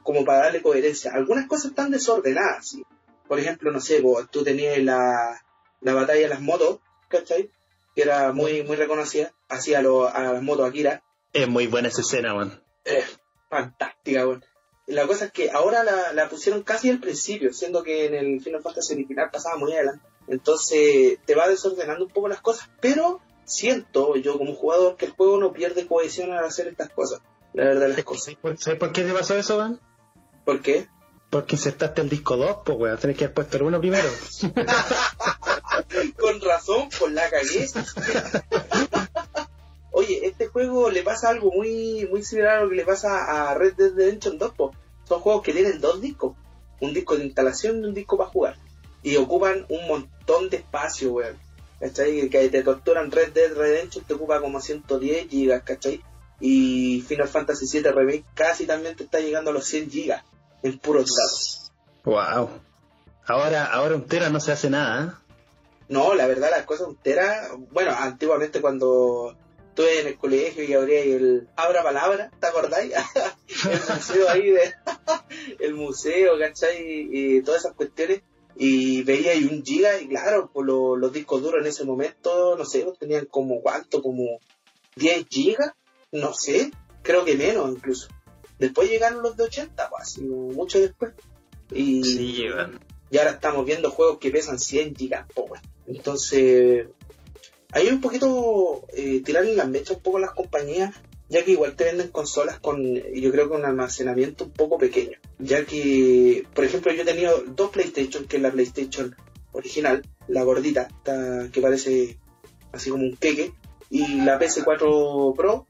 como 0.03 0.23
para 0.23 0.45
darle 0.45 0.61
coherencia. 0.61 1.11
Algunas 1.13 1.47
cosas 1.47 1.71
están 1.71 1.91
desordenadas, 1.91 2.69
¿sí? 2.69 2.83
Por 3.27 3.39
ejemplo, 3.39 3.71
no 3.71 3.81
sé, 3.81 4.01
vos, 4.01 4.29
tú 4.31 4.43
tenías 4.43 4.77
la, 4.79 5.41
la 5.81 5.93
batalla 5.93 6.21
de 6.21 6.29
las 6.29 6.41
motos, 6.41 6.79
¿cachai? 7.09 7.51
Que 7.95 8.03
era 8.03 8.31
muy, 8.31 8.63
muy 8.63 8.75
reconocida, 8.75 9.33
hacía 9.49 9.79
a 9.79 9.81
las 9.81 10.41
motos 10.41 10.67
Akira. 10.67 11.03
Es 11.33 11.47
muy 11.47 11.67
buena 11.67 11.89
esa 11.89 12.01
escena, 12.01 12.33
man. 12.33 12.63
Es 12.83 13.19
fantástica, 13.49 14.27
weón 14.27 14.43
la 14.87 15.07
cosa 15.07 15.25
es 15.25 15.31
que 15.31 15.51
ahora 15.51 15.83
la, 15.83 16.29
pusieron 16.29 16.63
casi 16.63 16.89
al 16.89 16.99
principio, 16.99 17.53
siendo 17.53 17.83
que 17.83 18.05
en 18.05 18.13
el 18.13 18.41
Final 18.41 18.61
Fantasy 18.61 18.93
original 18.93 19.29
pasaba 19.31 19.57
muy 19.57 19.73
adelante. 19.73 20.05
Entonces 20.27 21.19
te 21.25 21.35
va 21.35 21.47
desordenando 21.47 22.05
un 22.05 22.11
poco 22.11 22.27
las 22.27 22.41
cosas, 22.41 22.69
pero 22.81 23.21
siento 23.45 24.15
yo 24.15 24.37
como 24.37 24.55
jugador 24.55 24.95
que 24.95 25.05
el 25.05 25.11
juego 25.11 25.37
no 25.37 25.53
pierde 25.53 25.87
cohesión 25.87 26.31
al 26.31 26.45
hacer 26.45 26.67
estas 26.67 26.89
cosas. 26.89 27.21
La 27.53 27.65
verdad 27.65 27.89
las 27.89 28.03
cosas. 28.03 28.35
¿Sabes 28.57 28.79
por 28.79 28.91
qué 28.91 29.03
te 29.03 29.13
pasó 29.13 29.35
eso, 29.35 29.57
Van? 29.57 29.79
¿Por 30.43 30.61
qué? 30.61 30.87
Porque 31.29 31.55
insertaste 31.55 32.01
el 32.01 32.09
disco 32.09 32.37
2, 32.37 32.57
pues 32.65 32.77
weón, 32.77 32.97
tenés 32.97 33.17
que 33.17 33.25
haber 33.25 33.33
puesto 33.33 33.57
el 33.57 33.63
1 33.63 33.79
primero. 33.79 34.07
Con 36.17 36.41
razón, 36.41 36.89
pues 36.97 37.11
la 37.11 37.29
cagué. 37.29 37.67
Oye, 39.97 40.27
este 40.27 40.47
juego 40.47 40.89
le 40.89 41.03
pasa 41.03 41.29
algo 41.29 41.53
muy, 41.53 42.05
muy 42.11 42.21
similar 42.21 42.57
a 42.57 42.63
lo 42.63 42.69
que 42.69 42.75
le 42.75 42.83
pasa 42.83 43.49
a 43.49 43.53
Red 43.53 43.75
Dead 43.75 43.95
Redemption 43.95 44.37
2. 44.37 44.51
Son 45.07 45.21
juegos 45.21 45.41
que 45.41 45.53
tienen 45.53 45.79
dos 45.79 46.01
discos. 46.01 46.35
Un 46.81 46.93
disco 46.93 47.15
de 47.15 47.23
instalación 47.23 47.79
y 47.79 47.85
un 47.85 47.93
disco 47.93 48.17
para 48.17 48.29
jugar. 48.29 48.57
Y 49.03 49.15
ocupan 49.15 49.65
un 49.69 49.87
montón 49.87 50.49
de 50.49 50.57
espacio, 50.57 51.13
weón. 51.13 51.37
¿Cachai? 51.79 52.27
Que 52.27 52.49
te 52.49 52.61
torturan 52.61 53.09
Red 53.09 53.31
Dead 53.31 53.53
Redemption 53.53 54.03
te 54.03 54.15
ocupa 54.15 54.41
como 54.41 54.59
110 54.59 55.29
gigas, 55.29 55.63
¿cachai? 55.63 56.03
Y 56.41 57.01
Final 57.07 57.29
Fantasy 57.29 57.65
VII 57.65 57.91
Remake 57.91 58.25
casi 58.33 58.65
también 58.65 58.97
te 58.97 59.05
está 59.05 59.21
llegando 59.21 59.51
a 59.51 59.53
los 59.53 59.63
100 59.63 59.89
gigas 59.89 60.25
en 60.61 60.77
puros 60.77 61.05
datos. 61.05 61.71
Wow. 62.03 62.49
Ahora, 63.27 63.67
ahora 63.67 63.95
un 63.95 64.05
tera 64.05 64.29
no 64.29 64.41
se 64.41 64.51
hace 64.51 64.69
nada, 64.69 65.05
¿eh? 65.05 65.25
No, 65.87 66.15
la 66.15 66.27
verdad 66.27 66.49
las 66.51 66.65
cosas 66.65 66.87
un 66.89 66.97
tera, 66.97 67.51
bueno, 67.71 67.95
antiguamente 67.97 68.59
cuando 68.59 69.37
estuve 69.75 69.99
en 69.99 70.07
el 70.07 70.17
colegio 70.17 70.63
y 70.63 70.73
abría 70.73 71.01
el 71.01 71.49
Abra 71.57 71.83
Palabra, 71.83 72.31
¿te 72.39 72.47
acordáis? 72.47 72.93
el 73.69 73.93
museo 73.93 74.29
ahí 74.29 74.51
de. 74.51 74.73
el 75.59 75.73
museo, 75.73 76.39
¿cachai? 76.39 77.09
Y, 77.11 77.41
todas 77.41 77.65
esas 77.65 77.75
cuestiones. 77.75 78.21
Y 78.55 79.03
veía 79.03 79.31
ahí 79.33 79.43
un 79.43 79.65
giga 79.65 79.99
y 79.99 80.07
claro, 80.07 80.49
pues 80.53 80.65
los 80.65 81.11
discos 81.11 81.41
duros 81.41 81.59
en 81.59 81.67
ese 81.67 81.83
momento, 81.83 82.55
no 82.57 82.63
sé, 82.63 82.87
tenían 82.97 83.25
como 83.25 83.61
cuánto, 83.61 84.01
como 84.01 84.39
10 84.95 85.27
gigas, 85.29 85.73
no 86.13 86.33
sé, 86.33 86.71
creo 87.01 87.25
que 87.25 87.35
menos 87.35 87.69
incluso. 87.69 88.07
Después 88.57 88.89
llegaron 88.89 89.21
los 89.21 89.35
de 89.35 89.43
80, 89.43 89.89
pues, 89.89 90.19
mucho 90.19 90.79
después. 90.79 91.11
Y, 91.69 92.01
sí, 92.05 92.45
y 93.09 93.17
ahora 93.17 93.31
estamos 93.31 93.65
viendo 93.65 93.91
juegos 93.91 94.19
que 94.19 94.31
pesan 94.31 94.57
100 94.57 94.95
gigas, 94.95 95.27
pues, 95.35 95.61
Entonces, 95.85 96.87
hay 97.75 97.89
un 97.89 97.99
poquito 97.99 98.85
eh, 98.93 99.21
tirarle 99.25 99.53
las 99.53 99.67
mechas 99.67 99.97
un 99.97 100.03
poco 100.03 100.17
a 100.17 100.21
las 100.21 100.31
compañías, 100.31 100.95
ya 101.27 101.43
que 101.43 101.51
igual 101.51 101.75
te 101.75 101.83
venden 101.83 102.07
consolas 102.07 102.57
con, 102.59 102.81
yo 102.81 103.31
creo 103.33 103.49
que 103.49 103.57
un 103.57 103.65
almacenamiento 103.65 104.45
un 104.45 104.51
poco 104.51 104.77
pequeño. 104.77 105.17
Ya 105.39 105.65
que, 105.65 106.47
por 106.53 106.63
ejemplo, 106.63 106.93
yo 106.93 107.01
he 107.01 107.05
tenido 107.05 107.43
dos 107.47 107.71
PlayStation, 107.71 108.27
que 108.27 108.37
es 108.37 108.41
la 108.41 108.51
PlayStation 108.51 109.13
original, 109.51 110.07
la 110.29 110.43
gordita, 110.43 110.87
que 111.51 111.61
parece 111.61 112.17
así 112.71 112.91
como 112.91 113.03
un 113.03 113.17
queque, 113.17 113.51
y 113.89 114.21
la 114.21 114.39
PS4 114.39 115.35
Pro, 115.35 115.67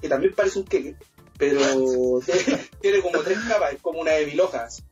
que 0.00 0.08
también 0.08 0.34
parece 0.34 0.58
un 0.58 0.64
queque, 0.64 0.96
pero 1.36 1.60
tiene, 2.80 3.02
como 3.02 3.18
tres 3.18 3.38
capas, 3.46 3.74
es 3.74 3.82
como 3.82 4.00
una 4.00 4.12
de 4.12 4.24
mil 4.24 4.40
hojas. 4.40 4.84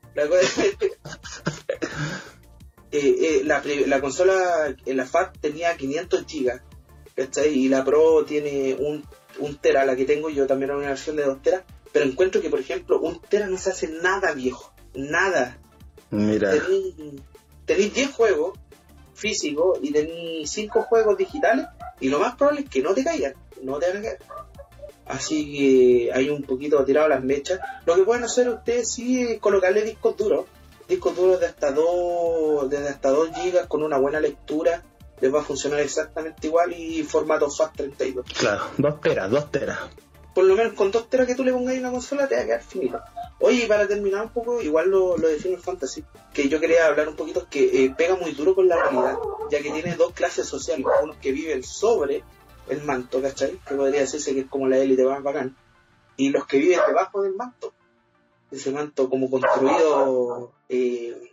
Eh, 2.93 3.43
la, 3.45 3.62
la, 3.86 4.01
consola, 4.01 4.74
la 4.84 5.07
FAT 5.07 5.38
tenía 5.41 5.76
500 5.76 6.26
GB, 6.26 6.61
Y 7.53 7.68
la 7.68 7.84
Pro 7.84 8.24
tiene 8.24 8.74
un, 8.78 9.05
un 9.38 9.57
tera, 9.57 9.84
la 9.84 9.97
que 9.97 10.05
tengo 10.05 10.30
yo 10.30 10.47
también 10.47 10.70
una 10.70 10.88
versión 10.88 11.16
de 11.16 11.24
2 11.24 11.43
teras, 11.43 11.62
pero 11.93 12.05
encuentro 12.05 12.41
que, 12.41 12.51
por 12.51 12.61
ejemplo, 12.61 13.01
un 13.01 13.20
tera 13.20 13.47
no 13.47 13.59
se 13.59 13.70
hace 13.70 13.88
nada 13.88 14.32
viejo, 14.32 14.72
nada. 14.95 15.59
Mira. 16.11 16.53
Tenéis 17.64 17.95
10 17.95 18.12
juegos 18.12 18.59
físicos 19.14 19.78
y 19.82 19.93
tenéis 19.93 20.51
5 20.51 20.82
juegos 20.82 21.16
digitales 21.16 21.66
y 22.01 22.09
lo 22.09 22.18
más 22.18 22.34
probable 22.36 22.62
es 22.62 22.70
que 22.70 22.82
no 22.82 22.95
te 22.95 23.05
caigan, 23.05 23.34
no 23.62 23.78
te 23.78 23.88
van 23.88 23.99
a 23.99 24.03
caer. 24.03 24.18
Así 25.07 25.53
que 25.53 26.12
hay 26.12 26.30
un 26.30 26.43
poquito 26.43 26.84
tirado 26.84 27.09
las 27.09 27.22
mechas. 27.22 27.59
Lo 27.84 27.97
que 27.97 28.03
pueden 28.03 28.24
hacer 28.24 28.49
ustedes 28.49 28.93
sí 28.93 29.22
es 29.22 29.41
colocarle 29.41 29.82
discos 29.82 30.16
duros. 30.16 30.47
Discos 30.91 31.14
duros 31.14 31.38
de 31.38 31.47
hasta 31.47 31.70
2, 31.70 32.68
de 32.68 32.88
hasta 32.88 33.11
2 33.11 33.30
GB 33.30 33.68
con 33.68 33.84
una 33.84 33.97
buena 33.97 34.18
lectura. 34.18 34.82
Les 35.20 35.32
va 35.32 35.38
a 35.38 35.45
funcionar 35.45 35.78
exactamente 35.78 36.49
igual 36.49 36.72
y 36.72 37.05
formato 37.05 37.47
FAT32. 37.47 38.24
Claro, 38.36 38.64
2 38.76 39.01
teras, 39.01 39.30
2 39.30 39.51
teras. 39.53 39.78
Por 40.34 40.47
lo 40.47 40.57
menos 40.57 40.72
con 40.72 40.91
2 40.91 41.09
teras 41.09 41.28
que 41.28 41.36
tú 41.36 41.45
le 41.45 41.53
pongas 41.53 41.74
en 41.74 41.80
una 41.80 41.93
consola 41.93 42.26
te 42.26 42.34
va 42.34 42.41
a 42.41 42.45
quedar 42.45 42.62
finito. 42.64 43.01
Oye, 43.38 43.66
y 43.66 43.66
para 43.68 43.86
terminar 43.86 44.24
un 44.24 44.30
poco, 44.30 44.61
igual 44.61 44.91
lo, 44.91 45.16
lo 45.16 45.28
de 45.28 45.36
Final 45.36 45.61
Fantasy, 45.61 46.03
que 46.34 46.49
yo 46.49 46.59
quería 46.59 46.86
hablar 46.88 47.09
un 47.09 47.14
poquito, 47.14 47.47
que 47.49 47.84
eh, 47.84 47.95
pega 47.97 48.16
muy 48.16 48.32
duro 48.32 48.57
con 48.57 48.66
la 48.66 48.74
realidad, 48.82 49.16
ya 49.49 49.62
que 49.62 49.70
tiene 49.70 49.95
dos 49.95 50.12
clases 50.12 50.49
sociales, 50.49 50.84
unos 51.05 51.18
que 51.18 51.30
viven 51.30 51.62
sobre 51.62 52.24
el 52.68 52.82
manto, 52.82 53.22
¿cachai? 53.22 53.61
Que 53.64 53.76
podría 53.76 54.01
decirse 54.01 54.34
que 54.34 54.41
es 54.41 54.47
como 54.49 54.66
la 54.66 54.78
élite 54.78 55.05
más 55.05 55.22
bacán, 55.22 55.57
y 56.16 56.30
los 56.30 56.47
que 56.47 56.59
viven 56.59 56.80
debajo 56.88 57.22
del 57.22 57.36
manto, 57.36 57.72
ese 58.51 58.70
manto 58.70 59.09
como 59.09 59.30
construido 59.30 60.53
eh, 60.68 61.32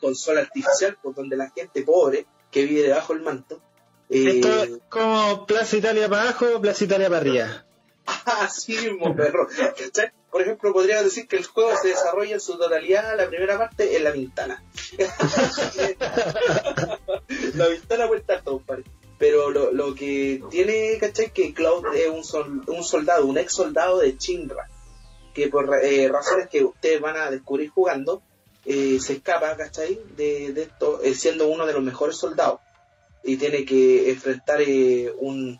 con 0.00 0.14
sol 0.14 0.38
artificial, 0.38 0.96
por 1.02 1.14
donde 1.14 1.36
la 1.36 1.50
gente 1.50 1.82
pobre 1.82 2.26
que 2.50 2.64
vive 2.64 2.82
debajo 2.82 3.14
del 3.14 3.22
manto. 3.22 3.60
Eh, 4.08 4.36
Esto 4.36 4.62
es 4.62 4.70
como 4.88 5.46
Plaza 5.46 5.76
Italia 5.76 6.08
para 6.08 6.22
abajo, 6.22 6.60
Plaza 6.60 6.84
Italia 6.84 7.08
para 7.08 7.20
arriba. 7.20 7.66
Así 8.24 8.76
mismo, 8.76 9.14
perro. 9.16 9.48
Por 10.30 10.42
ejemplo, 10.42 10.72
podría 10.72 11.02
decir 11.02 11.28
que 11.28 11.36
el 11.36 11.46
juego 11.46 11.70
se 11.80 11.88
desarrolla 11.88 12.34
en 12.34 12.40
su 12.40 12.58
totalidad, 12.58 13.16
la 13.16 13.28
primera 13.28 13.56
parte, 13.56 13.96
en 13.96 14.04
la 14.04 14.10
ventana. 14.10 14.62
la 17.54 17.68
ventana 17.68 18.08
cuenta 18.08 18.42
todo, 18.42 18.60
Pero 19.18 19.50
lo, 19.50 19.72
lo, 19.72 19.94
que 19.94 20.42
tiene, 20.50 20.98
¿cachai? 20.98 21.30
Que 21.30 21.54
Cloud 21.54 21.86
es 21.94 22.34
un, 22.34 22.64
un 22.66 22.82
soldado, 22.82 23.26
un 23.26 23.38
ex 23.38 23.52
soldado 23.52 24.00
de 24.00 24.18
Chinra, 24.18 24.68
que 25.34 25.48
por 25.48 25.68
eh, 25.82 26.08
razones 26.08 26.48
que 26.48 26.64
ustedes 26.64 27.00
van 27.00 27.16
a 27.16 27.30
descubrir 27.30 27.68
jugando, 27.70 28.22
eh, 28.64 28.98
se 29.00 29.14
escapa, 29.14 29.56
¿cachai? 29.56 30.00
De, 30.16 30.52
de 30.52 30.62
esto, 30.62 31.02
eh, 31.02 31.14
siendo 31.14 31.48
uno 31.48 31.66
de 31.66 31.74
los 31.74 31.82
mejores 31.82 32.16
soldados. 32.16 32.60
Y 33.22 33.36
tiene 33.36 33.64
que 33.64 34.10
enfrentar 34.10 34.60
un, 35.18 35.58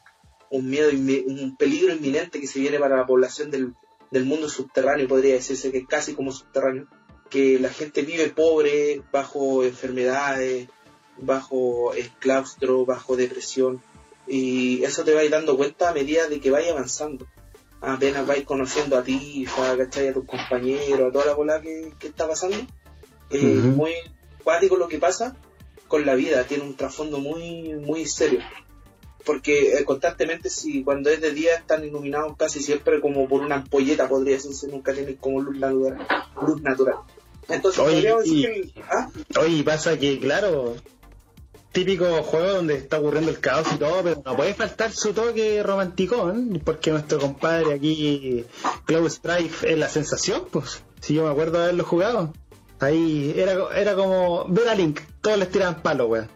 un 0.50 0.70
miedo, 0.70 0.90
un 0.90 1.56
peligro 1.56 1.94
inminente 1.94 2.40
que 2.40 2.46
se 2.46 2.60
viene 2.60 2.78
para 2.78 2.96
la 2.96 3.06
población 3.06 3.50
del, 3.50 3.74
del 4.10 4.24
mundo 4.24 4.48
subterráneo, 4.48 5.08
podría 5.08 5.34
decirse 5.34 5.72
que 5.72 5.86
casi 5.86 6.14
como 6.14 6.30
subterráneo, 6.30 6.86
que 7.30 7.58
la 7.58 7.70
gente 7.70 8.02
vive 8.02 8.28
pobre, 8.28 9.02
bajo 9.10 9.64
enfermedades, 9.64 10.68
bajo 11.18 11.92
claustro, 12.20 12.84
bajo 12.84 13.16
depresión, 13.16 13.82
y 14.26 14.84
eso 14.84 15.04
te 15.04 15.14
va 15.14 15.22
dando 15.28 15.56
cuenta 15.56 15.90
a 15.90 15.94
medida 15.94 16.28
de 16.28 16.40
que 16.40 16.50
vaya 16.50 16.72
avanzando. 16.72 17.26
Apenas 17.86 18.26
vais 18.26 18.44
conociendo 18.44 18.96
a 18.96 19.02
ti, 19.02 19.46
a 19.46 20.12
tus 20.12 20.24
compañeros, 20.24 21.08
a 21.08 21.12
toda 21.12 21.26
la 21.26 21.34
bola 21.34 21.60
que, 21.60 21.92
está 22.02 22.26
pasando. 22.26 22.56
Es 23.30 23.42
muy 23.42 23.92
cuático 24.42 24.76
lo 24.76 24.88
que 24.88 24.98
pasa 24.98 25.36
con 25.88 26.06
la 26.06 26.14
vida, 26.14 26.44
tiene 26.44 26.64
un 26.64 26.76
trasfondo 26.76 27.18
muy, 27.18 27.74
muy 27.74 28.06
serio 28.06 28.40
porque 29.24 29.78
eh, 29.78 29.84
constantemente 29.84 30.50
si 30.50 30.82
cuando 30.84 31.10
es 31.10 31.20
de 31.20 31.32
día 31.32 31.54
están 31.54 31.84
iluminados 31.84 32.36
casi 32.36 32.60
siempre 32.62 33.00
como 33.00 33.28
por 33.28 33.40
una 33.40 33.56
ampolleta 33.56 34.08
podría 34.08 34.34
decirse 34.34 34.68
nunca 34.68 34.92
tienen 34.92 35.16
como 35.16 35.40
luz 35.40 35.56
natural 35.58 36.06
luz 36.46 36.62
natural 36.62 36.96
entonces 37.48 37.80
oye, 37.80 38.14
y, 38.24 38.74
¿ah? 38.90 39.08
oye 39.40 39.64
pasa 39.64 39.98
que 39.98 40.18
claro 40.18 40.76
típico 41.74 42.22
juego 42.22 42.52
donde 42.54 42.76
está 42.76 43.00
ocurriendo 43.00 43.30
el 43.30 43.40
caos 43.40 43.66
y 43.74 43.76
todo 43.76 44.02
pero 44.02 44.22
no 44.24 44.36
puede 44.36 44.54
faltar 44.54 44.92
su 44.92 45.12
toque 45.12 45.62
romanticón 45.62 46.62
porque 46.64 46.92
nuestro 46.92 47.18
compadre 47.18 47.74
aquí 47.74 48.46
Cloud 48.86 49.10
Strife 49.10 49.70
es 49.70 49.78
la 49.78 49.88
sensación 49.88 50.46
pues 50.50 50.82
si 51.00 51.14
yo 51.14 51.24
me 51.24 51.30
acuerdo 51.30 51.58
de 51.58 51.64
haberlo 51.64 51.84
jugado. 51.84 52.32
Ahí 52.80 53.34
era, 53.36 53.56
era 53.76 53.94
como 53.94 54.46
ver 54.48 54.68
a 54.68 54.74
Link 54.74 55.00
todos 55.20 55.38
les 55.38 55.50
tiraban 55.50 55.82
palo 55.82 56.06
weón. 56.06 56.28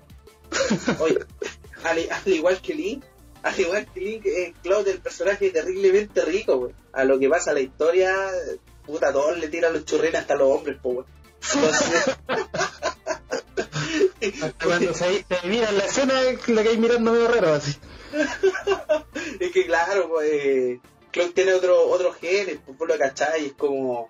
Oye 1.01 1.19
al, 1.85 1.99
igual 2.27 2.61
que 2.61 2.75
Link, 2.75 3.05
al 3.43 3.59
igual 3.61 3.87
que 3.93 4.01
Link, 4.01 4.27
eh, 4.27 4.55
Cloud 4.63 4.89
el 4.89 5.01
personaje 5.01 5.51
terriblemente 5.51 6.25
rico, 6.25 6.73
A 6.93 7.05
lo 7.05 7.19
que 7.19 7.29
pasa 7.29 7.53
la 7.53 7.61
historia, 7.61 8.13
puta, 8.85 9.13
todos 9.13 9.39
le 9.39 9.49
tiran 9.49 9.73
los 9.73 9.85
churrines 9.85 10.17
hasta 10.17 10.35
los 10.35 10.49
hombres, 10.49 10.79
pues, 11.41 12.17
cuando 14.63 14.95
se, 14.95 15.25
se 15.25 15.47
mira 15.47 15.73
la 15.73 15.85
escena, 15.85 16.15
lo 16.47 16.63
que 16.63 16.69
hay 16.69 16.79
mirando 16.79 17.13
medio 17.13 17.29
raro, 17.29 17.55
así. 17.55 17.77
es 19.41 19.53
que 19.53 19.67
claro, 19.67 20.09
pues, 20.09 20.29
eh, 20.31 20.81
tiene 21.35 21.55
otro, 21.55 21.89
otro 21.89 22.13
genes, 22.13 22.59
pues, 22.65 22.77
por 22.77 22.89
lo 22.89 22.99
cachai, 22.99 23.47
es 23.47 23.53
como 23.53 24.09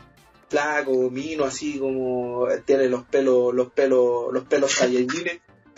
flaco, 0.49 1.11
mino, 1.11 1.45
así 1.45 1.79
como 1.79 2.49
tiene 2.65 2.89
los 2.89 3.05
pelos, 3.05 3.55
los 3.55 3.71
pelos, 3.71 4.33
los 4.33 4.45
pelos 4.45 4.75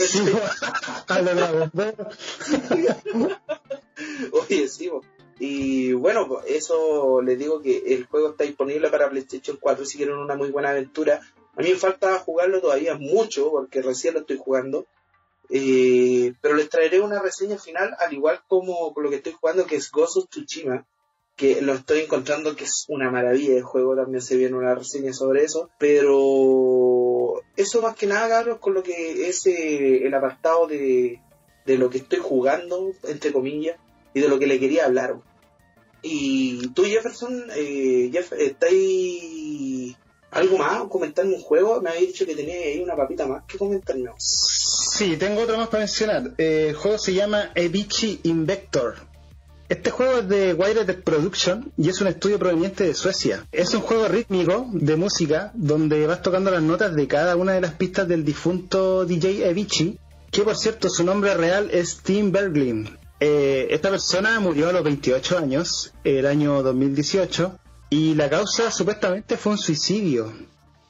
Oye, 4.32 4.68
sí, 4.68 4.90
y 5.40 5.92
bueno, 5.94 6.42
eso 6.46 7.22
les 7.22 7.38
digo 7.38 7.62
que 7.62 7.94
el 7.94 8.06
juego 8.06 8.30
está 8.30 8.44
disponible 8.44 8.90
para 8.90 9.08
PlayStation 9.08 9.56
4 9.58 9.86
si 9.86 9.96
quieren 9.96 10.16
una 10.16 10.36
muy 10.36 10.50
buena 10.50 10.70
aventura. 10.70 11.20
A 11.60 11.62
mí 11.62 11.72
me 11.72 11.76
falta 11.76 12.18
jugarlo 12.20 12.62
todavía 12.62 12.94
mucho 12.96 13.50
porque 13.50 13.82
recién 13.82 14.14
lo 14.14 14.20
estoy 14.20 14.38
jugando. 14.38 14.86
Eh, 15.50 16.32
pero 16.40 16.54
les 16.54 16.70
traeré 16.70 17.00
una 17.00 17.20
reseña 17.20 17.58
final, 17.58 17.94
al 17.98 18.14
igual 18.14 18.40
como 18.48 18.94
con 18.94 19.04
lo 19.04 19.10
que 19.10 19.16
estoy 19.16 19.34
jugando, 19.38 19.66
que 19.66 19.76
es 19.76 19.90
Ghost 19.90 20.16
of 20.16 20.30
Tsushima, 20.30 20.86
que 21.36 21.60
lo 21.60 21.74
estoy 21.74 22.00
encontrando 22.00 22.56
que 22.56 22.64
es 22.64 22.86
una 22.88 23.10
maravilla 23.10 23.56
de 23.56 23.60
juego, 23.60 23.94
también 23.94 24.22
se 24.22 24.38
viene 24.38 24.56
una 24.56 24.74
reseña 24.74 25.12
sobre 25.12 25.44
eso, 25.44 25.68
pero 25.78 27.42
eso 27.56 27.82
más 27.82 27.94
que 27.94 28.06
nada, 28.06 28.26
Carlos, 28.26 28.58
con 28.58 28.72
lo 28.72 28.82
que 28.82 29.28
es 29.28 29.44
eh, 29.46 30.06
el 30.06 30.14
apartado 30.14 30.66
de, 30.66 31.20
de 31.66 31.76
lo 31.76 31.90
que 31.90 31.98
estoy 31.98 32.20
jugando, 32.20 32.92
entre 33.02 33.32
comillas, 33.32 33.78
y 34.14 34.20
de 34.20 34.28
lo 34.28 34.38
que 34.38 34.46
le 34.46 34.58
quería 34.58 34.86
hablar. 34.86 35.16
Y 36.00 36.68
tú, 36.68 36.84
Jefferson, 36.84 37.50
eh, 37.54 38.08
Jeff, 38.10 38.32
¿estáis 38.32 39.96
algo 40.30 40.58
más? 40.58 40.84
¿Comentarme 40.88 41.34
un 41.34 41.42
juego? 41.42 41.80
Me 41.80 41.90
habéis 41.90 42.08
dicho 42.08 42.26
que 42.26 42.34
tenía 42.34 42.82
una 42.82 42.96
papita 42.96 43.26
más 43.26 43.44
que 43.44 43.58
comentarme. 43.58 44.10
Sí, 44.18 45.16
tengo 45.16 45.42
otro 45.42 45.56
más 45.56 45.68
para 45.68 45.80
mencionar. 45.80 46.32
Eh, 46.38 46.68
el 46.70 46.74
juego 46.74 46.98
se 46.98 47.14
llama 47.14 47.50
Evichi 47.54 48.20
Invector. 48.24 48.96
Este 49.70 49.92
juego 49.92 50.18
es 50.18 50.28
de 50.28 50.52
Wired 50.52 51.02
Production 51.04 51.72
y 51.76 51.90
es 51.90 52.00
un 52.00 52.08
estudio 52.08 52.40
proveniente 52.40 52.82
de 52.82 52.92
Suecia. 52.92 53.46
Es 53.52 53.72
un 53.72 53.82
juego 53.82 54.08
rítmico 54.08 54.66
de 54.72 54.96
música 54.96 55.52
donde 55.54 56.08
vas 56.08 56.22
tocando 56.22 56.50
las 56.50 56.62
notas 56.62 56.96
de 56.96 57.06
cada 57.06 57.36
una 57.36 57.52
de 57.52 57.60
las 57.60 57.74
pistas 57.74 58.08
del 58.08 58.24
difunto 58.24 59.06
DJ 59.06 59.48
Avicii, 59.48 59.96
que 60.32 60.42
por 60.42 60.56
cierto 60.56 60.90
su 60.90 61.04
nombre 61.04 61.34
real 61.34 61.70
es 61.70 61.98
Tim 61.98 62.32
Berglin. 62.32 62.98
Eh, 63.20 63.68
esta 63.70 63.90
persona 63.90 64.40
murió 64.40 64.70
a 64.70 64.72
los 64.72 64.82
28 64.82 65.38
años, 65.38 65.92
el 66.02 66.26
año 66.26 66.64
2018, 66.64 67.59
y 67.90 68.14
la 68.14 68.30
causa 68.30 68.70
supuestamente 68.70 69.36
fue 69.36 69.52
un 69.52 69.58
suicidio. 69.58 70.32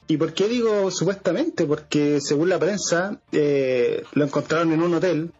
¿Y 0.07 0.17
por 0.17 0.33
qué 0.33 0.47
digo 0.47 0.91
supuestamente? 0.91 1.65
Porque 1.65 2.21
según 2.21 2.49
la 2.49 2.59
prensa 2.59 3.19
eh, 3.31 4.03
lo 4.13 4.23
encontraron 4.23 4.71
en 4.71 4.83
un 4.83 4.93
hotel 4.93 5.31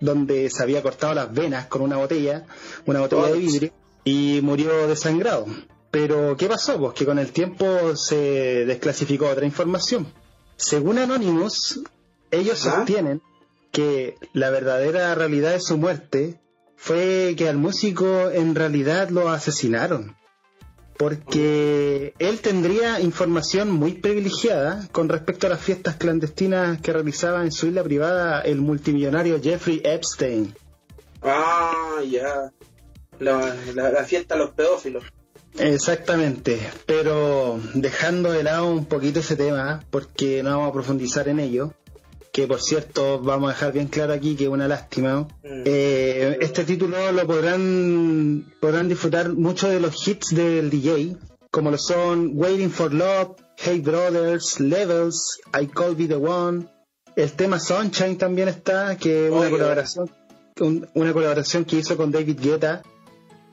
donde 0.00 0.48
se 0.48 0.62
había 0.62 0.82
cortado 0.82 1.12
las 1.12 1.32
venas 1.32 1.66
con 1.66 1.82
una 1.82 1.98
botella, 1.98 2.46
una 2.86 3.00
botella 3.00 3.26
de 3.26 3.38
vidrio, 3.38 3.72
y 4.02 4.40
murió 4.42 4.88
desangrado. 4.88 5.46
Pero, 5.90 6.36
¿qué 6.38 6.46
pasó? 6.46 6.78
Pues 6.78 6.94
que 6.94 7.04
con 7.04 7.18
el 7.18 7.32
tiempo 7.32 7.94
se 7.96 8.64
desclasificó 8.64 9.28
otra 9.28 9.44
información. 9.44 10.10
Según 10.56 10.98
Anonymous, 10.98 11.80
ellos 12.30 12.60
sostienen 12.60 13.20
que 13.72 14.16
la 14.32 14.48
verdadera 14.50 15.14
realidad 15.14 15.52
de 15.52 15.60
su 15.60 15.76
muerte 15.76 16.40
fue 16.76 17.34
que 17.36 17.48
al 17.48 17.58
músico 17.58 18.30
en 18.30 18.54
realidad 18.54 19.10
lo 19.10 19.28
asesinaron 19.28 20.16
porque 21.00 22.12
él 22.18 22.40
tendría 22.40 23.00
información 23.00 23.70
muy 23.70 23.92
privilegiada 23.92 24.86
con 24.92 25.08
respecto 25.08 25.46
a 25.46 25.50
las 25.50 25.62
fiestas 25.62 25.96
clandestinas 25.96 26.78
que 26.82 26.92
realizaba 26.92 27.42
en 27.42 27.52
su 27.52 27.68
isla 27.68 27.82
privada 27.82 28.42
el 28.42 28.60
multimillonario 28.60 29.40
Jeffrey 29.42 29.80
Epstein. 29.82 30.54
Ah, 31.22 32.02
ya. 32.06 32.52
La, 33.18 34.04
fiesta 34.04 34.34
de 34.34 34.40
los 34.40 34.50
pedófilos. 34.50 35.04
Exactamente, 35.58 36.60
pero 36.84 37.58
dejando 37.72 38.30
de 38.30 38.42
lado 38.42 38.70
un 38.70 38.84
poquito 38.84 39.20
ese 39.20 39.36
tema, 39.36 39.82
porque 39.88 40.42
no 40.42 40.50
vamos 40.50 40.68
a 40.68 40.72
profundizar 40.74 41.28
en 41.28 41.40
ello, 41.40 41.72
que 42.32 42.46
por 42.46 42.60
cierto 42.60 43.20
vamos 43.20 43.50
a 43.50 43.54
dejar 43.54 43.72
bien 43.72 43.88
claro 43.88 44.12
aquí 44.12 44.36
que 44.36 44.44
es 44.44 44.50
una 44.50 44.68
lástima. 44.68 45.22
Mm. 45.42 45.62
Eh, 45.64 46.38
este 46.40 46.64
título 46.64 47.10
lo 47.12 47.26
podrán, 47.26 48.52
podrán 48.60 48.88
disfrutar 48.88 49.30
muchos 49.30 49.70
de 49.70 49.80
los 49.80 50.06
hits 50.06 50.34
del 50.34 50.70
DJ, 50.70 51.16
como 51.50 51.70
lo 51.70 51.78
son 51.78 52.32
Waiting 52.34 52.70
for 52.70 52.92
Love, 52.94 53.36
Hey 53.56 53.80
Brothers, 53.80 54.60
Levels, 54.60 55.40
I 55.60 55.66
Call 55.66 55.94
Be 55.96 56.06
the 56.06 56.16
One. 56.16 56.66
El 57.16 57.32
tema 57.32 57.58
Sunshine 57.58 58.16
también 58.16 58.48
está, 58.48 58.96
que 58.96 59.26
es 59.26 59.32
una 59.32 59.50
colaboración, 59.50 60.10
una 60.94 61.12
colaboración 61.12 61.64
que 61.64 61.76
hizo 61.76 61.96
con 61.96 62.12
David 62.12 62.38
Guetta. 62.40 62.82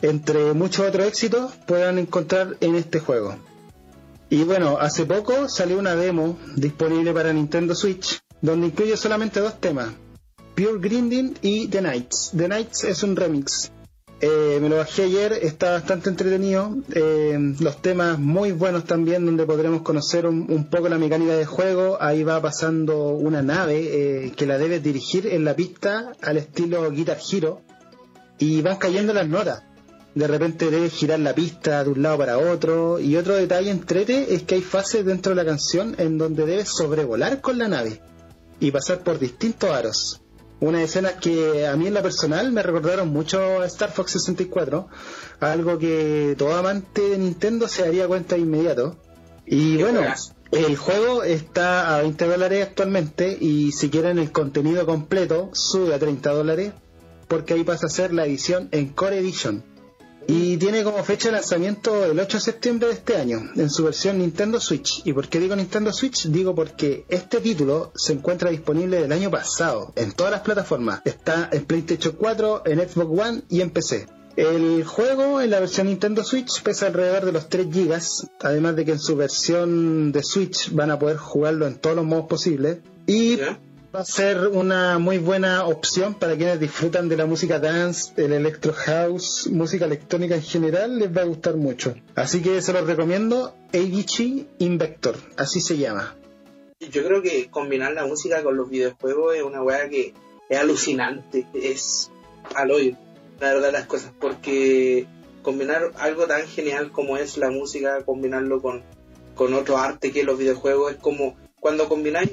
Entre 0.01 0.53
muchos 0.53 0.87
otros 0.87 1.07
éxitos 1.07 1.53
puedan 1.65 1.97
encontrar 1.97 2.55
en 2.61 2.75
este 2.75 2.99
juego. 2.99 3.35
Y 4.29 4.43
bueno, 4.43 4.77
hace 4.79 5.05
poco 5.05 5.49
salió 5.49 5.79
una 5.79 5.95
demo 5.95 6.37
disponible 6.55 7.13
para 7.13 7.33
Nintendo 7.33 7.73
Switch, 7.73 8.21
donde 8.41 8.67
incluye 8.67 8.97
solamente 8.97 9.39
dos 9.39 9.59
temas, 9.59 9.89
Pure 10.55 10.79
Grinding 10.79 11.37
y 11.41 11.67
The 11.67 11.81
Nights. 11.81 12.31
The 12.35 12.47
Nights 12.47 12.83
es 12.83 13.03
un 13.03 13.15
remix 13.15 13.71
eh, 14.19 14.57
me 14.59 14.67
lo 14.67 14.77
bajé 14.77 15.03
ayer, 15.03 15.33
está 15.33 15.71
bastante 15.71 16.09
entretenido. 16.09 16.75
Eh, 16.93 17.37
los 17.59 17.81
temas 17.81 18.17
muy 18.17 18.51
buenos 18.51 18.85
también, 18.85 19.25
donde 19.25 19.45
podremos 19.45 19.83
conocer 19.83 20.25
un, 20.25 20.67
poco 20.71 20.89
la 20.89 20.97
mecánica 20.97 21.35
de 21.35 21.45
juego. 21.45 21.97
Ahí 22.01 22.23
va 22.23 22.41
pasando 22.41 23.09
una 23.09 23.43
nave 23.43 24.25
eh, 24.25 24.31
que 24.35 24.47
la 24.47 24.57
debes 24.57 24.81
dirigir 24.81 25.27
en 25.27 25.45
la 25.45 25.55
pista 25.55 26.13
al 26.21 26.37
estilo 26.37 26.89
Guitar 26.89 27.19
Hero 27.31 27.61
y 28.39 28.61
van 28.61 28.77
cayendo 28.77 29.13
las 29.13 29.27
notas. 29.27 29.63
De 30.15 30.25
repente 30.25 30.71
debes 30.71 30.93
girar 30.93 31.19
la 31.19 31.35
pista 31.35 31.83
de 31.83 31.91
un 31.91 32.01
lado 32.01 32.17
para 32.17 32.39
otro. 32.39 32.99
Y 32.99 33.17
otro 33.17 33.35
detalle 33.35 33.69
entrete 33.69 34.33
es 34.33 34.43
que 34.43 34.55
hay 34.55 34.61
fases 34.61 35.05
dentro 35.05 35.29
de 35.31 35.35
la 35.35 35.45
canción 35.45 35.93
en 35.99 36.17
donde 36.17 36.47
debes 36.47 36.69
sobrevolar 36.69 37.39
con 37.39 37.59
la 37.59 37.67
nave 37.67 38.01
y 38.59 38.71
pasar 38.71 39.03
por 39.03 39.19
distintos 39.19 39.69
aros. 39.69 40.21
Una 40.59 40.81
escena 40.81 41.19
que 41.19 41.67
a 41.67 41.75
mí 41.75 41.87
en 41.87 41.93
la 41.93 42.01
personal 42.01 42.51
me 42.51 42.63
recordaron 42.63 43.09
mucho 43.09 43.61
a 43.61 43.65
Star 43.67 43.91
Fox 43.91 44.13
64, 44.13 44.87
algo 45.39 45.77
que 45.77 46.35
todo 46.37 46.55
amante 46.55 47.01
de 47.01 47.17
Nintendo 47.19 47.67
se 47.67 47.83
daría 47.83 48.07
cuenta 48.07 48.35
de 48.35 48.41
inmediato. 48.41 48.97
Y 49.45 49.77
bueno, 49.77 50.01
el 50.51 50.75
juego 50.75 51.23
está 51.23 51.95
a 51.95 52.01
20 52.01 52.25
dólares 52.25 52.67
actualmente 52.67 53.37
y 53.39 53.71
si 53.71 53.89
quieren 53.89 54.17
el 54.17 54.31
contenido 54.31 54.85
completo 54.85 55.51
sube 55.53 55.93
a 55.93 55.99
30 55.99 56.31
dólares 56.31 56.73
porque 57.27 57.53
ahí 57.53 57.63
pasa 57.63 57.87
a 57.87 57.89
ser 57.89 58.13
la 58.13 58.25
edición 58.25 58.69
en 58.71 58.87
Core 58.87 59.19
Edition 59.19 59.63
y 60.27 60.57
tiene 60.57 60.83
como 60.83 61.03
fecha 61.03 61.29
de 61.29 61.35
lanzamiento 61.35 62.03
el 62.03 62.19
8 62.19 62.37
de 62.37 62.43
septiembre 62.43 62.87
de 62.89 62.95
este 62.95 63.15
año, 63.15 63.49
en 63.55 63.69
su 63.69 63.85
versión 63.85 64.19
Nintendo 64.19 64.59
Switch. 64.59 65.01
¿Y 65.05 65.13
por 65.13 65.29
qué 65.29 65.39
digo 65.39 65.55
Nintendo 65.55 65.93
Switch? 65.93 66.27
Digo 66.27 66.53
porque 66.53 67.05
este 67.07 67.39
título 67.39 67.93
se 67.95 68.13
encuentra 68.13 68.49
disponible 68.49 69.01
del 69.01 69.11
año 69.13 69.31
pasado 69.31 69.93
en 69.95 70.11
todas 70.11 70.33
las 70.33 70.41
plataformas. 70.41 71.01
Está 71.05 71.49
en 71.51 71.63
PlayStation 71.63 72.15
4, 72.17 72.63
en 72.65 72.79
Xbox 72.79 73.27
One 73.27 73.41
y 73.49 73.61
en 73.61 73.69
PC. 73.69 74.07
El 74.35 74.83
juego 74.83 75.41
en 75.41 75.49
la 75.49 75.61
versión 75.61 75.87
Nintendo 75.87 76.23
Switch 76.23 76.61
pesa 76.61 76.87
alrededor 76.87 77.25
de 77.25 77.31
los 77.31 77.47
3 77.47 77.69
GB, 77.71 77.99
además 78.41 78.75
de 78.75 78.85
que 78.85 78.91
en 78.91 78.99
su 78.99 79.15
versión 79.15 80.11
de 80.11 80.23
Switch 80.23 80.71
van 80.73 80.91
a 80.91 80.99
poder 80.99 81.17
jugarlo 81.17 81.65
en 81.65 81.75
todos 81.75 81.95
los 81.95 82.05
modos 82.05 82.27
posibles. 82.27 82.79
Y 83.07 83.39
va 83.97 84.01
a 84.01 84.05
ser 84.05 84.49
una 84.49 84.99
muy 84.99 85.17
buena 85.17 85.65
opción 85.65 86.13
para 86.13 86.35
quienes 86.35 86.59
disfrutan 86.59 87.09
de 87.09 87.17
la 87.17 87.25
música 87.25 87.57
dance, 87.57 88.13
el 88.17 88.31
electro 88.31 88.71
house, 88.71 89.49
música 89.51 89.85
electrónica 89.85 90.35
en 90.35 90.43
general, 90.43 90.99
les 90.99 91.17
va 91.17 91.21
a 91.21 91.25
gustar 91.25 91.55
mucho. 91.55 91.95
Así 92.13 92.43
que 92.43 92.61
se 92.61 92.73
los 92.73 92.85
recomiendo, 92.85 93.55
Eiichi 93.71 94.49
Invector, 94.59 95.15
así 95.35 95.61
se 95.61 95.79
llama. 95.79 96.15
Yo 96.79 97.03
creo 97.03 97.23
que 97.23 97.49
combinar 97.49 97.93
la 97.93 98.05
música 98.05 98.43
con 98.43 98.55
los 98.55 98.69
videojuegos 98.69 99.35
es 99.35 99.41
una 99.41 99.63
weá 99.63 99.89
que 99.89 100.13
es 100.47 100.59
alucinante, 100.59 101.47
es 101.55 102.11
al 102.53 102.69
oído, 102.69 102.99
la 103.39 103.55
verdad 103.55 103.71
las 103.71 103.87
cosas, 103.87 104.13
porque 104.21 105.07
combinar 105.41 105.93
algo 105.97 106.27
tan 106.27 106.47
genial 106.47 106.91
como 106.91 107.17
es 107.17 107.39
la 107.39 107.49
música, 107.49 108.03
combinarlo 108.05 108.61
con, 108.61 108.83
con 109.33 109.55
otro 109.55 109.79
arte 109.79 110.11
que 110.11 110.23
los 110.23 110.37
videojuegos, 110.37 110.91
es 110.91 110.97
como 110.99 111.35
cuando 111.59 111.89
combináis 111.89 112.29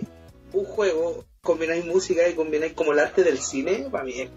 un 0.52 0.64
juego 0.66 1.24
combináis 1.44 1.84
música 1.84 2.28
y 2.28 2.34
combináis 2.34 2.72
como 2.72 2.92
el 2.92 2.98
arte 2.98 3.22
del 3.22 3.38
cine, 3.38 3.86
para 3.90 4.02
mí 4.02 4.12
es... 4.14 4.30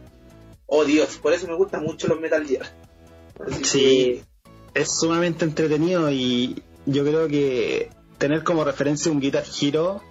Oh 0.67 0.83
Dios, 0.83 1.17
por 1.17 1.33
eso 1.33 1.47
me 1.47 1.55
gustan 1.55 1.81
mucho 1.83 2.07
los 2.07 2.19
Metal 2.19 2.45
Gear. 2.45 2.67
sí, 3.63 4.21
es 4.73 4.99
sumamente 4.99 5.45
entretenido 5.45 6.11
y 6.11 6.61
yo 6.85 7.03
creo 7.03 7.27
que 7.27 7.89
tener 8.17 8.43
como 8.43 8.63
referencia 8.63 9.11
un 9.11 9.19
Guitar 9.19 9.45
Hero 9.59 10.01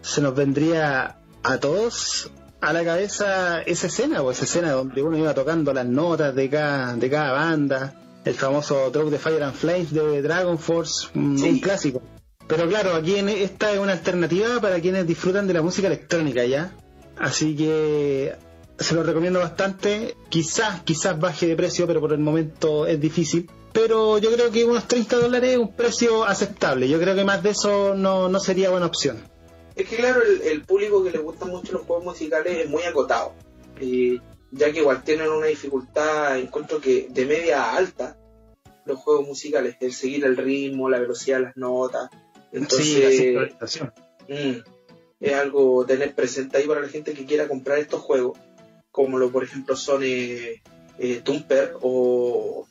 se 0.00 0.20
nos 0.20 0.34
vendría 0.34 1.18
a 1.42 1.58
todos 1.58 2.30
a 2.60 2.72
la 2.72 2.84
cabeza 2.84 3.60
esa 3.62 3.86
escena, 3.86 4.22
o 4.22 4.30
esa 4.30 4.44
escena 4.44 4.72
donde 4.72 5.02
uno 5.02 5.18
iba 5.18 5.34
tocando 5.34 5.72
las 5.72 5.86
notas 5.86 6.34
de 6.34 6.48
cada, 6.48 6.96
de 6.96 7.10
cada 7.10 7.32
banda, 7.32 7.94
el 8.24 8.34
famoso 8.34 8.90
Drop 8.90 9.10
de 9.10 9.18
Fire 9.18 9.42
and 9.42 9.54
Flames 9.54 9.92
de 9.92 10.22
Dragon 10.22 10.58
Force, 10.58 11.08
un 11.14 11.60
clásico. 11.60 12.02
Pero 12.48 12.68
claro, 12.68 12.94
aquí 12.94 13.16
en 13.16 13.28
esta 13.28 13.72
es 13.72 13.78
una 13.78 13.92
alternativa 13.92 14.60
para 14.60 14.80
quienes 14.80 15.06
disfrutan 15.06 15.46
de 15.46 15.54
la 15.54 15.62
música 15.62 15.88
electrónica, 15.88 16.44
¿ya? 16.44 16.72
Así 17.18 17.56
que 17.56 18.34
se 18.78 18.94
lo 18.94 19.02
recomiendo 19.02 19.40
bastante. 19.40 20.16
Quizás, 20.28 20.82
quizás 20.82 21.18
baje 21.18 21.46
de 21.46 21.56
precio, 21.56 21.86
pero 21.86 22.00
por 22.00 22.12
el 22.12 22.20
momento 22.20 22.86
es 22.86 23.00
difícil. 23.00 23.50
Pero 23.72 24.18
yo 24.18 24.32
creo 24.32 24.50
que 24.50 24.64
unos 24.64 24.86
30 24.86 25.16
dólares 25.16 25.50
es 25.52 25.58
un 25.58 25.74
precio 25.74 26.24
aceptable. 26.24 26.88
Yo 26.88 26.98
creo 26.98 27.14
que 27.14 27.24
más 27.24 27.42
de 27.42 27.50
eso 27.50 27.94
no, 27.94 28.28
no 28.28 28.38
sería 28.40 28.70
buena 28.70 28.86
opción. 28.86 29.18
Es 29.74 29.88
que 29.88 29.96
claro, 29.96 30.22
el, 30.22 30.62
público 30.62 31.04
que 31.04 31.10
le 31.10 31.18
gustan 31.18 31.50
mucho 31.50 31.72
los 31.72 31.82
juegos 31.82 32.04
musicales 32.04 32.64
es 32.64 32.70
muy 32.70 32.82
acotado. 32.84 33.34
ya 33.78 34.72
que 34.72 34.78
igual 34.78 35.02
tienen 35.02 35.28
una 35.28 35.46
dificultad, 35.46 36.38
encuentro 36.38 36.80
que 36.80 37.08
de 37.10 37.26
media 37.26 37.64
a 37.64 37.76
alta, 37.76 38.16
los 38.86 38.98
juegos 39.00 39.26
musicales, 39.26 39.76
el 39.80 39.92
seguir 39.92 40.24
el 40.24 40.36
ritmo, 40.36 40.88
la 40.88 40.98
velocidad 40.98 41.38
de 41.38 41.44
las 41.44 41.56
notas, 41.56 42.08
entonces, 42.56 43.82
mm, 44.28 44.56
es 45.20 45.32
algo 45.34 45.84
tener 45.84 46.14
presente 46.14 46.56
ahí 46.56 46.66
para 46.66 46.80
la 46.80 46.88
gente 46.88 47.12
que 47.12 47.26
quiera 47.26 47.48
comprar 47.48 47.78
estos 47.78 48.00
juegos, 48.00 48.38
como 48.90 49.18
lo 49.18 49.30
por 49.30 49.44
ejemplo 49.44 49.76
son 49.76 50.02
eh, 50.04 50.62
eh 50.98 51.20
Tumper 51.22 51.74
o, 51.82 52.66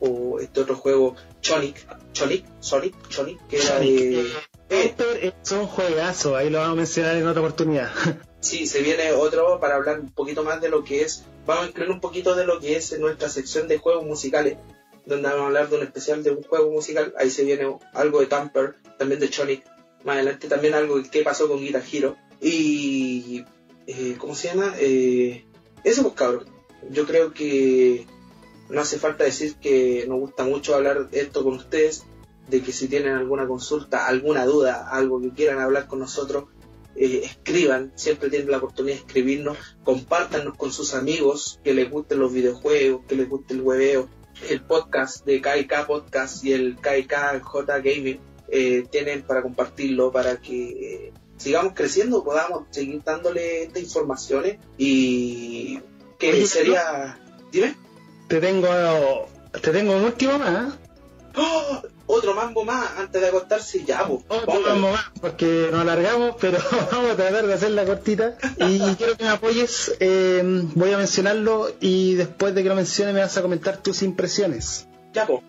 o 0.00 0.40
este 0.40 0.60
otro 0.60 0.74
juego 0.74 1.14
Chonic, 1.40 1.86
Chonic, 2.12 2.44
Sonic, 2.60 3.08
Chonic, 3.08 3.46
que 3.46 3.58
era 3.58 3.78
de... 3.78 4.26
Tumper 4.68 5.34
es 5.42 5.52
un 5.52 5.66
juegazo, 5.66 6.34
ahí 6.34 6.50
lo 6.50 6.58
vamos 6.58 6.72
a 6.72 6.76
mencionar 6.76 7.16
en 7.16 7.26
otra 7.28 7.42
oportunidad. 7.42 7.90
sí, 8.40 8.66
se 8.66 8.82
viene 8.82 9.12
otro 9.12 9.60
para 9.60 9.76
hablar 9.76 10.00
un 10.00 10.10
poquito 10.10 10.42
más 10.42 10.60
de 10.60 10.68
lo 10.68 10.82
que 10.82 11.02
es, 11.02 11.24
vamos 11.46 11.66
a 11.66 11.68
incluir 11.68 11.90
un 11.90 12.00
poquito 12.00 12.34
de 12.34 12.44
lo 12.44 12.58
que 12.58 12.76
es 12.76 12.98
nuestra 12.98 13.28
sección 13.28 13.68
de 13.68 13.78
juegos 13.78 14.04
musicales, 14.04 14.58
donde 15.06 15.28
vamos 15.28 15.42
a 15.42 15.46
hablar 15.46 15.70
de 15.70 15.76
un 15.76 15.82
especial 15.84 16.22
de 16.22 16.32
un 16.32 16.42
juego 16.42 16.70
musical, 16.70 17.14
ahí 17.16 17.30
se 17.30 17.44
viene 17.44 17.66
algo 17.94 18.20
de 18.20 18.26
Tumper, 18.26 18.74
también 18.98 19.20
de 19.20 19.30
Chonic, 19.30 19.64
más 20.04 20.16
adelante 20.16 20.48
también 20.48 20.74
algo 20.74 21.00
que 21.10 21.22
pasó 21.22 21.48
con 21.48 21.60
Guitar 21.60 21.82
Hero. 21.90 22.16
Y, 22.40 23.44
eh, 23.86 24.16
¿cómo 24.18 24.34
se 24.34 24.48
llama? 24.48 24.74
Eh, 24.78 25.44
eso 25.84 26.02
pues 26.02 26.14
cabrón, 26.14 26.46
yo 26.90 27.06
creo 27.06 27.32
que 27.32 28.06
no 28.68 28.80
hace 28.80 28.98
falta 28.98 29.24
decir 29.24 29.54
que 29.56 30.04
nos 30.08 30.18
gusta 30.18 30.44
mucho 30.44 30.74
hablar 30.74 31.08
esto 31.12 31.44
con 31.44 31.54
ustedes, 31.54 32.04
de 32.48 32.62
que 32.62 32.72
si 32.72 32.88
tienen 32.88 33.14
alguna 33.14 33.46
consulta, 33.46 34.06
alguna 34.06 34.44
duda, 34.44 34.88
algo 34.90 35.20
que 35.20 35.30
quieran 35.30 35.60
hablar 35.60 35.86
con 35.86 36.00
nosotros, 36.00 36.44
eh, 36.96 37.22
escriban, 37.24 37.92
siempre 37.94 38.30
tienen 38.30 38.50
la 38.50 38.58
oportunidad 38.58 38.96
de 38.96 39.00
escribirnos, 39.00 39.58
compártanos 39.84 40.56
con 40.56 40.72
sus 40.72 40.94
amigos 40.94 41.60
que 41.62 41.74
les 41.74 41.90
gusten 41.90 42.18
los 42.18 42.32
videojuegos, 42.32 43.04
que 43.06 43.16
les 43.16 43.28
guste 43.28 43.54
el 43.54 43.62
webeo, 43.62 44.08
el 44.48 44.60
podcast 44.62 45.24
de 45.24 45.40
KK 45.40 45.86
Podcast 45.86 46.44
y 46.44 46.52
el 46.52 46.76
KKJ 46.76 47.66
Gaming 47.82 48.20
eh, 48.48 48.86
tienen 48.90 49.22
para 49.22 49.42
compartirlo, 49.42 50.12
para 50.12 50.36
que 50.36 51.12
sigamos 51.36 51.72
creciendo, 51.74 52.24
podamos 52.24 52.64
seguir 52.70 53.02
dándole 53.04 53.64
estas 53.64 53.82
informaciones 53.82 54.58
y 54.78 55.80
que 56.18 56.46
sería... 56.46 57.18
Dime. 57.52 57.74
Te 58.28 58.40
tengo, 58.40 58.68
te 59.62 59.70
tengo 59.70 59.96
un 59.96 60.04
último 60.04 60.38
más. 60.38 60.74
¡Oh! 61.36 61.82
Otro 62.06 62.34
mambo 62.34 62.64
más 62.64 62.98
antes 62.98 63.20
de 63.20 63.28
acostarse 63.28 63.84
ya, 63.84 64.06
pues. 64.06 64.20
Otro 64.28 64.60
mambo 64.60 64.90
más, 64.90 65.04
porque 65.20 65.68
nos 65.70 65.80
alargamos, 65.80 66.36
pero 66.40 66.58
vamos 66.92 67.12
a 67.12 67.16
tratar 67.16 67.46
de 67.46 67.54
hacerla 67.54 67.84
cortita. 67.84 68.36
Y 68.58 68.78
quiero 68.96 69.16
que 69.16 69.24
me 69.24 69.30
apoyes. 69.30 69.94
Eh, 70.00 70.42
voy 70.74 70.92
a 70.92 70.98
mencionarlo 70.98 71.72
y 71.80 72.14
después 72.14 72.54
de 72.54 72.62
que 72.62 72.68
lo 72.68 72.74
mencione 72.74 73.12
me 73.12 73.20
vas 73.20 73.36
a 73.36 73.42
comentar 73.42 73.78
tus 73.78 74.02
impresiones. 74.02 74.86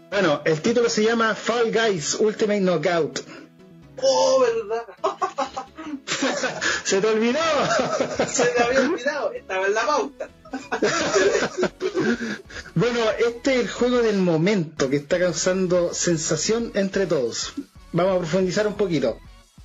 Bueno, 0.10 0.42
el 0.46 0.62
título 0.62 0.90
se 0.90 1.04
llama 1.04 1.36
Fall 1.36 1.74
Guys 1.74 2.16
Ultimate 2.20 2.62
Knockout. 2.62 3.20
¡Oh, 4.02 4.40
verdad! 4.40 4.84
¡Se 6.84 7.02
te 7.02 7.08
olvidó! 7.08 7.40
Se 8.28 8.46
te 8.46 8.64
había 8.64 8.82
olvidado, 8.82 9.32
estaba 9.34 9.66
en 9.66 9.74
la 9.74 9.86
pauta. 9.86 10.30
bueno, 12.76 13.00
este 13.28 13.56
es 13.56 13.62
el 13.62 13.70
juego 13.70 13.98
del 14.00 14.18
momento 14.18 14.90
que 14.90 14.98
está 14.98 15.20
causando 15.20 15.94
sensación 15.94 16.72
entre 16.76 17.06
todos. 17.06 17.54
Vamos 17.92 18.16
a 18.16 18.20
profundizar 18.20 18.68
un 18.68 18.76
poquito. 18.76 19.20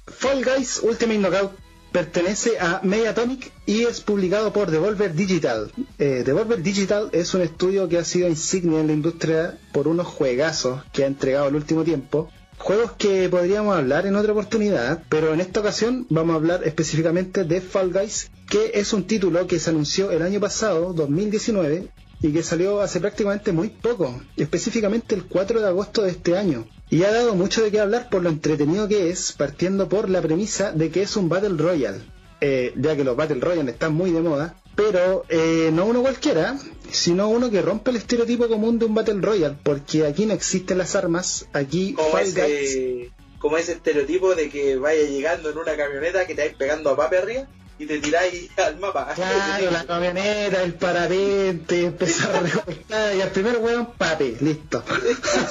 Fall 0.06 0.44
Guys 0.44 0.80
Ultimate 0.82 1.18
Knockout 1.18 1.52
pertenece 1.92 2.58
a 2.58 2.80
Mediatonic 2.82 3.52
y 3.66 3.84
es 3.84 4.00
publicado 4.00 4.52
por 4.52 4.70
Devolver 4.70 5.14
Digital. 5.14 5.70
Eh, 5.98 6.22
Devolver 6.24 6.62
Digital 6.62 7.10
es 7.12 7.34
un 7.34 7.42
estudio 7.42 7.88
que 7.88 7.98
ha 7.98 8.04
sido 8.04 8.28
insignia 8.28 8.80
en 8.80 8.86
la 8.88 8.92
industria 8.94 9.58
por 9.72 9.86
unos 9.86 10.06
juegazos 10.06 10.82
que 10.92 11.04
ha 11.04 11.06
entregado 11.06 11.48
el 11.48 11.54
último 11.54 11.84
tiempo. 11.84 12.30
Juegos 12.62 12.92
que 12.92 13.28
podríamos 13.28 13.76
hablar 13.76 14.06
en 14.06 14.14
otra 14.14 14.30
oportunidad, 14.30 15.02
pero 15.08 15.34
en 15.34 15.40
esta 15.40 15.58
ocasión 15.58 16.06
vamos 16.10 16.34
a 16.34 16.36
hablar 16.36 16.60
específicamente 16.62 17.42
de 17.42 17.60
Fall 17.60 17.92
Guys, 17.92 18.30
que 18.48 18.70
es 18.74 18.92
un 18.92 19.04
título 19.04 19.48
que 19.48 19.58
se 19.58 19.70
anunció 19.70 20.12
el 20.12 20.22
año 20.22 20.38
pasado, 20.38 20.92
2019, 20.92 21.88
y 22.20 22.32
que 22.32 22.44
salió 22.44 22.80
hace 22.80 23.00
prácticamente 23.00 23.50
muy 23.50 23.68
poco, 23.68 24.22
específicamente 24.36 25.16
el 25.16 25.24
4 25.24 25.60
de 25.60 25.66
agosto 25.66 26.02
de 26.02 26.12
este 26.12 26.38
año. 26.38 26.68
Y 26.88 27.02
ha 27.02 27.10
dado 27.10 27.34
mucho 27.34 27.64
de 27.64 27.72
qué 27.72 27.80
hablar 27.80 28.08
por 28.08 28.22
lo 28.22 28.28
entretenido 28.28 28.86
que 28.86 29.10
es, 29.10 29.32
partiendo 29.32 29.88
por 29.88 30.08
la 30.08 30.22
premisa 30.22 30.70
de 30.70 30.92
que 30.92 31.02
es 31.02 31.16
un 31.16 31.28
Battle 31.28 31.56
Royale, 31.56 31.98
eh, 32.40 32.74
ya 32.76 32.94
que 32.94 33.02
los 33.02 33.16
Battle 33.16 33.40
Royale 33.40 33.72
están 33.72 33.92
muy 33.92 34.12
de 34.12 34.20
moda, 34.20 34.61
pero 34.74 35.24
eh, 35.28 35.70
no 35.72 35.86
uno 35.86 36.02
cualquiera, 36.02 36.56
sino 36.90 37.28
uno 37.28 37.50
que 37.50 37.62
rompe 37.62 37.90
el 37.90 37.96
estereotipo 37.96 38.48
común 38.48 38.78
de 38.78 38.86
un 38.86 38.94
Battle 38.94 39.20
Royale, 39.20 39.56
porque 39.62 40.06
aquí 40.06 40.26
no 40.26 40.34
existen 40.34 40.78
las 40.78 40.96
armas, 40.96 41.46
aquí 41.52 41.94
como 41.94 42.18
ese, 42.18 43.10
como 43.38 43.58
ese 43.58 43.72
estereotipo 43.72 44.34
de 44.34 44.48
que 44.48 44.76
vaya 44.76 45.02
llegando 45.02 45.50
en 45.50 45.58
una 45.58 45.76
camioneta 45.76 46.26
que 46.26 46.34
te 46.34 46.42
vais 46.42 46.56
pegando 46.56 46.90
a 46.90 46.96
pape 46.96 47.18
arriba 47.18 47.48
y 47.78 47.86
te 47.86 47.98
tiráis 47.98 48.50
al 48.58 48.78
mapa. 48.78 49.12
Claro, 49.14 49.70
la 49.70 49.84
camioneta, 49.84 50.62
el 50.62 50.74
parapente, 50.74 51.84
empezar 51.84 52.36
a 52.36 52.40
recolectar 52.40 53.16
y 53.16 53.20
al 53.20 53.30
primer 53.30 53.58
weón, 53.58 53.92
papi, 53.92 54.36
listo. 54.40 54.82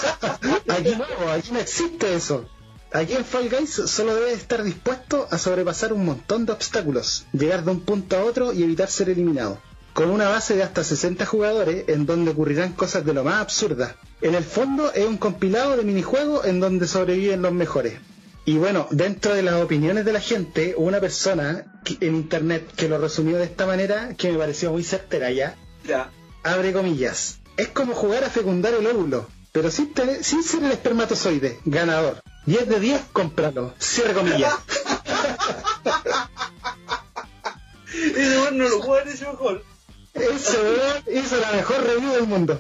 aquí 0.68 0.96
no, 0.96 1.32
aquí 1.32 1.52
no 1.52 1.60
existe 1.60 2.16
eso. 2.16 2.50
Aquí 2.94 3.14
en 3.14 3.24
Fall 3.24 3.50
Guys 3.50 3.72
solo 3.86 4.16
debes 4.16 4.40
estar 4.40 4.64
dispuesto 4.64 5.26
a 5.32 5.38
sobrepasar 5.38 5.94
un 5.94 6.04
montón 6.04 6.46
de 6.46 6.52
obstáculos, 6.52 7.26
llegar 7.32 7.64
de 7.64 7.72
un 7.72 7.80
punto 7.80 8.18
a 8.18 8.26
otro 8.26 8.52
y 8.52 8.64
evitar 8.64 8.90
ser 8.90 9.10
eliminado. 9.10 9.62
Con 9.94 10.10
una 10.10 10.28
base 10.28 10.58
de 10.58 10.64
hasta 10.64 10.84
60 10.84 11.26
jugadores 11.26 11.86
en 11.88 12.06
donde 12.06 12.32
ocurrirán 12.32 12.74
cosas 12.74 13.06
de 13.06 13.14
lo 13.14 13.24
más 13.24 13.42
absurdas. 13.42 13.96
En 14.20 14.36
el 14.36 14.44
fondo 14.44 14.92
es 14.92 15.06
un 15.06 15.18
compilado 15.18 15.78
de 15.78 15.84
minijuegos 15.84 16.46
en 16.46 16.60
donde 16.60 16.86
sobreviven 16.86 17.42
los 17.42 17.54
mejores. 17.54 17.94
Y 18.44 18.58
bueno, 18.58 18.88
dentro 18.92 19.34
de 19.36 19.44
las 19.44 19.62
opiniones 19.62 20.04
de 20.04 20.12
la 20.12 20.20
gente, 20.20 20.76
una 20.76 21.00
persona 21.00 21.82
en 22.02 22.16
internet 22.16 22.74
que 22.76 22.90
lo 22.90 22.98
resumió 22.98 23.38
de 23.38 23.46
esta 23.46 23.66
manera, 23.66 24.16
que 24.18 24.34
me 24.34 24.38
pareció 24.38 24.72
muy 24.72 24.84
certera 24.84 25.32
ya. 25.32 25.56
Ya. 25.88 26.10
Abre 26.44 26.74
comillas. 26.74 27.40
Es 27.56 27.70
como 27.70 27.94
jugar 27.94 28.26
a 28.26 28.30
fecundar 28.30 28.74
el 28.74 28.88
óvulo, 28.88 29.28
pero 29.52 29.70
sin, 29.72 29.94
sin 30.22 30.44
ser 30.44 30.64
el 30.64 30.72
espermatozoide. 30.72 31.60
Ganador. 31.66 32.22
10 32.46 32.68
de 32.70 32.80
10, 32.80 33.02
cómpralo. 33.12 33.74
Cierre 33.80 34.14
comillas. 34.14 34.54
Ese 37.94 38.38
bueno 38.40 38.64
no 38.64 38.70
lo 38.70 38.82
juega 38.82 39.12
ese 39.12 39.26
mejor. 39.28 39.64
Eso, 40.14 40.58
hizo 41.14 41.38
la 41.38 41.52
mejor 41.52 41.84
review 41.84 42.12
del 42.14 42.26
mundo. 42.28 42.60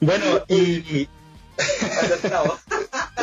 bueno, 0.00 0.44
y 0.48 1.08
Acertado. 1.56 2.58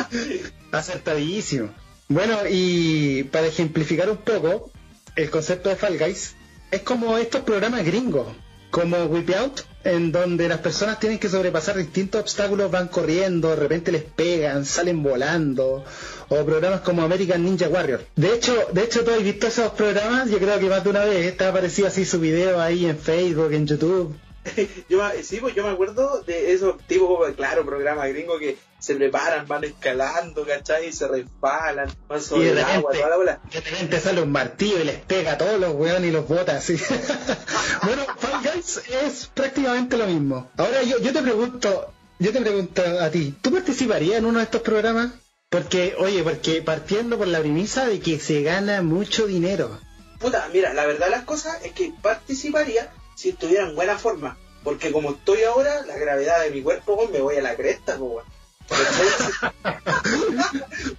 Acertadísimo. 0.72 1.70
Bueno, 2.08 2.38
y 2.50 3.24
para 3.24 3.48
ejemplificar 3.48 4.10
un 4.10 4.18
poco 4.18 4.72
el 5.16 5.30
concepto 5.30 5.70
de 5.70 5.76
Fall 5.76 5.98
Guys, 5.98 6.36
es 6.72 6.82
como 6.82 7.18
estos 7.18 7.42
programas 7.42 7.84
gringos, 7.84 8.28
como 8.70 8.98
Whip 9.06 9.30
Out, 9.36 9.62
en 9.84 10.12
donde 10.12 10.48
las 10.48 10.60
personas 10.60 11.00
tienen 11.00 11.20
que 11.20 11.30
sobrepasar 11.30 11.78
distintos 11.78 12.22
obstáculos, 12.22 12.70
van 12.70 12.88
corriendo, 12.88 13.50
de 13.50 13.56
repente 13.56 13.92
les 13.92 14.04
pegan, 14.04 14.66
salen 14.66 15.02
volando, 15.02 15.84
o 16.30 16.46
programas 16.46 16.82
como 16.82 17.02
American 17.02 17.44
Ninja 17.44 17.68
Warrior. 17.68 18.06
De 18.16 18.34
hecho, 18.34 18.56
de 18.72 18.84
hecho, 18.84 19.04
tú 19.04 19.12
has 19.12 19.24
visto 19.24 19.48
esos 19.48 19.72
programas, 19.72 20.30
yo 20.30 20.38
creo 20.38 20.60
que 20.60 20.70
más 20.70 20.84
de 20.84 20.90
una 20.90 21.06
vez, 21.06 21.40
ha 21.42 21.50
aparecido 21.50 21.88
así 21.88 22.06
su 22.06 22.20
video 22.20 22.60
ahí 22.60 22.86
en 22.86 22.98
Facebook, 22.98 23.54
en 23.54 23.68
YouTube. 23.68 24.16
yo, 24.90 25.02
sí, 25.22 25.38
pues 25.40 25.56
yo 25.56 25.64
me 25.64 25.72
acuerdo 25.72 26.22
de 26.24 26.54
esos 26.54 26.78
tipos, 26.88 27.32
claro, 27.36 27.66
programas 27.66 28.10
gringos 28.10 28.40
que 28.40 28.58
se 28.82 28.96
preparan, 28.96 29.48
van 29.48 29.64
escalando, 29.64 30.44
¿cachai? 30.44 30.88
Y 30.88 30.92
se 30.92 31.08
resbalan, 31.08 31.88
van 32.08 32.20
sobre 32.22 32.50
el 32.50 32.58
agua, 32.58 32.92
toda 32.92 33.10
la 33.10 33.16
bola. 33.16 33.40
De 33.52 33.62
repente 33.62 34.00
sale 34.00 34.24
un 34.24 34.32
martillo 34.32 34.80
y 34.80 34.86
les 34.86 34.98
pega 34.98 35.34
a 35.34 35.38
todos 35.38 35.60
los 35.60 35.76
weones 35.76 36.10
y 36.10 36.12
los 36.12 36.28
bota 36.28 36.58
así. 36.58 36.78
bueno, 37.84 38.04
Fall 38.18 38.42
Guys 38.42 38.82
es 38.90 39.28
prácticamente 39.28 39.98
lo 39.98 40.08
mismo. 40.08 40.50
Ahora 40.58 40.82
yo, 40.82 40.98
yo 40.98 41.14
te 41.14 41.22
pregunto, 41.22 41.94
yo 42.18 42.34
te 42.34 42.42
pregunto 42.42 42.82
a 43.00 43.12
ti, 43.12 43.36
¿tú 43.40 43.52
participarías 43.52 44.18
en 44.18 44.26
uno 44.26 44.40
de 44.40 44.46
estos 44.46 44.64
programas? 44.64 45.12
Porque, 45.50 45.94
oye, 46.00 46.24
porque 46.24 46.64
partiendo 46.64 47.20
por 47.20 47.28
la 47.28 47.40
premisa 47.40 47.86
de 47.86 48.00
que 48.00 48.20
se 48.20 48.42
gana 48.42 48.82
mucho 48.82 49.28
dinero. 49.28 49.80
Puta, 50.20 50.50
mira, 50.52 50.74
la 50.74 50.88
verdad 50.88 51.06
de 51.06 51.12
las 51.12 51.24
cosas 51.26 51.64
es 51.64 51.74
que 51.74 51.94
participaría 52.02 52.92
si 53.16 53.30
estuviera 53.30 53.70
en 53.70 53.76
buena 53.76 54.00
forma. 54.00 54.40
Porque 54.64 54.92
como 54.92 55.12
estoy 55.12 55.44
ahora, 55.44 55.86
la 55.86 55.98
gravedad 55.98 56.42
de 56.42 56.50
mi 56.50 56.64
cuerpo, 56.64 57.08
me 57.12 57.22
voy 57.22 57.38
a 57.38 57.42
la 57.42 57.56
cresta, 57.56 57.98
pues, 57.98 58.26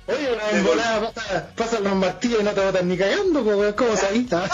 Oye, 0.07 0.33
una 0.33 0.51
embolada 0.51 1.12
pasa, 1.12 1.55
pasan 1.57 1.85
los 1.85 1.95
martillos 1.95 2.41
y 2.41 2.45
no 2.45 2.51
te 2.53 2.61
botan 2.64 2.89
ni 2.89 2.97
cagando, 2.99 3.43
pues, 3.43 3.75
¿cómo 3.75 3.97
se 3.97 4.07
avista? 4.07 4.49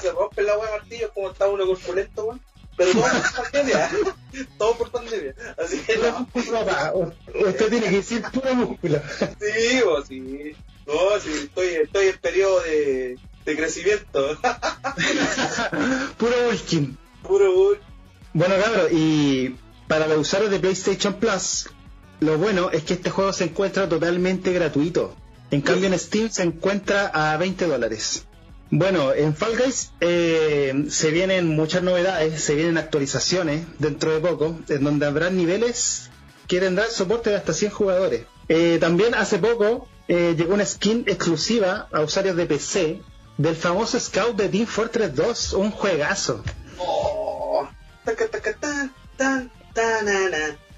se 0.00 0.12
rompe 0.12 0.42
la 0.42 0.56
wea 0.58 0.70
martillo 0.70 1.12
como 1.12 1.30
está 1.30 1.48
uno 1.48 1.66
corpulento, 1.66 2.24
weón. 2.24 2.40
Pero 2.76 2.92
todo 2.92 3.02
por 3.02 3.42
pandemia, 3.42 3.90
todo 4.58 4.78
por 4.78 4.90
pandemia. 4.90 5.34
Así 5.62 5.78
que 5.80 5.98
no. 5.98 6.28
Usted 7.46 7.68
tiene 7.68 7.90
que 7.90 7.96
decir 7.96 8.22
puro 8.32 8.54
músculo. 8.54 9.02
Sí, 9.18 9.82
vos, 9.84 10.06
sí. 10.08 10.56
No, 10.86 11.20
sí, 11.22 11.30
estoy, 11.44 11.66
estoy 11.74 12.06
en 12.06 12.18
periodo 12.18 12.60
de, 12.62 13.18
de 13.44 13.56
crecimiento. 13.56 14.38
Puro 16.16 16.32
Vulkin. 16.46 16.96
Puro 17.22 17.52
Vulkin. 17.52 17.84
Bueno, 18.32 18.54
cabrón, 18.62 18.88
y 18.92 19.56
para 19.90 20.06
los 20.06 20.18
usuarios 20.18 20.52
de 20.52 20.60
PlayStation 20.60 21.14
Plus, 21.14 21.68
lo 22.20 22.38
bueno 22.38 22.70
es 22.70 22.84
que 22.84 22.94
este 22.94 23.10
juego 23.10 23.32
se 23.32 23.42
encuentra 23.42 23.88
totalmente 23.88 24.52
gratuito. 24.52 25.16
En 25.50 25.62
cambio 25.62 25.88
en 25.88 25.98
Steam 25.98 26.30
se 26.30 26.44
encuentra 26.44 27.08
a 27.08 27.36
20 27.36 27.66
dólares. 27.66 28.24
Bueno, 28.70 29.12
en 29.12 29.34
Fall 29.34 29.56
Guys 29.56 29.90
eh, 29.98 30.84
se 30.90 31.10
vienen 31.10 31.48
muchas 31.48 31.82
novedades, 31.82 32.40
se 32.40 32.54
vienen 32.54 32.78
actualizaciones 32.78 33.66
dentro 33.80 34.12
de 34.12 34.20
poco, 34.20 34.60
en 34.68 34.84
donde 34.84 35.06
habrá 35.06 35.28
niveles 35.28 36.08
que 36.46 36.60
tendrán 36.60 36.88
soporte 36.88 37.30
de 37.30 37.36
hasta 37.36 37.52
100 37.52 37.72
jugadores. 37.72 38.26
Eh, 38.46 38.78
también 38.80 39.16
hace 39.16 39.40
poco 39.40 39.88
eh, 40.06 40.36
llegó 40.38 40.54
una 40.54 40.66
skin 40.66 41.02
exclusiva 41.08 41.88
a 41.90 42.02
usuarios 42.02 42.36
de 42.36 42.46
PC 42.46 43.02
del 43.38 43.56
famoso 43.56 43.98
Scout 43.98 44.36
de 44.36 44.48
Team 44.50 44.66
Fortress 44.66 45.16
2, 45.16 45.52
un 45.54 45.72
juegazo. 45.72 46.44
Oh, 46.78 47.68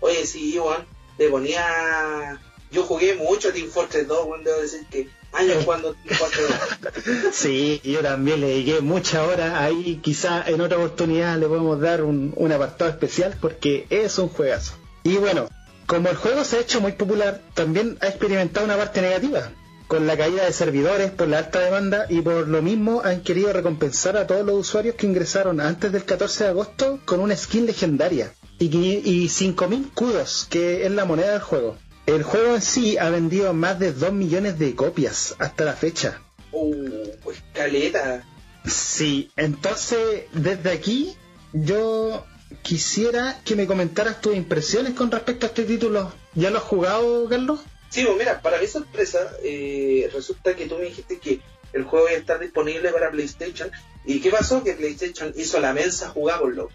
Oye, 0.00 0.26
sí, 0.26 0.56
Juan, 0.58 0.84
te 1.16 1.28
ponía. 1.28 2.40
Yo 2.70 2.84
jugué 2.84 3.14
mucho 3.14 3.52
Team 3.52 3.68
Fortress 3.68 4.08
2, 4.08 4.24
Juan, 4.24 4.44
debo 4.44 4.60
decir 4.60 4.86
que 4.90 5.08
años 5.32 5.58
jugando 5.64 5.94
Team 5.94 6.18
Fortress 6.18 6.48
2. 6.82 7.34
sí, 7.34 7.80
yo 7.84 8.00
también 8.00 8.40
le 8.40 8.48
dediqué 8.48 8.80
mucha 8.80 9.24
hora. 9.24 9.62
Ahí 9.62 10.00
quizá 10.02 10.44
en 10.46 10.60
otra 10.60 10.78
oportunidad 10.78 11.38
le 11.38 11.46
podemos 11.46 11.80
dar 11.80 12.02
un, 12.02 12.32
un 12.36 12.52
apartado 12.52 12.90
especial 12.90 13.36
porque 13.40 13.86
es 13.90 14.18
un 14.18 14.28
juegazo. 14.28 14.74
Y 15.04 15.16
bueno, 15.16 15.48
como 15.86 16.08
el 16.08 16.16
juego 16.16 16.44
se 16.44 16.56
ha 16.56 16.60
hecho 16.60 16.80
muy 16.80 16.92
popular, 16.92 17.42
también 17.54 17.98
ha 18.00 18.08
experimentado 18.08 18.66
una 18.66 18.76
parte 18.76 19.02
negativa 19.02 19.50
con 19.86 20.06
la 20.06 20.16
caída 20.16 20.46
de 20.46 20.52
servidores 20.52 21.10
por 21.10 21.28
la 21.28 21.38
alta 21.38 21.58
demanda 21.58 22.06
y 22.08 22.22
por 22.22 22.48
lo 22.48 22.62
mismo 22.62 23.02
han 23.04 23.20
querido 23.20 23.52
recompensar 23.52 24.16
a 24.16 24.26
todos 24.26 24.46
los 24.46 24.54
usuarios 24.54 24.94
que 24.94 25.06
ingresaron 25.06 25.60
antes 25.60 25.92
del 25.92 26.04
14 26.04 26.44
de 26.44 26.50
agosto 26.50 27.00
con 27.04 27.20
una 27.20 27.36
skin 27.36 27.66
legendaria 27.66 28.32
y, 28.64 29.02
y 29.04 29.28
5.000 29.28 29.92
kudos, 29.94 30.46
que 30.50 30.84
es 30.84 30.90
la 30.90 31.04
moneda 31.04 31.32
del 31.32 31.40
juego. 31.40 31.76
El 32.06 32.22
juego 32.22 32.54
en 32.54 32.62
sí 32.62 32.98
ha 32.98 33.10
vendido 33.10 33.52
más 33.54 33.78
de 33.78 33.92
2 33.92 34.12
millones 34.12 34.58
de 34.58 34.74
copias 34.74 35.36
hasta 35.38 35.64
la 35.64 35.74
fecha. 35.74 36.20
¡Uh, 36.50 37.08
caleta! 37.52 38.24
Sí, 38.66 39.30
entonces 39.36 40.24
desde 40.32 40.70
aquí 40.70 41.16
yo 41.52 42.24
quisiera 42.62 43.40
que 43.44 43.56
me 43.56 43.66
comentaras 43.66 44.20
tus 44.20 44.34
impresiones 44.34 44.94
con 44.94 45.10
respecto 45.10 45.46
a 45.46 45.48
este 45.48 45.64
título. 45.64 46.12
¿Ya 46.34 46.50
lo 46.50 46.58
has 46.58 46.64
jugado, 46.64 47.28
Carlos? 47.28 47.60
Sí, 47.90 48.04
pues 48.04 48.16
mira, 48.16 48.40
para 48.40 48.58
mi 48.58 48.66
sorpresa, 48.66 49.18
eh, 49.42 50.10
resulta 50.12 50.56
que 50.56 50.66
tú 50.66 50.78
me 50.78 50.84
dijiste 50.84 51.18
que 51.18 51.40
el 51.72 51.84
juego 51.84 52.08
iba 52.08 52.16
a 52.16 52.20
estar 52.20 52.40
disponible 52.40 52.90
para 52.90 53.10
PlayStation. 53.10 53.70
¿Y 54.04 54.20
qué 54.20 54.30
pasó? 54.30 54.62
Que 54.64 54.72
PlayStation 54.72 55.32
hizo 55.36 55.60
la 55.60 55.72
mensa 55.72 56.08
jugámoslo. 56.08 56.68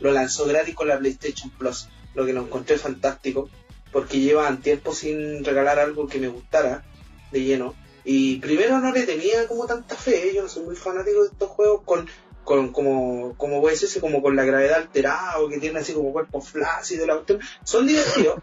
Lo 0.00 0.12
lanzó 0.12 0.46
gratis 0.46 0.74
con 0.74 0.88
la 0.88 0.98
PlayStation 0.98 1.50
Plus, 1.50 1.88
lo 2.14 2.26
que 2.26 2.32
lo 2.32 2.42
encontré 2.42 2.78
fantástico, 2.78 3.48
porque 3.92 4.20
llevaban 4.20 4.60
tiempo 4.62 4.94
sin 4.94 5.44
regalar 5.44 5.78
algo 5.78 6.06
que 6.06 6.18
me 6.18 6.28
gustara 6.28 6.84
de 7.32 7.42
lleno. 7.42 7.74
Y 8.04 8.36
primero 8.36 8.78
no 8.80 8.92
le 8.92 9.04
tenía 9.04 9.46
como 9.46 9.66
tanta 9.66 9.94
fe, 9.94 10.32
yo 10.34 10.42
no 10.42 10.48
soy 10.48 10.64
muy 10.64 10.76
fanático 10.76 11.22
de 11.22 11.28
estos 11.28 11.50
juegos 11.50 11.82
con, 11.84 12.08
con 12.44 12.72
como, 12.72 13.34
como 13.36 13.60
puede 13.60 13.74
decirse, 13.74 14.00
como 14.00 14.22
con 14.22 14.36
la 14.36 14.44
gravedad 14.44 14.78
alterada, 14.78 15.38
o 15.38 15.48
que 15.48 15.58
tiene 15.58 15.80
así 15.80 15.92
como 15.92 16.12
cuerpo 16.12 16.40
flácido, 16.40 17.06
la 17.06 17.14
cuestión. 17.14 17.40
Son 17.62 17.86
divertidos. 17.86 18.40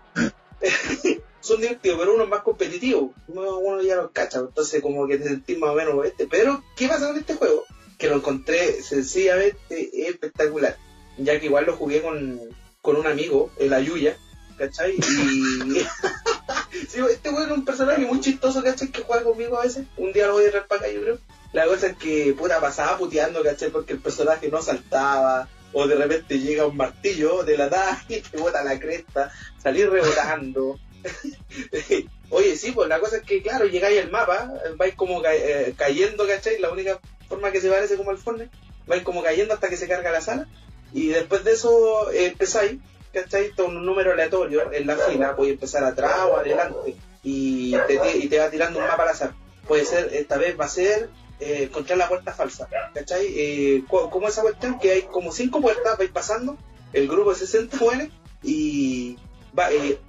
son 1.40 1.62
divertidos, 1.62 1.98
pero 2.00 2.14
uno 2.14 2.24
es 2.26 2.30
más 2.30 2.44
competitivo. 2.44 3.14
Uno, 3.28 3.82
ya 3.82 3.96
lo 3.96 4.12
cacha, 4.12 4.40
entonces 4.40 4.82
como 4.82 5.08
que 5.08 5.18
te 5.18 5.26
sentís 5.26 5.58
más 5.58 5.72
o 5.72 5.76
menos 5.76 6.06
este. 6.06 6.28
Pero, 6.28 6.64
¿qué 6.76 6.88
pasa 6.88 7.08
con 7.08 7.18
este 7.18 7.36
juego? 7.36 7.64
Que 7.98 8.10
lo 8.10 8.18
encontré 8.18 8.82
sencillamente 8.84 10.08
espectacular. 10.08 10.78
Ya 11.18 11.40
que 11.40 11.48
igual 11.48 11.66
lo 11.66 11.76
jugué 11.76 12.02
con, 12.02 12.40
con 12.82 12.96
un 12.96 13.08
amigo, 13.08 13.52
el 13.58 13.74
Ayuya, 13.74 14.18
¿cachai? 14.58 14.96
Y. 14.96 15.78
este 17.10 17.30
juego 17.30 17.46
es 17.46 17.52
un 17.52 17.66
personaje 17.66 18.06
muy 18.06 18.20
chistoso, 18.22 18.64
¿cachai? 18.64 18.90
Que 18.90 19.02
juega 19.02 19.24
conmigo 19.24 19.58
a 19.58 19.64
veces. 19.64 19.86
Un 19.98 20.14
día 20.14 20.28
lo 20.28 20.34
voy 20.34 20.46
a 20.46 20.48
ir 20.48 20.64
para 20.68 20.82
acá, 20.82 20.92
yo 20.92 21.02
creo. 21.02 21.20
La 21.54 21.66
cosa 21.66 21.88
es 21.88 21.98
que, 21.98 22.36
puta, 22.38 22.60
pasaba 22.60 22.98
puteando, 22.98 23.44
¿cachai? 23.44 23.70
Porque 23.70 23.94
el 23.94 24.00
personaje 24.00 24.50
no 24.50 24.62
saltaba 24.62 25.48
o 25.74 25.88
de 25.88 25.96
repente 25.96 26.40
llega 26.40 26.66
un 26.66 26.78
martillo 26.78 27.44
de 27.44 27.58
la 27.58 27.70
nada 27.70 28.04
y 28.10 28.22
te 28.22 28.38
bota 28.38 28.64
la 28.64 28.80
cresta, 28.80 29.32
salir 29.62 29.90
rebotando. 29.90 30.80
Oye, 32.30 32.58
sí, 32.58 32.72
pues 32.72 32.90
la 32.90 33.00
cosa 33.00 33.18
es 33.18 33.24
que, 33.24 33.42
claro, 33.42 33.66
llegáis 33.66 34.02
al 34.02 34.12
mapa, 34.12 34.52
vais 34.76 34.96
como 34.96 35.22
eh, 35.26 35.74
cayendo, 35.78 36.28
¿cachai? 36.28 36.60
La 36.60 36.72
única 36.72 37.00
forma 37.30 37.52
que 37.52 37.62
se 37.62 37.70
parece 37.70 37.96
como 37.96 38.12
al 38.12 38.18
Fortnite, 38.18 38.52
vais 38.86 39.04
como 39.04 39.24
cayendo 39.24 39.54
hasta 39.54 39.70
que 39.70 39.78
se 39.78 39.88
carga 39.88 40.12
la 40.12 40.22
sala, 40.22 40.48
y 40.94 41.08
después 41.08 41.44
de 41.44 41.52
eso 41.52 42.12
eh, 42.12 42.28
empezáis, 42.28 42.80
¿cachai? 43.14 43.52
Con 43.52 43.78
un 43.78 43.86
número 43.86 44.14
aleatorio 44.14 44.72
en 44.72 44.88
la 44.88 44.96
fila, 44.96 45.36
puedes 45.36 45.54
empezar 45.54 45.84
atrás 45.84 46.20
o 46.30 46.38
adelante, 46.38 46.96
y 47.24 47.72
te, 47.88 48.18
y 48.18 48.28
te 48.28 48.40
va 48.40 48.50
tirando 48.50 48.80
un 48.80 48.86
mapa 48.86 49.04
al 49.04 49.10
azar. 49.10 49.34
Puede 49.68 49.86
ser, 49.86 50.14
esta 50.14 50.38
vez 50.38 50.58
va 50.60 50.66
a 50.66 50.70
ser 50.70 51.10
eh, 51.40 51.64
encontrar 51.64 52.00
la 52.00 52.08
puerta 52.08 52.34
falsa, 52.34 52.68
¿cachai? 52.96 53.26
Eh, 53.28 53.84
como 53.88 54.28
esa 54.28 54.42
cuestión 54.42 54.80
que 54.80 54.92
hay 54.92 55.02
como 55.04 55.32
cinco 55.32 55.62
puertas, 55.62 55.98
vais 55.98 56.10
pasando, 56.10 56.58
el 56.94 57.08
grupo 57.08 57.32
de 57.32 57.40
60 57.40 57.78
muere 57.78 58.10
y 58.42 59.18
va, 59.58 59.70
eh, 59.72 60.00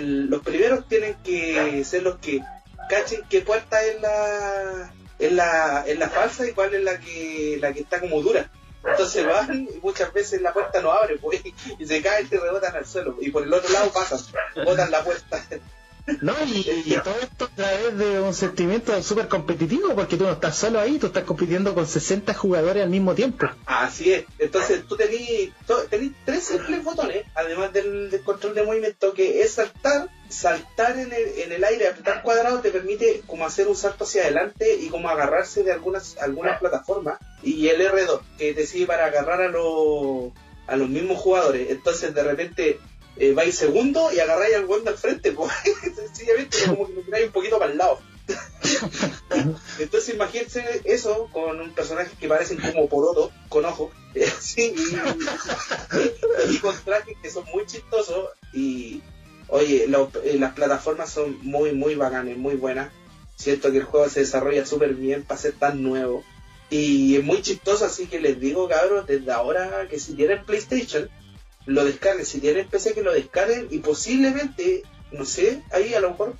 los 0.00 0.40
primeros 0.42 0.88
tienen 0.88 1.14
que 1.22 1.84
ser 1.84 2.04
los 2.04 2.18
que 2.18 2.40
cachen 2.88 3.20
qué 3.28 3.42
puerta 3.42 3.84
es 3.84 4.00
la, 4.00 4.94
es 5.18 5.32
la, 5.32 5.84
es 5.86 5.98
la 5.98 6.08
falsa 6.08 6.48
y 6.48 6.52
cuál 6.52 6.74
es 6.74 6.82
la 6.82 6.98
que, 6.98 7.58
la 7.60 7.72
que 7.74 7.80
está 7.80 8.00
como 8.00 8.22
dura. 8.22 8.50
Entonces 8.90 9.26
van 9.26 9.68
y 9.72 9.78
muchas 9.80 10.12
veces 10.12 10.40
la 10.42 10.52
puerta 10.52 10.80
no 10.80 10.92
abre 10.92 11.18
pues, 11.18 11.40
y 11.78 11.86
se 11.86 12.02
caen 12.02 12.28
y 12.30 12.36
rebotan 12.36 12.76
al 12.76 12.86
suelo. 12.86 13.16
Y 13.20 13.30
por 13.30 13.42
el 13.42 13.52
otro 13.52 13.72
lado 13.72 13.90
pasan, 13.90 14.20
botan 14.64 14.90
la 14.90 15.02
puerta. 15.04 15.44
No, 16.20 16.34
y, 16.46 16.94
todo 17.04 17.16
esto 17.20 17.44
a 17.44 17.48
través 17.48 17.98
de 17.98 18.20
un 18.20 18.32
sentimiento 18.32 19.02
súper 19.02 19.28
competitivo, 19.28 19.94
porque 19.94 20.16
tú 20.16 20.24
no 20.24 20.32
estás 20.32 20.56
solo 20.56 20.80
ahí, 20.80 20.98
tú 20.98 21.08
estás 21.08 21.24
compitiendo 21.24 21.74
con 21.74 21.86
60 21.86 22.32
jugadores 22.34 22.82
al 22.82 22.90
mismo 22.90 23.14
tiempo. 23.14 23.46
Así 23.66 24.12
es, 24.12 24.24
entonces 24.38 24.84
tú 24.86 24.96
tenés, 24.96 25.50
tres 26.24 26.44
simples 26.44 26.82
botones, 26.82 27.24
además 27.34 27.72
del, 27.72 28.20
control 28.24 28.54
de 28.54 28.62
movimiento, 28.62 29.12
que 29.12 29.42
es 29.42 29.52
saltar, 29.52 30.08
saltar 30.28 30.98
en 30.98 31.12
el, 31.12 31.28
en 31.38 31.52
el 31.52 31.64
aire, 31.64 31.88
apretar 31.88 32.22
cuadrado 32.22 32.60
te 32.60 32.70
permite 32.70 33.22
como 33.26 33.46
hacer 33.46 33.68
un 33.68 33.76
salto 33.76 34.04
hacia 34.04 34.22
adelante 34.22 34.76
y 34.80 34.88
como 34.88 35.08
agarrarse 35.08 35.62
de 35.62 35.72
algunas, 35.72 36.16
algunas 36.18 36.58
plataformas, 36.58 37.18
y 37.42 37.68
el 37.68 37.80
R2, 37.80 38.20
que 38.38 38.54
te 38.54 38.66
sirve 38.66 38.86
para 38.86 39.06
agarrar 39.06 39.42
a 39.42 39.48
los 39.48 40.32
a 40.68 40.76
los 40.76 40.88
mismos 40.88 41.18
jugadores. 41.18 41.70
Entonces 41.70 42.14
de 42.14 42.22
repente 42.22 42.78
eh, 43.18 43.32
vais 43.32 43.56
segundo 43.56 44.12
y 44.12 44.20
agarráis 44.20 44.56
al 44.56 44.66
weón 44.66 44.84
del 44.84 44.94
frente, 44.94 45.32
pues. 45.32 45.52
sencillamente 45.94 46.58
como 46.66 46.86
que 46.86 46.94
me 46.94 47.02
tiráis 47.02 47.26
un 47.26 47.32
poquito 47.32 47.58
para 47.58 47.72
el 47.72 47.78
lado. 47.78 47.98
Entonces 49.78 50.14
imagínense 50.14 50.82
eso 50.84 51.28
con 51.32 51.60
un 51.60 51.72
personaje 51.72 52.10
que 52.18 52.28
parecen 52.28 52.58
como 52.58 52.88
poroto, 52.88 53.32
con 53.48 53.64
ojos, 53.64 53.90
y, 54.56 54.72
con 56.58 56.76
trajes 56.84 57.16
que 57.22 57.30
son 57.30 57.44
muy 57.52 57.66
chistosos 57.66 58.30
y 58.52 59.02
oye, 59.48 59.84
eh, 59.84 60.38
las 60.38 60.52
plataformas 60.52 61.10
son 61.10 61.38
muy, 61.42 61.72
muy 61.72 61.94
bacanas, 61.94 62.36
muy 62.36 62.56
buenas. 62.56 62.90
Siento 63.36 63.70
que 63.70 63.78
el 63.78 63.84
juego 63.84 64.08
se 64.08 64.20
desarrolla 64.20 64.66
súper 64.66 64.94
bien 64.94 65.24
para 65.24 65.40
ser 65.40 65.52
tan 65.52 65.82
nuevo. 65.82 66.24
Y 66.70 67.16
es 67.16 67.24
muy 67.24 67.40
chistoso, 67.40 67.86
así 67.86 68.06
que 68.06 68.20
les 68.20 68.38
digo, 68.38 68.68
cabros, 68.68 69.06
desde 69.06 69.32
ahora 69.32 69.86
que 69.88 69.98
si 69.98 70.14
tienen 70.14 70.44
PlayStation, 70.44 71.08
lo 71.68 71.84
descarguen. 71.84 72.26
Si 72.26 72.40
tienen 72.40 72.66
PC, 72.66 72.94
que 72.94 73.02
lo 73.02 73.12
descarguen 73.12 73.68
y 73.70 73.78
posiblemente, 73.78 74.82
no 75.12 75.24
sé, 75.24 75.62
ahí 75.70 75.94
a 75.94 76.00
lo 76.00 76.10
mejor 76.10 76.34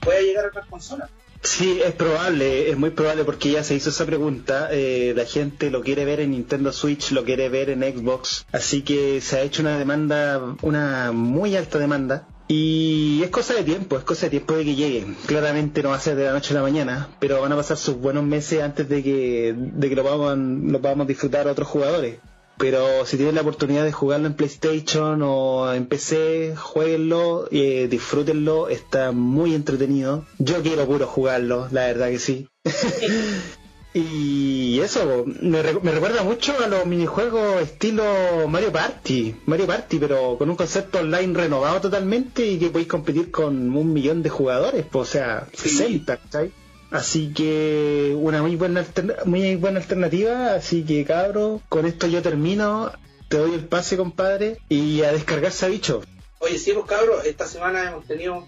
pueda 0.00 0.20
llegar 0.20 0.46
a 0.46 0.48
otras 0.48 0.66
consolas. 0.66 1.10
Sí, 1.42 1.80
es 1.84 1.92
probable, 1.92 2.70
es 2.70 2.78
muy 2.78 2.90
probable 2.90 3.24
porque 3.24 3.50
ya 3.50 3.64
se 3.64 3.74
hizo 3.74 3.90
esa 3.90 4.06
pregunta. 4.06 4.68
Eh, 4.70 5.12
la 5.16 5.24
gente 5.24 5.70
lo 5.70 5.82
quiere 5.82 6.04
ver 6.04 6.20
en 6.20 6.30
Nintendo 6.30 6.72
Switch, 6.72 7.10
lo 7.10 7.24
quiere 7.24 7.48
ver 7.48 7.68
en 7.70 7.82
Xbox, 7.82 8.46
así 8.52 8.82
que 8.82 9.20
se 9.20 9.38
ha 9.38 9.42
hecho 9.42 9.62
una 9.62 9.76
demanda, 9.76 10.40
una 10.62 11.10
muy 11.12 11.56
alta 11.56 11.78
demanda. 11.78 12.28
Y 12.46 13.22
es 13.24 13.30
cosa 13.30 13.54
de 13.54 13.64
tiempo, 13.64 13.96
es 13.96 14.04
cosa 14.04 14.26
de 14.26 14.30
tiempo 14.30 14.54
de 14.54 14.64
que 14.64 14.74
llegue. 14.74 15.06
Claramente 15.26 15.82
no 15.82 15.88
va 15.88 15.96
a 15.96 16.00
ser 16.00 16.16
de 16.16 16.24
la 16.24 16.32
noche 16.32 16.52
a 16.52 16.58
la 16.58 16.62
mañana, 16.62 17.08
pero 17.18 17.40
van 17.40 17.52
a 17.52 17.56
pasar 17.56 17.76
sus 17.76 17.96
buenos 17.96 18.24
meses 18.24 18.62
antes 18.62 18.88
de 18.88 19.02
que, 19.02 19.54
de 19.56 19.88
que 19.88 19.96
lo, 19.96 20.02
podamos, 20.02 20.36
lo 20.70 20.80
podamos 20.80 21.06
disfrutar 21.06 21.48
otros 21.48 21.66
jugadores. 21.66 22.18
Pero 22.58 23.06
si 23.06 23.16
tienen 23.16 23.34
la 23.34 23.40
oportunidad 23.40 23.84
de 23.84 23.92
jugarlo 23.92 24.26
en 24.26 24.34
PlayStation 24.34 25.20
o 25.22 25.72
en 25.72 25.86
PC, 25.86 26.54
jueguenlo, 26.56 27.48
y 27.50 27.86
disfrútenlo, 27.86 28.68
está 28.68 29.12
muy 29.12 29.54
entretenido. 29.54 30.26
Yo 30.38 30.62
quiero 30.62 30.86
puro 30.86 31.06
jugarlo, 31.06 31.68
la 31.70 31.86
verdad 31.86 32.10
que 32.10 32.18
sí. 32.18 32.48
y 33.94 34.78
eso, 34.80 35.24
me, 35.26 35.62
recuerda 35.62 36.22
mucho 36.22 36.54
a 36.62 36.68
los 36.68 36.86
minijuegos 36.86 37.62
estilo 37.62 38.04
Mario 38.48 38.72
Party, 38.72 39.34
Mario 39.46 39.66
Party, 39.66 39.98
pero 39.98 40.38
con 40.38 40.48
un 40.48 40.56
concepto 40.56 41.00
online 41.00 41.34
renovado 41.34 41.80
totalmente 41.80 42.46
y 42.46 42.58
que 42.58 42.70
podéis 42.70 42.88
competir 42.88 43.30
con 43.30 43.76
un 43.76 43.92
millón 43.92 44.22
de 44.22 44.30
jugadores, 44.30 44.86
pues, 44.90 45.08
o 45.08 45.12
sea, 45.12 45.48
60, 45.52 46.20
¿sabes? 46.30 46.52
Así 46.92 47.32
que 47.32 48.14
una 48.14 48.42
muy 48.42 48.54
buena, 48.56 48.84
muy 49.24 49.56
buena 49.56 49.80
alternativa. 49.80 50.54
Así 50.54 50.84
que 50.84 51.04
cabro, 51.04 51.62
con 51.68 51.86
esto 51.86 52.06
yo 52.06 52.20
termino. 52.20 52.92
Te 53.28 53.38
doy 53.38 53.54
el 53.54 53.64
pase, 53.64 53.96
compadre, 53.96 54.58
y 54.68 55.00
a 55.02 55.10
descargarse 55.10 55.64
a 55.64 55.70
bicho. 55.70 56.02
Oye, 56.38 56.58
sí, 56.58 56.72
pues 56.74 56.84
cabro, 56.84 57.22
esta 57.22 57.46
semana 57.46 57.88
hemos 57.88 58.06
tenido 58.06 58.46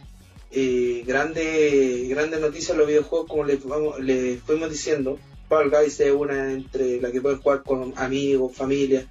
eh, 0.50 1.04
grandes 1.06 2.08
grandes 2.10 2.38
noticias 2.38 2.72
en 2.72 2.78
los 2.78 2.86
videojuegos, 2.86 3.28
como 3.28 3.44
les, 3.44 3.60
les 4.00 4.42
fuimos 4.42 4.68
diciendo. 4.68 5.18
Fall 5.48 5.70
Guys 5.70 6.00
es 6.00 6.12
una 6.12 6.52
entre 6.52 7.00
la 7.00 7.10
que 7.10 7.22
pueden 7.22 7.40
jugar 7.40 7.62
con 7.62 7.94
amigos, 7.96 8.54
familia, 8.54 9.06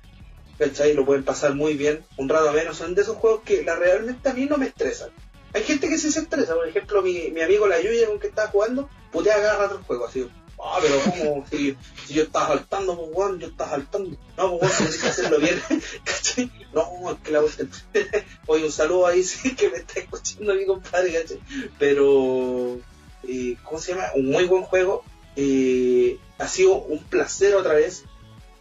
¿cachai? 0.59 0.93
Lo 0.93 1.05
pueden 1.05 1.23
pasar 1.23 1.55
muy 1.55 1.73
bien, 1.73 2.03
un 2.17 2.29
rato 2.29 2.53
menos. 2.53 2.77
Son 2.77 2.93
de 2.93 3.01
esos 3.01 3.17
juegos 3.17 3.41
que 3.43 3.63
la, 3.63 3.75
realmente 3.75 4.29
a 4.29 4.33
mí 4.33 4.45
no 4.45 4.57
me 4.57 4.67
estresan. 4.67 5.09
Hay 5.53 5.63
gente 5.63 5.89
que 5.89 5.97
sí 5.97 6.11
se 6.11 6.19
estresa, 6.19 6.53
por 6.53 6.67
ejemplo, 6.67 7.01
mi, 7.01 7.31
mi 7.31 7.41
amigo 7.41 7.67
La 7.67 7.81
Yuya 7.81 8.07
con 8.07 8.19
que 8.19 8.27
estaba 8.27 8.49
jugando, 8.49 8.89
putea 9.13 9.35
agarrar 9.35 9.67
otro 9.67 9.83
juego, 9.85 10.07
así. 10.07 10.29
Ah, 10.65 10.79
pero 10.81 10.99
como 11.01 11.45
si, 11.47 11.75
yo 12.09 12.23
estaba 12.23 12.47
saltando, 12.47 12.95
pues 12.97 13.09
weón, 13.13 13.39
yo 13.39 13.47
estaba 13.47 13.71
saltando. 13.71 14.17
No, 14.37 14.57
pues 14.57 14.61
weón, 14.61 14.77
tienes 14.77 14.97
que 14.97 15.07
hacerlo 15.07 15.39
bien, 15.39 15.61
¿cachai? 16.03 16.51
No, 16.73 17.11
es 17.11 17.17
que 17.19 17.31
la 17.31 17.41
voz 17.41 17.57
Oye, 18.47 18.65
un 18.65 18.71
saludo 18.71 19.07
ahí, 19.07 19.23
sí, 19.23 19.55
que 19.55 19.69
me 19.69 19.77
está 19.77 19.99
escuchando 19.99 20.55
mi 20.55 20.65
compadre, 20.65 21.13
¿cachai? 21.13 21.39
Pero, 21.79 22.79
eh, 23.27 23.55
¿cómo 23.63 23.79
se 23.79 23.93
llama? 23.93 24.07
Un 24.15 24.31
muy 24.31 24.45
buen 24.45 24.63
juego. 24.63 25.03
Eh, 25.35 26.17
ha 26.37 26.47
sido 26.47 26.75
un 26.75 27.03
placer 27.03 27.55
otra 27.55 27.73
vez, 27.73 28.03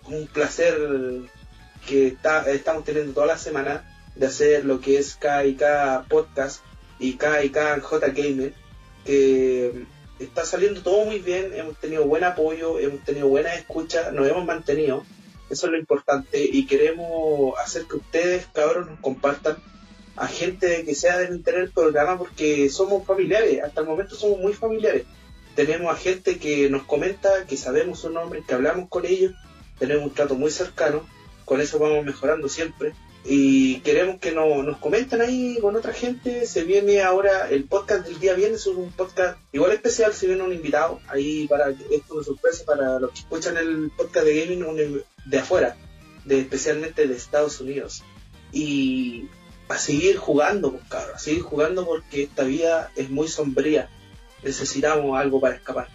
un 0.07 0.27
placer 0.27 0.77
que 1.87 2.09
está, 2.09 2.51
estamos 2.51 2.85
teniendo 2.85 3.13
toda 3.13 3.27
la 3.27 3.39
semana 3.39 3.85
de 4.15 4.27
hacer 4.27 4.65
lo 4.65 4.81
que 4.81 4.99
es 4.99 5.17
KIK 5.17 6.09
Podcast 6.09 6.63
y 6.99 7.19
KIK 7.19 7.81
J 7.83 8.09
Gamer, 8.09 8.55
que 9.05 9.85
está 10.25 10.45
saliendo 10.45 10.83
todo 10.83 11.05
muy 11.05 11.19
bien, 11.19 11.53
hemos 11.55 11.77
tenido 11.79 12.05
buen 12.07 12.25
apoyo, 12.25 12.79
hemos 12.79 13.05
tenido 13.05 13.29
buena 13.29 13.55
escucha, 13.55 14.11
nos 14.13 14.29
hemos 14.29 14.45
mantenido, 14.45 15.05
eso 15.51 15.67
es 15.67 15.73
lo 15.73 15.79
importante 15.79 16.43
y 16.45 16.67
queremos 16.67 17.59
hacer 17.59 17.85
que 17.85 17.97
ustedes, 17.97 18.47
cabros, 18.53 18.89
nos 18.89 19.01
compartan 19.01 19.57
a 20.17 20.27
gente 20.27 20.85
que 20.85 20.95
sea 20.95 21.19
del 21.19 21.35
interés 21.35 21.61
del 21.63 21.73
programa 21.73 22.19
porque 22.19 22.69
somos 22.69 23.07
familiares, 23.07 23.63
hasta 23.63 23.81
el 23.81 23.87
momento 23.87 24.15
somos 24.15 24.39
muy 24.41 24.53
familiares. 24.53 25.05
Tenemos 25.55 25.93
a 25.93 25.97
gente 25.97 26.39
que 26.39 26.71
nos 26.71 26.85
comenta, 26.85 27.47
que 27.47 27.57
sabemos 27.57 28.01
su 28.01 28.11
nombre, 28.11 28.43
que 28.47 28.55
hablamos 28.55 28.89
con 28.89 29.05
ellos, 29.05 29.35
tenemos 29.79 30.05
un 30.05 30.15
trato 30.15 30.35
muy 30.35 30.51
cercano, 30.51 31.07
con 31.45 31.61
eso 31.61 31.79
vamos 31.79 32.05
mejorando 32.05 32.49
siempre 32.49 32.95
y 33.25 33.81
queremos 33.81 34.19
que 34.19 34.33
nos 34.33 34.77
comenten 34.79 35.21
ahí 35.21 35.59
con 35.61 35.77
otra 35.77 35.93
gente. 35.93 36.47
Se 36.47 36.65
viene 36.65 37.03
ahora 37.03 37.49
el 37.49 37.65
podcast 37.65 38.07
del 38.07 38.19
día 38.19 38.35
viernes, 38.35 38.63
es 38.63 38.67
un 38.67 38.91
podcast 38.91 39.39
igual 39.53 39.73
especial. 39.73 40.13
Se 40.13 40.27
viene 40.27 40.43
un 40.43 40.53
invitado 40.53 41.01
ahí 41.09 41.47
para 41.47 41.71
esto 41.71 41.87
es 41.91 42.11
una 42.11 42.25
sorpresa 42.25 42.65
para 42.65 42.99
los 42.99 43.13
que 43.13 43.21
escuchan 43.21 43.57
el 43.57 43.91
podcast 43.97 44.27
de 44.27 44.41
gaming 44.41 45.03
de 45.25 45.39
afuera, 45.39 45.77
de 46.25 46.41
especialmente 46.41 47.07
de 47.07 47.15
Estados 47.15 47.61
Unidos. 47.61 48.03
Y 48.51 49.29
a 49.69 49.79
seguir 49.79 50.17
jugando, 50.17 50.73
pues, 50.73 50.85
a 50.93 51.19
seguir 51.19 51.43
jugando 51.43 51.87
porque 51.87 52.25
esta 52.25 52.43
vida 52.43 52.91
es 52.97 53.09
muy 53.09 53.29
sombría. 53.29 53.89
Necesitamos 54.43 55.17
algo 55.19 55.41
para 55.41 55.55
escapar. 55.55 55.89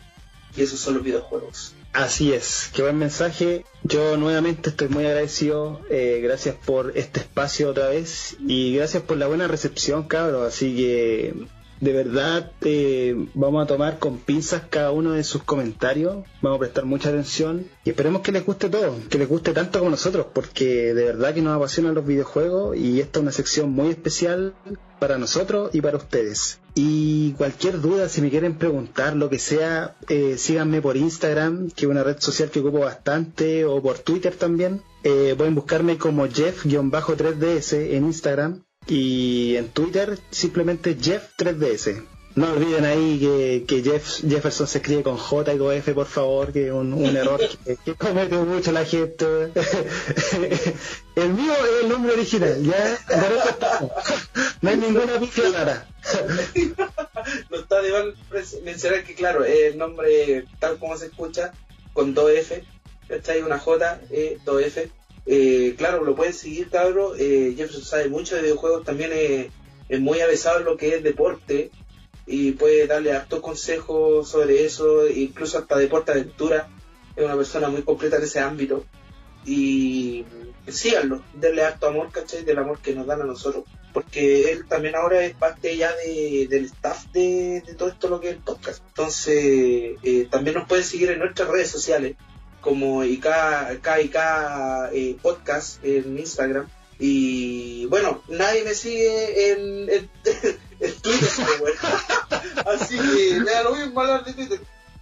Y 0.56 0.62
esos 0.62 0.80
son 0.80 0.96
los 0.96 1.04
videojuegos. 1.04 1.76
Así 1.98 2.32
es, 2.32 2.70
qué 2.76 2.84
buen 2.84 3.00
mensaje. 3.00 3.66
Yo 3.82 4.18
nuevamente 4.18 4.70
estoy 4.70 4.88
muy 4.88 5.08
agradecido. 5.08 5.82
Eh, 5.90 6.20
gracias 6.22 6.56
por 6.64 6.96
este 6.96 7.22
espacio 7.22 7.72
otra 7.72 7.90
vez 7.90 8.38
y 8.40 8.76
gracias 8.76 9.02
por 9.02 9.18
la 9.18 9.26
buena 9.26 9.48
recepción, 9.48 10.04
cabros. 10.04 10.48
Así 10.48 10.76
que 10.76 11.34
de 11.80 11.94
verdad 11.94 12.52
eh, 12.62 13.28
vamos 13.34 13.64
a 13.64 13.68
tomar 13.68 14.00
con 14.00 14.18
pinzas 14.18 14.64
cada 14.70 14.92
uno 14.92 15.12
de 15.12 15.24
sus 15.24 15.44
comentarios, 15.44 16.26
vamos 16.42 16.58
a 16.58 16.60
prestar 16.60 16.86
mucha 16.86 17.10
atención 17.10 17.68
y 17.84 17.92
esperemos 17.92 18.22
que 18.22 18.32
les 18.32 18.46
guste 18.46 18.70
todo, 18.70 18.96
que 19.10 19.18
les 19.18 19.28
guste 19.28 19.54
tanto 19.54 19.80
como 19.80 19.92
nosotros, 19.92 20.28
porque 20.34 20.94
de 20.94 21.06
verdad 21.06 21.34
que 21.34 21.42
nos 21.42 21.56
apasionan 21.56 21.96
los 21.96 22.06
videojuegos 22.06 22.76
y 22.78 23.00
esta 23.00 23.20
es 23.20 23.24
una 23.24 23.32
sección 23.32 23.72
muy 23.72 23.90
especial 23.90 24.54
para 25.00 25.18
nosotros 25.18 25.70
y 25.74 25.82
para 25.82 25.98
ustedes. 25.98 26.60
Y 26.74 27.32
cualquier 27.34 27.82
duda, 27.82 28.08
si 28.08 28.22
me 28.22 28.30
quieren 28.30 28.56
preguntar, 28.56 29.16
lo 29.16 29.30
que 29.30 29.40
sea, 29.40 29.96
eh, 30.10 30.38
síganme 30.38 30.82
por 30.82 30.96
Instagram, 30.96 31.72
que 31.72 31.86
es 31.86 31.92
una 31.92 32.04
red 32.04 32.20
social 32.20 32.52
que 32.52 32.60
ocupo 32.60 32.80
bastante, 32.80 33.66
o 33.66 33.82
por 33.82 33.98
Twitter 34.00 34.36
también. 34.36 34.84
Eh, 35.04 35.34
pueden 35.38 35.56
buscarme 35.56 35.98
como 35.98 36.28
Jeff-3DS 36.28 37.96
en 37.96 38.06
Instagram 38.06 38.64
y 38.88 39.56
en 39.56 39.70
Twitter 39.70 40.18
simplemente 40.32 40.98
Jeff3DS. 40.98 42.04
No 42.38 42.52
olviden 42.52 42.86
ahí 42.86 43.18
que, 43.20 43.66
que 43.68 43.82
Jeff, 43.82 44.22
Jefferson 44.22 44.68
se 44.68 44.78
escribe 44.78 45.02
con 45.02 45.18
J 45.18 45.56
y 45.56 45.58
con 45.58 45.74
F, 45.74 45.92
por 45.96 46.06
favor, 46.06 46.54
que 46.54 46.68
es 46.68 46.72
un, 46.72 46.94
error 47.18 47.42
que, 47.84 47.96
comete 47.96 48.38
mucho 48.38 48.72
la 48.72 48.86
gente. 48.86 49.26
el 51.16 51.34
mío 51.34 51.52
es 51.52 51.84
el 51.84 51.90
nombre 51.90 52.14
original, 52.14 52.62
ya. 52.62 53.00
No 54.62 54.70
hay 54.70 54.78
ninguna 54.78 55.20
pifia 55.20 55.50
rara. 55.52 55.88
no 57.50 57.58
está 57.58 57.82
de 57.82 57.92
mal 57.92 58.16
mencionar 58.64 59.04
que, 59.04 59.16
claro, 59.16 59.44
el 59.44 59.76
nombre 59.76 60.46
tal 60.60 60.78
como 60.78 60.96
se 60.96 61.08
escucha, 61.08 61.54
con 61.94 62.14
2F, 62.14 62.64
hay 63.30 63.42
una 63.42 63.58
J, 63.58 64.02
E, 64.12 64.38
2F. 64.46 64.92
Eh, 65.28 65.76
claro, 65.78 66.06
lo 66.06 66.16
pueden 66.16 66.34
seguir, 66.34 66.70
cabrón. 66.70 67.16
Eh, 67.20 67.54
Jefferson 67.56 67.84
sabe 67.84 68.08
mucho 68.08 68.36
de 68.36 68.44
videojuegos, 68.44 68.86
también 68.86 69.12
es, 69.14 70.00
muy 70.00 70.22
avesado 70.22 70.60
en 70.60 70.66
lo 70.66 70.78
que 70.78 70.96
es 70.96 71.04
deporte 71.04 71.72
y 72.26 72.52
puede 72.54 72.88
darle 72.88 73.14
hartos 73.14 73.42
consejos 73.42 74.30
sobre 74.30 74.66
eso, 74.66 75.08
incluso 75.08 75.58
hasta 75.60 75.78
deporte 75.78 76.12
aventura. 76.12 76.70
Es 77.16 77.26
una 77.26 77.36
persona 77.36 77.70
muy 77.70 77.84
completa 77.84 78.18
en 78.18 78.24
ese 78.24 78.40
ámbito. 78.40 78.86
Y 79.46 80.26
síganlo, 80.68 81.24
denle 81.34 81.64
harto 81.64 81.88
amor, 81.88 82.12
¿cachai? 82.12 82.44
Del 82.44 82.60
amor 82.60 82.80
que 82.80 82.94
nos 82.94 83.08
dan 83.08 83.22
a 83.22 83.26
nosotros. 83.26 83.66
Porque 83.94 84.52
él 84.52 84.66
también 84.68 84.96
ahora 84.96 85.26
es 85.26 85.34
parte 85.36 85.76
ya 85.76 85.92
de, 85.96 86.48
del 86.50 86.66
staff 86.66 87.06
de, 87.14 87.64
todo 87.78 87.90
esto 87.90 88.10
lo 88.10 88.20
que 88.20 88.30
es 88.30 88.36
el 88.36 88.44
podcast. 88.44 88.84
Entonces, 88.88 89.98
eh, 90.04 90.28
también 90.30 90.56
nos 90.56 90.68
pueden 90.68 90.84
seguir 90.84 91.12
en 91.12 91.20
nuestras 91.20 91.50
redes 91.50 91.70
sociales, 91.70 92.16
como 92.68 93.02
IK, 93.02 93.26
eh, 94.92 95.16
Podcast 95.22 95.82
en 95.86 96.20
Instagram. 96.20 96.68
Y 97.00 97.86
bueno, 97.86 98.22
nadie 98.28 98.66
me 98.66 98.74
sigue 98.74 99.52
en, 99.54 99.90
en, 99.90 100.10
Twitter, 101.02 101.30
Así 102.66 102.98
que 102.98 103.40
da 103.40 103.64
lo 103.64 103.74
mismo 103.74 104.02
hablar 104.02 104.26
de 104.26 104.34
Twitter. 104.34 104.60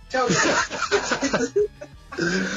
Chao. 0.09 0.27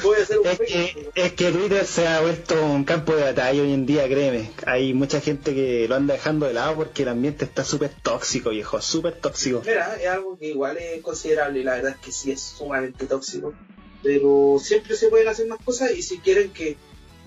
Voy 0.02 0.16
a 0.18 0.22
hacer 0.22 0.38
un 0.38 0.46
es, 0.46 0.58
que, 0.58 1.10
es 1.14 1.32
que 1.32 1.50
Twitter 1.50 1.86
se 1.86 2.06
ha 2.06 2.20
vuelto 2.20 2.62
un 2.62 2.84
campo 2.84 3.16
de 3.16 3.24
batalla 3.24 3.62
hoy 3.62 3.72
en 3.72 3.86
día, 3.86 4.06
créeme. 4.06 4.50
Hay 4.66 4.92
mucha 4.92 5.22
gente 5.22 5.54
que 5.54 5.88
lo 5.88 5.96
anda 5.96 6.14
dejando 6.14 6.46
de 6.46 6.52
lado 6.52 6.76
porque 6.76 7.02
el 7.02 7.08
ambiente 7.08 7.46
está 7.46 7.64
súper 7.64 7.90
tóxico, 8.02 8.50
viejo, 8.50 8.80
súper 8.82 9.14
tóxico. 9.14 9.62
Mira, 9.64 9.96
es 9.96 10.06
algo 10.06 10.38
que 10.38 10.48
igual 10.50 10.76
es 10.76 11.00
considerable 11.02 11.60
y 11.60 11.64
la 11.64 11.76
verdad 11.76 11.92
es 11.92 11.98
que 11.98 12.12
sí 12.12 12.30
es 12.30 12.40
sumamente 12.42 13.06
tóxico. 13.06 13.54
Pero 14.02 14.58
siempre 14.60 14.96
se 14.96 15.08
pueden 15.08 15.28
hacer 15.28 15.46
más 15.46 15.58
cosas 15.64 15.90
y 15.92 16.02
si 16.02 16.18
quieren 16.18 16.50
que 16.50 16.76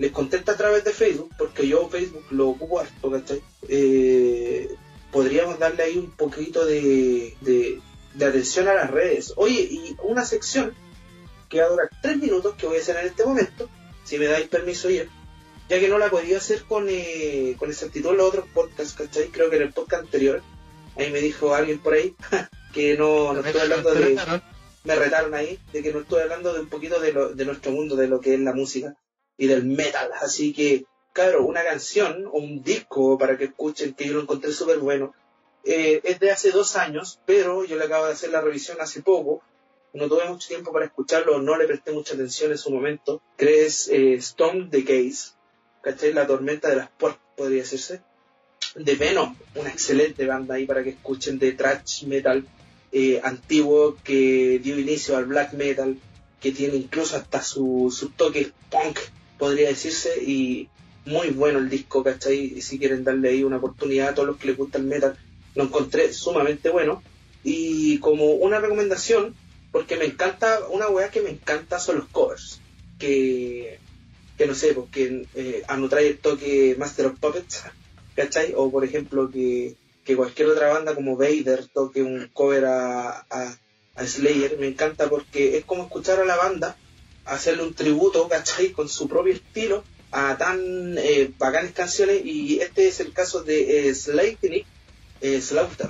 les 0.02 0.12
conteste 0.12 0.50
a 0.50 0.58
través 0.58 0.84
de 0.84 0.94
Facebook, 0.94 1.32
porque 1.38 1.68
yo 1.68 1.88
Facebook 1.90 2.26
lo 2.32 2.50
ocupo 2.50 2.80
harto, 2.80 3.12
¿cachai? 3.12 3.42
Eh, 3.68 4.68
podríamos 5.12 5.60
darle 5.60 5.84
ahí 5.84 5.98
un 5.98 6.12
poquito 6.12 6.66
de, 6.66 7.36
de, 7.42 7.80
atención 8.26 8.68
a 8.68 8.74
las 8.74 8.90
redes. 8.90 9.34
Oye, 9.36 9.62
y 9.62 9.96
una 10.04 10.26
sección 10.26 10.74
que 11.50 11.60
va 11.60 11.68
a 11.68 11.70
durar 11.70 11.90
tres 12.02 12.18
minutos 12.18 12.56
que 12.56 12.66
voy 12.66 12.78
a 12.78 12.82
hacer 12.82 12.98
en 12.98 13.08
este 13.08 13.26
momento, 13.26 13.70
si 14.04 14.18
me 14.18 14.26
dais 14.26 14.48
permiso 14.48 14.90
ya, 14.90 15.04
ya 15.70 15.80
que 15.80 15.88
no 15.88 15.98
la 15.98 16.10
podía 16.10 16.38
hacer 16.38 16.64
con, 16.64 16.88
eh, 16.90 17.56
con 17.60 17.70
exactitud 17.70 18.12
en 18.12 18.18
los 18.18 18.30
otros 18.30 18.46
podcasts, 18.54 18.94
¿cachai? 18.94 19.28
Creo 19.28 19.50
que 19.50 19.58
en 19.58 19.64
el 19.64 19.74
podcast 19.74 20.06
anterior, 20.06 20.42
ahí 20.98 21.12
me 21.12 21.20
dijo 21.20 21.54
alguien 21.54 21.80
por 21.80 21.94
ahí 21.94 22.16
que 22.74 22.98
no, 22.98 23.34
no 23.34 23.42
estoy 23.42 23.62
hablando 23.62 23.94
de... 23.94 24.20
Me 24.84 24.96
retaron 24.96 25.34
ahí, 25.34 25.60
de 25.72 25.84
que 25.84 25.94
no 25.94 26.00
estoy 26.00 26.22
hablando 26.22 26.54
de 26.54 26.62
un 26.62 26.70
poquito 26.70 27.00
de, 27.00 27.46
nuestro 27.46 27.72
mundo, 27.72 27.96
de 27.96 28.08
lo 28.08 28.20
que 28.20 28.34
es 28.34 28.40
la 28.40 28.54
música 28.54 28.96
y 29.38 29.48
del 29.48 29.66
metal. 29.66 30.12
Así 30.20 30.54
que 30.54 30.86
claro, 31.14 31.46
una 31.46 31.64
canción 31.64 32.26
o 32.28 32.40
un 32.40 32.64
disco 32.64 33.18
para 33.18 33.38
que 33.38 33.46
escuchen, 33.46 33.94
que 33.94 34.08
yo 34.08 34.14
lo 34.14 34.22
encontré 34.22 34.52
súper 34.52 34.80
bueno, 34.80 35.14
eh, 35.64 36.02
es 36.04 36.20
de 36.20 36.32
hace 36.32 36.52
dos 36.52 36.76
años, 36.76 37.20
pero 37.26 37.64
yo 37.66 37.78
le 37.78 37.86
acabo 37.86 38.06
de 38.06 38.14
hacer 38.14 38.32
la 38.32 38.42
revisión 38.42 38.78
hace 38.82 39.02
poco, 39.02 39.42
no 39.94 40.08
tuve 40.08 40.26
mucho 40.26 40.48
tiempo 40.48 40.72
para 40.72 40.86
escucharlo, 40.86 41.42
no 41.42 41.58
le 41.58 41.68
presté 41.68 41.92
mucha 41.92 42.14
atención 42.14 42.52
en 42.52 42.58
su 42.58 42.72
momento, 42.72 43.22
crees 43.36 43.90
eh, 43.90 44.14
Storm 44.16 44.70
the 44.70 44.82
Gaze, 44.82 45.34
¿cachai? 45.82 46.14
La 46.14 46.26
tormenta 46.26 46.70
de 46.70 46.78
las 46.78 46.90
puertas, 46.90 47.22
podría 47.36 47.62
decirse, 47.62 48.02
de 48.76 48.96
Venom, 48.96 49.36
una 49.56 49.70
excelente 49.70 50.26
banda 50.26 50.56
ahí 50.56 50.66
para 50.66 50.84
que 50.84 50.92
escuchen 50.92 51.38
de 51.40 51.52
thrash 51.52 52.06
metal 52.06 52.48
eh, 52.92 53.22
antiguo 53.24 53.98
que 54.04 54.60
dio 54.64 54.78
inicio 54.78 55.18
al 55.18 55.26
black 55.26 55.54
metal, 55.54 55.98
que 56.42 56.52
tiene 56.52 56.76
incluso 56.76 57.16
hasta 57.16 57.42
su, 57.42 57.94
su 57.96 58.10
toque 58.10 58.52
punk, 58.70 59.00
podría 59.38 59.70
decirse, 59.70 60.22
y 60.24 60.70
muy 61.06 61.30
bueno 61.30 61.60
el 61.60 61.70
disco, 61.70 62.04
¿cachai? 62.04 62.62
Si 62.62 62.78
quieren 62.78 63.04
darle 63.04 63.30
ahí 63.30 63.44
una 63.44 63.58
oportunidad 63.58 64.10
a 64.10 64.14
todos 64.16 64.28
los 64.28 64.38
que 64.38 64.48
les 64.48 64.58
gusta 64.58 64.78
el 64.78 64.86
metal, 64.86 65.18
lo 65.56 65.64
encontré 65.64 66.12
sumamente 66.14 66.70
bueno. 66.70 67.02
Y 67.44 67.98
como 68.00 68.32
una 68.34 68.60
recomendación, 68.60 69.36
porque 69.72 69.98
me 69.98 70.06
encanta, 70.06 70.68
una 70.70 70.90
weá 70.90 71.10
que 71.10 71.22
me 71.22 71.30
encanta 71.30 71.80
son 71.80 71.98
los 71.98 72.08
covers. 72.10 72.60
Que, 73.00 73.80
que 74.38 74.46
no 74.46 74.54
sé, 74.54 74.74
porque 74.74 75.26
eh, 75.34 75.64
a 75.68 75.78
no 75.78 75.90
el 75.90 76.18
toque 76.20 76.76
Master 76.78 77.08
of 77.08 77.20
Puppets, 77.20 77.64
¿cachai? 78.16 78.54
O 78.56 78.70
por 78.70 78.84
ejemplo 78.84 79.30
que, 79.32 79.76
que 80.04 80.16
cualquier 80.16 80.50
otra 80.50 80.74
banda 80.74 80.96
como 80.96 81.18
Vader 81.18 81.68
toque 81.68 82.02
un 82.02 82.30
cover 82.34 82.66
a, 82.66 83.26
a, 83.30 83.58
Slayer, 84.04 84.58
me 84.58 84.68
encanta 84.68 85.10
porque 85.10 85.58
es 85.58 85.66
como 85.66 85.84
escuchar 85.84 86.20
a 86.20 86.26
la 86.26 86.36
banda 86.36 86.76
hacerle 87.26 87.64
un 87.64 87.74
tributo, 87.74 88.28
¿cachai? 88.28 88.72
Con 88.72 88.90
su 88.90 89.08
propio 89.08 89.34
estilo 89.34 89.84
a 90.12 90.38
tan 90.38 90.98
eh, 90.98 91.32
canciones 91.74 92.26
y 92.26 92.60
este 92.60 92.88
es 92.88 93.00
el 93.00 93.14
caso 93.14 93.44
de 93.44 93.90
eh, 93.90 93.94
eh, 95.22 95.42
Slaughter, 95.42 95.90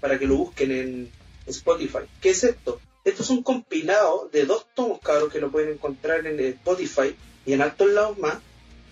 para 0.00 0.18
que 0.18 0.26
lo 0.26 0.36
busquen 0.36 0.72
en 0.72 1.12
Spotify. 1.46 1.98
¿Qué 2.20 2.30
es 2.30 2.44
esto? 2.44 2.80
Esto 3.04 3.22
es 3.22 3.30
un 3.30 3.42
compilado 3.42 4.28
de 4.32 4.44
dos 4.44 4.66
tomos, 4.74 5.00
cabros, 5.00 5.32
que 5.32 5.40
lo 5.40 5.50
pueden 5.50 5.70
encontrar 5.70 6.26
en 6.26 6.40
Spotify 6.40 7.14
y 7.46 7.52
en 7.52 7.62
altos 7.62 7.90
lados 7.90 8.18
más, 8.18 8.38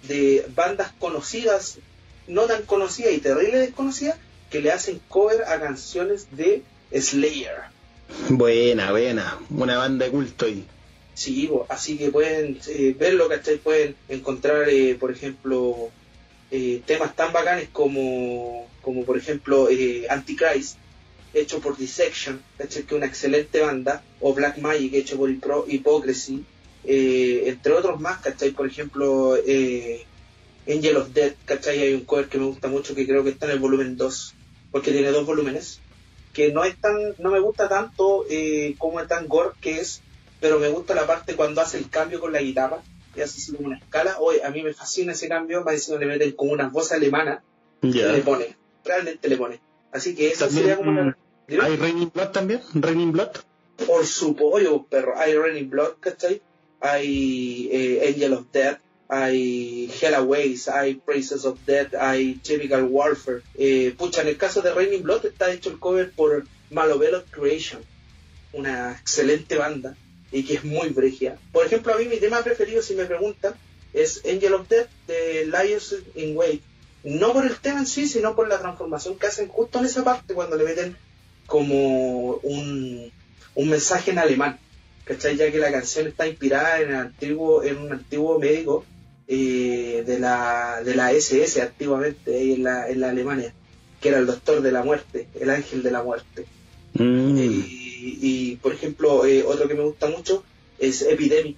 de 0.06 0.46
bandas 0.54 0.92
conocidas, 0.98 1.78
no 2.26 2.42
tan 2.42 2.62
conocidas 2.62 3.12
y 3.12 3.18
terrible 3.18 3.58
desconocidas, 3.58 4.18
que 4.50 4.60
le 4.60 4.72
hacen 4.72 5.00
cover 5.08 5.44
a 5.44 5.60
canciones 5.60 6.28
de 6.36 6.62
Slayer. 6.92 7.78
Buena, 8.30 8.90
buena, 8.90 9.38
una 9.50 9.78
banda 9.78 10.06
de 10.06 10.10
culto 10.10 10.46
ahí. 10.46 10.66
Sí, 11.18 11.50
así 11.68 11.98
que 11.98 12.10
pueden 12.10 12.60
eh, 12.68 12.94
verlo, 12.96 13.28
¿cachai? 13.28 13.56
Pueden 13.56 13.96
encontrar, 14.08 14.68
eh, 14.68 14.94
por 14.94 15.10
ejemplo, 15.10 15.90
eh, 16.52 16.80
temas 16.86 17.16
tan 17.16 17.32
bacanes 17.32 17.68
como, 17.72 18.68
como 18.82 19.04
por 19.04 19.18
ejemplo, 19.18 19.68
Antichrist, 20.08 20.76
hecho 21.34 21.58
por 21.58 21.76
Dissection, 21.76 22.40
¿cachai? 22.56 22.84
Que 22.84 22.94
es 22.94 22.98
una 22.98 23.06
excelente 23.06 23.60
banda, 23.60 24.02
o 24.20 24.32
Black 24.32 24.58
Magic, 24.58 24.94
hecho 24.94 25.16
por 25.16 25.28
Hypocrisy, 25.68 26.44
entre 26.84 27.72
otros 27.72 28.00
más, 28.00 28.20
¿cachai? 28.20 28.52
Por 28.52 28.68
ejemplo, 28.68 29.34
Angel 30.68 30.96
of 30.98 31.12
Death, 31.12 31.34
¿cachai? 31.44 31.80
Hay 31.80 31.94
un 31.94 32.04
cover 32.04 32.28
que 32.28 32.38
me 32.38 32.46
gusta 32.46 32.68
mucho 32.68 32.94
que 32.94 33.06
creo 33.06 33.24
que 33.24 33.30
está 33.30 33.46
en 33.46 33.52
el 33.52 33.58
volumen 33.58 33.96
2, 33.96 34.34
porque 34.70 34.92
tiene 34.92 35.10
dos 35.10 35.26
volúmenes, 35.26 35.80
que 36.32 36.52
no 36.52 36.64
es 36.64 36.80
tan, 36.80 37.14
no 37.18 37.30
me 37.30 37.40
gusta 37.40 37.68
tanto 37.68 38.24
como 38.78 39.00
el 39.00 39.08
tan 39.08 39.26
gore 39.26 39.50
que 39.60 39.80
es 39.80 40.02
pero 40.40 40.58
me 40.58 40.68
gusta 40.68 40.94
la 40.94 41.06
parte 41.06 41.34
cuando 41.34 41.60
hace 41.60 41.78
el 41.78 41.88
cambio 41.88 42.20
con 42.20 42.32
la 42.32 42.40
guitarra, 42.40 42.82
y 43.16 43.20
hace 43.20 43.40
así 43.40 43.52
como 43.52 43.68
una 43.68 43.78
escala. 43.78 44.16
Hoy 44.20 44.40
a 44.40 44.50
mí 44.50 44.62
me 44.62 44.72
fascina 44.72 45.12
ese 45.12 45.28
cambio, 45.28 45.64
más 45.64 45.74
encima 45.74 45.98
le 45.98 46.06
meten 46.06 46.32
como 46.32 46.52
una 46.52 46.68
voz 46.68 46.92
alemana, 46.92 47.42
y 47.82 47.92
le 47.92 48.20
pone, 48.20 48.56
realmente 48.84 49.28
le 49.28 49.36
pone. 49.36 49.60
Así 49.92 50.14
que 50.14 50.28
eso 50.28 50.48
sería 50.50 50.76
como 50.76 50.90
una... 50.90 51.16
¿Hay 51.48 51.76
Raining 51.76 52.10
Blood 52.12 52.28
también? 52.28 52.60
¿Raining 52.74 53.12
Blood? 53.12 53.30
Por 53.86 54.04
su 54.04 54.36
pollo, 54.36 54.84
perro. 54.84 55.16
Hay 55.16 55.34
Raining 55.34 55.70
Blood, 55.70 55.94
¿cachai? 55.98 56.42
Hay 56.80 57.68
eh, 57.72 58.08
Angel 58.08 58.34
of 58.34 58.46
Death, 58.52 58.78
hay 59.08 59.90
Hellaways, 60.00 60.68
hay 60.68 60.96
Praises 60.96 61.44
of 61.46 61.58
Death, 61.66 61.94
hay 61.94 62.34
Typical 62.34 62.84
Warfare. 62.84 63.42
Eh, 63.54 63.94
pucha, 63.96 64.20
en 64.20 64.28
el 64.28 64.36
caso 64.36 64.60
de 64.60 64.72
Raining 64.72 65.02
Blood 65.02 65.24
está 65.26 65.50
hecho 65.50 65.70
el 65.70 65.78
cover 65.78 66.12
por 66.12 66.44
Malovelo 66.70 67.24
Creation, 67.30 67.82
una 68.52 68.92
excelente 68.92 69.56
banda 69.56 69.96
y 70.30 70.44
que 70.44 70.54
es 70.54 70.64
muy 70.64 70.90
bregia. 70.90 71.38
Por 71.52 71.64
ejemplo, 71.64 71.94
a 71.94 71.98
mí 71.98 72.04
mi 72.04 72.18
tema 72.18 72.42
preferido, 72.42 72.82
si 72.82 72.94
me 72.94 73.06
preguntan, 73.06 73.54
es 73.94 74.22
Angel 74.26 74.52
of 74.52 74.68
Death 74.68 74.88
de 75.06 75.46
Lions 75.46 75.96
in 76.14 76.36
Wait. 76.36 76.62
No 77.02 77.32
por 77.32 77.46
el 77.46 77.56
tema 77.56 77.80
en 77.80 77.86
sí, 77.86 78.06
sino 78.06 78.36
por 78.36 78.48
la 78.48 78.58
transformación 78.58 79.18
que 79.18 79.28
hacen 79.28 79.48
justo 79.48 79.78
en 79.78 79.86
esa 79.86 80.04
parte 80.04 80.34
cuando 80.34 80.56
le 80.56 80.64
meten 80.64 80.96
como 81.46 82.34
un, 82.42 83.10
un 83.54 83.68
mensaje 83.70 84.10
en 84.10 84.18
alemán, 84.18 84.58
¿cachai? 85.04 85.36
Ya 85.36 85.50
que 85.50 85.58
la 85.58 85.72
canción 85.72 86.08
está 86.08 86.26
inspirada 86.26 86.80
en, 86.80 86.90
el 86.90 86.96
antiguo, 86.96 87.62
en 87.62 87.78
un 87.78 87.92
antiguo 87.92 88.38
médico 88.38 88.84
eh, 89.30 90.02
de, 90.06 90.18
la, 90.18 90.82
de 90.82 90.94
la 90.94 91.12
SS 91.12 91.60
antiguamente, 91.60 92.34
ahí 92.34 92.54
en 92.54 92.64
la, 92.64 92.88
en 92.88 93.00
la 93.00 93.10
Alemania, 93.10 93.52
que 94.00 94.08
era 94.08 94.18
el 94.18 94.26
doctor 94.26 94.62
de 94.62 94.72
la 94.72 94.82
muerte, 94.82 95.28
el 95.38 95.50
ángel 95.50 95.82
de 95.82 95.90
la 95.90 96.02
muerte. 96.02 96.46
Mm. 96.94 97.38
Y, 98.00 98.56
por 98.56 98.72
ejemplo, 98.72 99.26
eh, 99.26 99.44
otro 99.44 99.68
que 99.68 99.74
me 99.74 99.82
gusta 99.82 100.08
mucho 100.08 100.44
es 100.78 101.02
Epidemic, 101.02 101.56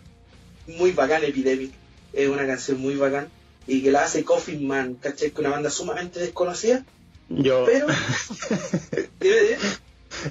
muy 0.67 0.91
bacán 0.93 1.23
Epidemic, 1.23 1.71
es 2.13 2.29
una 2.29 2.47
canción 2.47 2.81
muy 2.81 2.97
bacán 2.97 3.29
y 3.67 3.83
que 3.83 3.93
la 3.93 4.03
hace 4.03 4.25
Coffin 4.25 4.67
Man, 4.67 4.95
¿cachai? 4.95 5.31
Que 5.31 5.41
una 5.41 5.51
banda 5.51 5.71
sumamente 5.71 6.19
desconocida. 6.19 6.85
Yo. 7.29 7.65
Pero. 7.67 7.87
dime, 9.21 9.37
dime. 9.43 9.57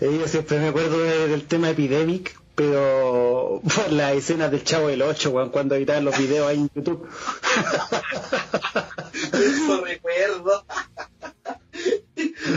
Eh, 0.02 0.18
yo 0.20 0.28
siempre 0.28 0.60
me 0.60 0.68
acuerdo 0.68 1.00
del 1.00 1.44
tema 1.44 1.70
Epidemic, 1.70 2.38
pero 2.60 3.62
por 3.76 3.92
las 3.94 4.16
escenas 4.16 4.52
del 4.52 4.66
Chavo 4.66 4.90
del 4.90 5.02
8, 5.02 5.50
cuando 5.50 5.76
editaban 5.76 6.04
los 6.04 6.18
videos 6.18 6.46
ahí 6.46 6.58
en 6.58 6.70
YouTube. 6.76 7.08
Eso 9.34 9.86
recuerdo. 9.86 10.66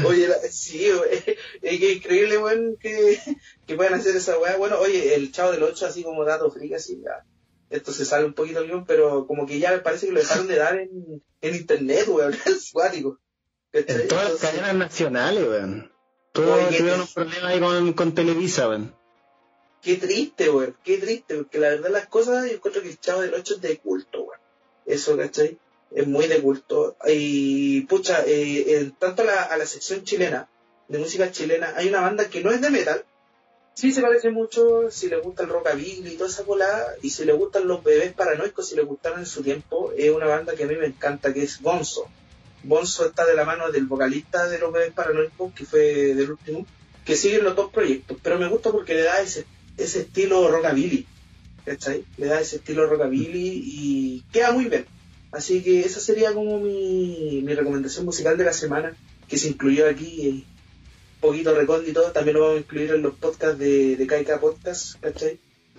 Oye, 0.05 0.28
sí, 0.50 0.90
es 1.62 1.78
que 1.78 1.92
increíble, 1.92 2.38
weón, 2.38 2.76
que, 2.80 3.20
que 3.64 3.76
puedan 3.76 3.94
hacer 3.94 4.16
esa 4.16 4.36
weá. 4.40 4.57
Bueno, 4.57 4.80
oye, 4.80 5.14
el 5.14 5.30
Chavo 5.30 5.53
del 5.53 5.62
8, 5.62 5.86
así 5.86 6.03
como 6.03 6.24
dato 6.24 6.50
frío, 6.50 6.76
así, 6.76 7.00
ya. 7.00 7.24
Esto 7.70 7.92
se 7.92 8.05
sale 8.05 8.24
un 8.26 8.34
poquito 8.34 8.64
bien, 8.64 8.84
pero 8.84 9.28
como 9.28 9.46
que 9.46 9.61
ya 9.61 9.70
me 9.70 9.78
parece 9.78 10.07
que 10.07 10.12
lo 10.12 10.18
dejaron 10.18 10.48
de 10.48 10.57
dar 10.57 10.78
en, 10.78 11.22
en 11.40 11.55
internet, 11.55 12.09
weón, 12.09 12.34
es 12.44 12.70
cuático. 12.72 13.20
En 13.72 14.09
todas 14.09 14.32
las 14.32 14.40
cadenas 14.40 14.74
nacionales, 14.74 15.46
weón. 15.46 15.92
Todos 16.32 16.76
tuvieron 16.76 17.03
un 17.03 17.07
problema 17.07 17.48
ahí 17.48 17.61
con, 17.61 17.92
con 17.92 18.14
Televisa, 18.14 18.68
weón. 18.68 19.01
Qué 19.83 19.97
triste, 19.97 20.49
weón, 20.49 20.76
qué 20.85 20.99
triste, 20.99 21.35
porque 21.35 21.59
la 21.59 21.70
verdad 21.70 21.91
las 21.91 22.07
cosas, 22.07 22.49
yo 22.49 22.55
encuentro 22.55 22.83
que 22.83 22.89
el 22.89 23.01
Chavo 23.01 23.22
del 23.22 23.35
8 23.35 23.55
es 23.55 23.61
de 23.61 23.78
culto, 23.78 24.22
weón. 24.22 24.41
Eso, 24.87 25.16
¿cachai? 25.16 25.59
Es 25.91 26.07
muy 26.07 26.28
de 26.28 26.41
culto. 26.41 26.97
Y, 27.09 27.80
pucha, 27.83 28.24
eh, 28.24 28.76
en 28.78 28.93
tanto 28.93 29.22
a 29.22 29.57
la, 29.57 29.66
sección 29.66 30.05
chilena, 30.05 30.49
de 30.87 30.99
música 30.99 31.33
chilena, 31.33 31.74
hay 31.76 31.89
una 31.89 32.01
banda 32.01 32.28
que 32.30 32.45
no 32.45 32.53
es 32.53 32.61
de 32.61 32.70
metal, 32.70 33.05
sí 33.74 33.91
se 33.91 34.03
parece 34.03 34.30
mucho, 34.30 34.89
si 34.89 35.09
le 35.09 35.18
gusta 35.20 35.43
el 35.43 35.49
rockabilly 35.49 36.12
y 36.12 36.16
toda 36.16 36.30
esa 36.30 36.45
colada, 36.45 36.95
y 37.03 37.11
si 37.11 37.24
le 37.24 37.33
gustan 37.33 37.66
los 37.66 37.83
bebés 37.83 38.12
paranoicos, 38.12 38.68
si 38.68 38.76
le 38.76 38.83
gustaron 38.83 39.18
en 39.18 39.26
su 39.26 39.43
tiempo, 39.43 39.93
es 39.97 40.12
una 40.12 40.26
banda 40.26 40.55
que 40.55 40.62
a 40.62 40.66
mí 40.68 40.76
me 40.76 40.87
encanta, 40.87 41.35
que 41.35 41.43
es 41.43 41.61
Bonzo. 41.61 42.09
Bonzo 42.62 43.05
está 43.05 43.26
de 43.26 43.35
la 43.35 43.45
mano 43.45 43.72
del 43.72 43.87
vocalista 43.87 44.47
de 44.47 44.61
los 44.61 44.72
bebés 44.72 44.93
paranoicos, 44.93 45.53
que 45.55 45.64
fue 45.64 46.14
del 46.14 46.30
último, 46.30 46.64
que 47.05 47.16
siguen 47.16 47.43
los 47.43 47.57
dos 47.57 47.72
proyectos, 47.72 48.16
pero 48.22 48.39
me 48.39 48.49
gusta 48.49 48.70
porque 48.70 48.95
le 48.95 49.03
da 49.03 49.20
ese 49.20 49.45
ese 49.77 50.01
estilo 50.01 50.49
rockabilly, 50.51 51.07
¿cachai? 51.64 52.05
Le 52.16 52.27
da 52.27 52.41
ese 52.41 52.57
estilo 52.57 52.87
rockabilly 52.87 53.62
y 53.64 54.25
queda 54.33 54.53
muy 54.53 54.66
bien. 54.66 54.87
Así 55.33 55.62
que 55.62 55.81
esa 55.81 56.01
sería 56.01 56.35
como 56.35 56.61
mi, 56.61 57.41
mi 57.43 57.55
recomendación 57.55 58.05
musical 58.05 58.37
de 58.37 58.45
la 58.45 58.53
semana, 58.53 58.95
que 59.29 59.39
se 59.39 59.49
incluyó 59.49 59.89
aquí, 59.89 60.45
un 61.14 61.20
poquito 61.20 61.55
recóndito, 61.55 62.03
también 62.12 62.37
lo 62.37 62.43
vamos 62.43 62.57
a 62.57 62.61
incluir 62.61 62.91
en 62.91 63.03
los 63.03 63.14
podcasts 63.14 63.59
de, 63.59 63.97
de 63.97 64.07
KK 64.07 64.41
Podcast, 64.41 65.01
¿cachai? 65.01 65.39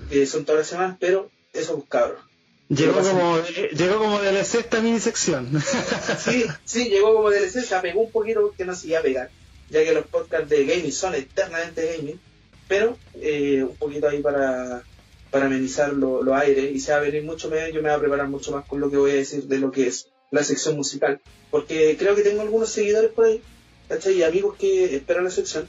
Que 0.10 0.26
son 0.26 0.44
todas 0.44 0.62
las 0.62 0.68
semanas, 0.68 0.98
pero 1.00 1.30
eso 1.54 1.84
cabros. 1.88 2.22
Llegó 2.70 3.00
como, 3.02 3.40
llegó 3.78 4.00
como 4.00 4.20
DLC 4.20 4.56
esta 4.56 4.82
mini 4.82 5.00
sección. 5.00 5.62
sí, 6.18 6.46
sí, 6.66 6.90
llegó 6.90 7.14
como 7.14 7.30
DLC, 7.30 7.64
se 7.64 7.76
apegó 7.76 8.02
un 8.02 8.12
poquito 8.12 8.42
porque 8.42 8.66
no 8.66 8.74
se 8.74 8.88
iba 8.88 9.00
a 9.00 9.04
pegar, 9.04 9.30
ya 9.70 9.84
que 9.84 9.94
los 9.94 10.08
podcasts 10.08 10.50
de 10.50 10.66
gaming 10.66 10.92
son 10.92 11.14
eternamente 11.14 11.98
gaming 11.98 12.20
pero 12.68 12.98
eh, 13.16 13.64
un 13.64 13.76
poquito 13.76 14.08
ahí 14.08 14.22
para, 14.22 14.84
para 15.32 15.46
amenizar 15.46 15.94
los 15.94 16.28
aires 16.30 16.72
y 16.72 16.80
se 16.80 16.92
va 16.92 17.00
a 17.00 17.02
venir 17.02 17.24
mucho 17.24 17.50
más, 17.50 17.70
yo 17.70 17.82
me 17.82 17.90
voy 17.90 17.98
a 17.98 18.00
preparar 18.00 18.28
mucho 18.28 18.52
más 18.52 18.66
con 18.66 18.80
lo 18.80 18.90
que 18.90 18.98
voy 18.98 19.12
a 19.12 19.16
decir 19.16 19.44
de 19.46 19.58
lo 19.58 19.72
que 19.72 19.88
es 19.88 20.10
la 20.32 20.44
sección 20.44 20.76
musical, 20.76 21.22
porque 21.52 21.96
creo 21.98 22.16
que 22.16 22.24
tengo 22.24 22.42
algunos 22.42 22.70
seguidores 22.70 23.12
por 23.12 23.26
ahí, 23.26 23.42
¿cachai? 23.88 24.18
Y 24.18 24.24
amigos 24.24 24.56
que 24.58 24.96
esperan 24.96 25.24
la 25.24 25.30
sección, 25.30 25.68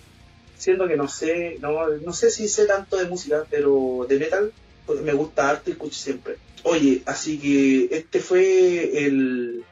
siendo 0.56 0.88
que 0.88 0.96
no 0.96 1.08
sé, 1.08 1.58
no, 1.60 1.88
no 1.88 2.12
sé 2.12 2.30
si 2.30 2.48
sé 2.48 2.66
tanto 2.66 2.96
de 2.96 3.06
música, 3.06 3.44
pero 3.50 4.06
de 4.08 4.18
metal 4.18 4.52
pues, 4.86 5.00
me 5.02 5.12
gusta 5.12 5.50
harto 5.50 5.70
y 5.70 5.74
escucho 5.74 5.98
siempre. 5.98 6.36
Oye, 6.62 7.02
así 7.04 7.38
que 7.38 7.94
este 7.94 8.20
fue 8.20 9.04
el, 9.04 9.64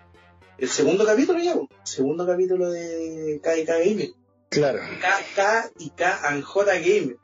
el 0.59 0.69
segundo 0.69 1.07
capítulo 1.07 1.39
ya, 1.39 1.55
segundo 1.85 2.27
capítulo 2.27 2.71
de 2.71 3.41
KK 3.43 3.67
Gaming. 3.67 4.15
Claro. 4.53 4.81
K, 5.35 5.71
y 5.79 5.91
K 5.91 6.21
and 6.29 6.43
J 6.43 6.73
Game. 6.75 7.17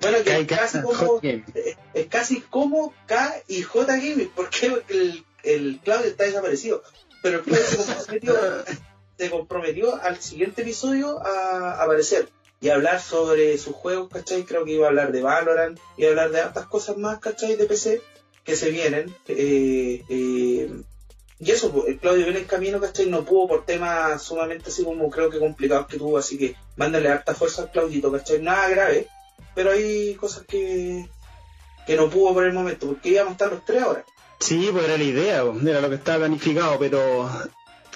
Bueno, 0.00 0.18
que 0.22 0.40
es 0.40 0.46
casi, 0.46 0.80
como, 0.82 1.20
es, 1.22 2.06
casi 2.08 2.40
como 2.42 2.94
K 3.06 3.42
y 3.48 3.62
J 3.62 3.96
Game. 3.96 4.30
¿Por 4.34 4.50
qué? 4.50 4.70
Porque 4.70 4.92
el, 4.92 5.24
el 5.42 5.80
Claudio 5.82 6.06
está 6.06 6.24
desaparecido. 6.24 6.82
Pero 7.22 7.38
el 7.38 7.44
Claudio 7.44 7.66
se 7.66 7.84
comprometió, 7.84 8.34
se 9.18 9.30
comprometió 9.30 10.02
al 10.02 10.20
siguiente 10.20 10.62
episodio 10.62 11.24
a 11.24 11.82
aparecer 11.82 12.28
y 12.60 12.68
hablar 12.68 13.00
sobre 13.00 13.58
sus 13.58 13.74
juegos, 13.74 14.08
¿cachai? 14.10 14.44
Creo 14.44 14.64
que 14.64 14.72
iba 14.72 14.86
a 14.86 14.88
hablar 14.90 15.12
de 15.12 15.22
Valorant 15.22 15.78
y 15.96 16.04
a 16.04 16.10
hablar 16.10 16.30
de 16.30 16.42
otras 16.42 16.66
cosas 16.66 16.96
más, 16.96 17.18
¿cachai? 17.18 17.56
De 17.56 17.66
PC 17.66 18.00
que 18.44 18.56
se 18.56 18.70
vienen. 18.70 19.14
Eh, 19.28 20.02
eh, 20.08 20.70
y 21.38 21.50
eso, 21.50 21.70
pues, 21.70 21.88
el 21.88 21.98
Claudio 21.98 22.24
viene 22.24 22.40
en 22.40 22.46
camino, 22.46 22.80
¿cachai? 22.80 23.06
No 23.06 23.24
pudo 23.24 23.48
por 23.48 23.66
temas 23.66 24.22
sumamente 24.22 24.70
así 24.70 24.84
como 24.84 25.10
creo 25.10 25.28
que 25.28 25.38
complicados 25.38 25.86
que 25.86 25.98
tuvo, 25.98 26.16
así 26.16 26.38
que 26.38 26.56
mándale 26.76 27.08
harta 27.08 27.34
fuerza 27.34 27.62
al 27.62 27.70
Claudito, 27.70 28.10
¿cachai? 28.10 28.40
Nada 28.40 28.68
grave, 28.70 29.08
pero 29.54 29.72
hay 29.72 30.14
cosas 30.14 30.44
que, 30.46 31.08
que 31.86 31.96
no 31.96 32.08
pudo 32.08 32.32
por 32.32 32.44
el 32.44 32.54
momento, 32.54 32.86
porque 32.86 33.10
íbamos 33.10 33.30
a 33.30 33.32
estar 33.32 33.52
los 33.52 33.64
tres 33.64 33.82
ahora. 33.82 34.04
Sí, 34.40 34.68
pues 34.72 34.84
era 34.84 34.96
la 34.96 35.04
idea, 35.04 35.44
pues, 35.44 35.64
era 35.64 35.80
lo 35.80 35.88
que 35.90 35.96
estaba 35.96 36.18
planificado, 36.20 36.78
pero 36.78 37.30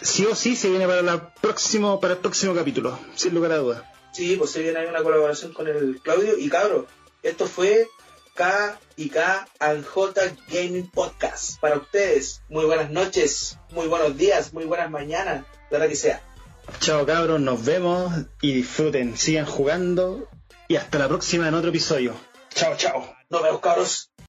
sí 0.03 0.26
o 0.26 0.34
sí 0.34 0.55
se 0.55 0.68
viene 0.68 0.86
para, 0.86 1.01
la 1.01 1.34
próximo, 1.34 1.99
para 1.99 2.14
el 2.14 2.20
próximo 2.20 2.55
capítulo, 2.55 2.99
sin 3.14 3.34
lugar 3.34 3.53
a 3.53 3.59
dudas. 3.59 3.82
Sí, 4.12 4.36
pues 4.36 4.51
se 4.51 4.61
viene 4.61 4.80
ahí 4.80 4.86
una 4.86 5.03
colaboración 5.03 5.53
con 5.55 5.66
el 5.66 6.01
Claudio 6.03 6.36
y 6.36 6.49
cabro, 6.51 6.86
esto 7.22 7.47
fue 7.47 7.88
K 8.35 8.78
y 8.97 9.11
K 9.11 9.49
al 9.59 9.85
J 9.85 10.20
Gaming 10.49 10.91
Podcast. 10.91 11.61
Para 11.61 11.76
ustedes, 11.76 12.43
muy 12.49 12.64
buenas 12.64 12.91
noches, 12.91 13.59
muy 13.70 13.87
buenos 13.87 14.16
días, 14.16 14.53
muy 14.53 14.64
buenas 14.64 14.91
mañanas, 14.91 15.45
la 15.70 15.78
hora 15.78 15.89
que 15.89 15.97
sea. 15.97 16.22
Chao 16.78 17.05
cabros, 17.05 17.41
nos 17.41 17.64
vemos 17.64 18.12
y 18.41 18.53
disfruten, 18.53 19.16
sigan 19.16 19.47
jugando 19.47 20.28
y 20.68 20.76
hasta 20.76 20.99
la 20.99 21.09
próxima 21.09 21.49
en 21.49 21.55
otro 21.55 21.70
episodio. 21.70 22.14
Chao, 22.55 22.76
chao. 22.76 23.14
Nos 23.28 23.43
vemos 23.43 23.61
cabros. 23.61 24.09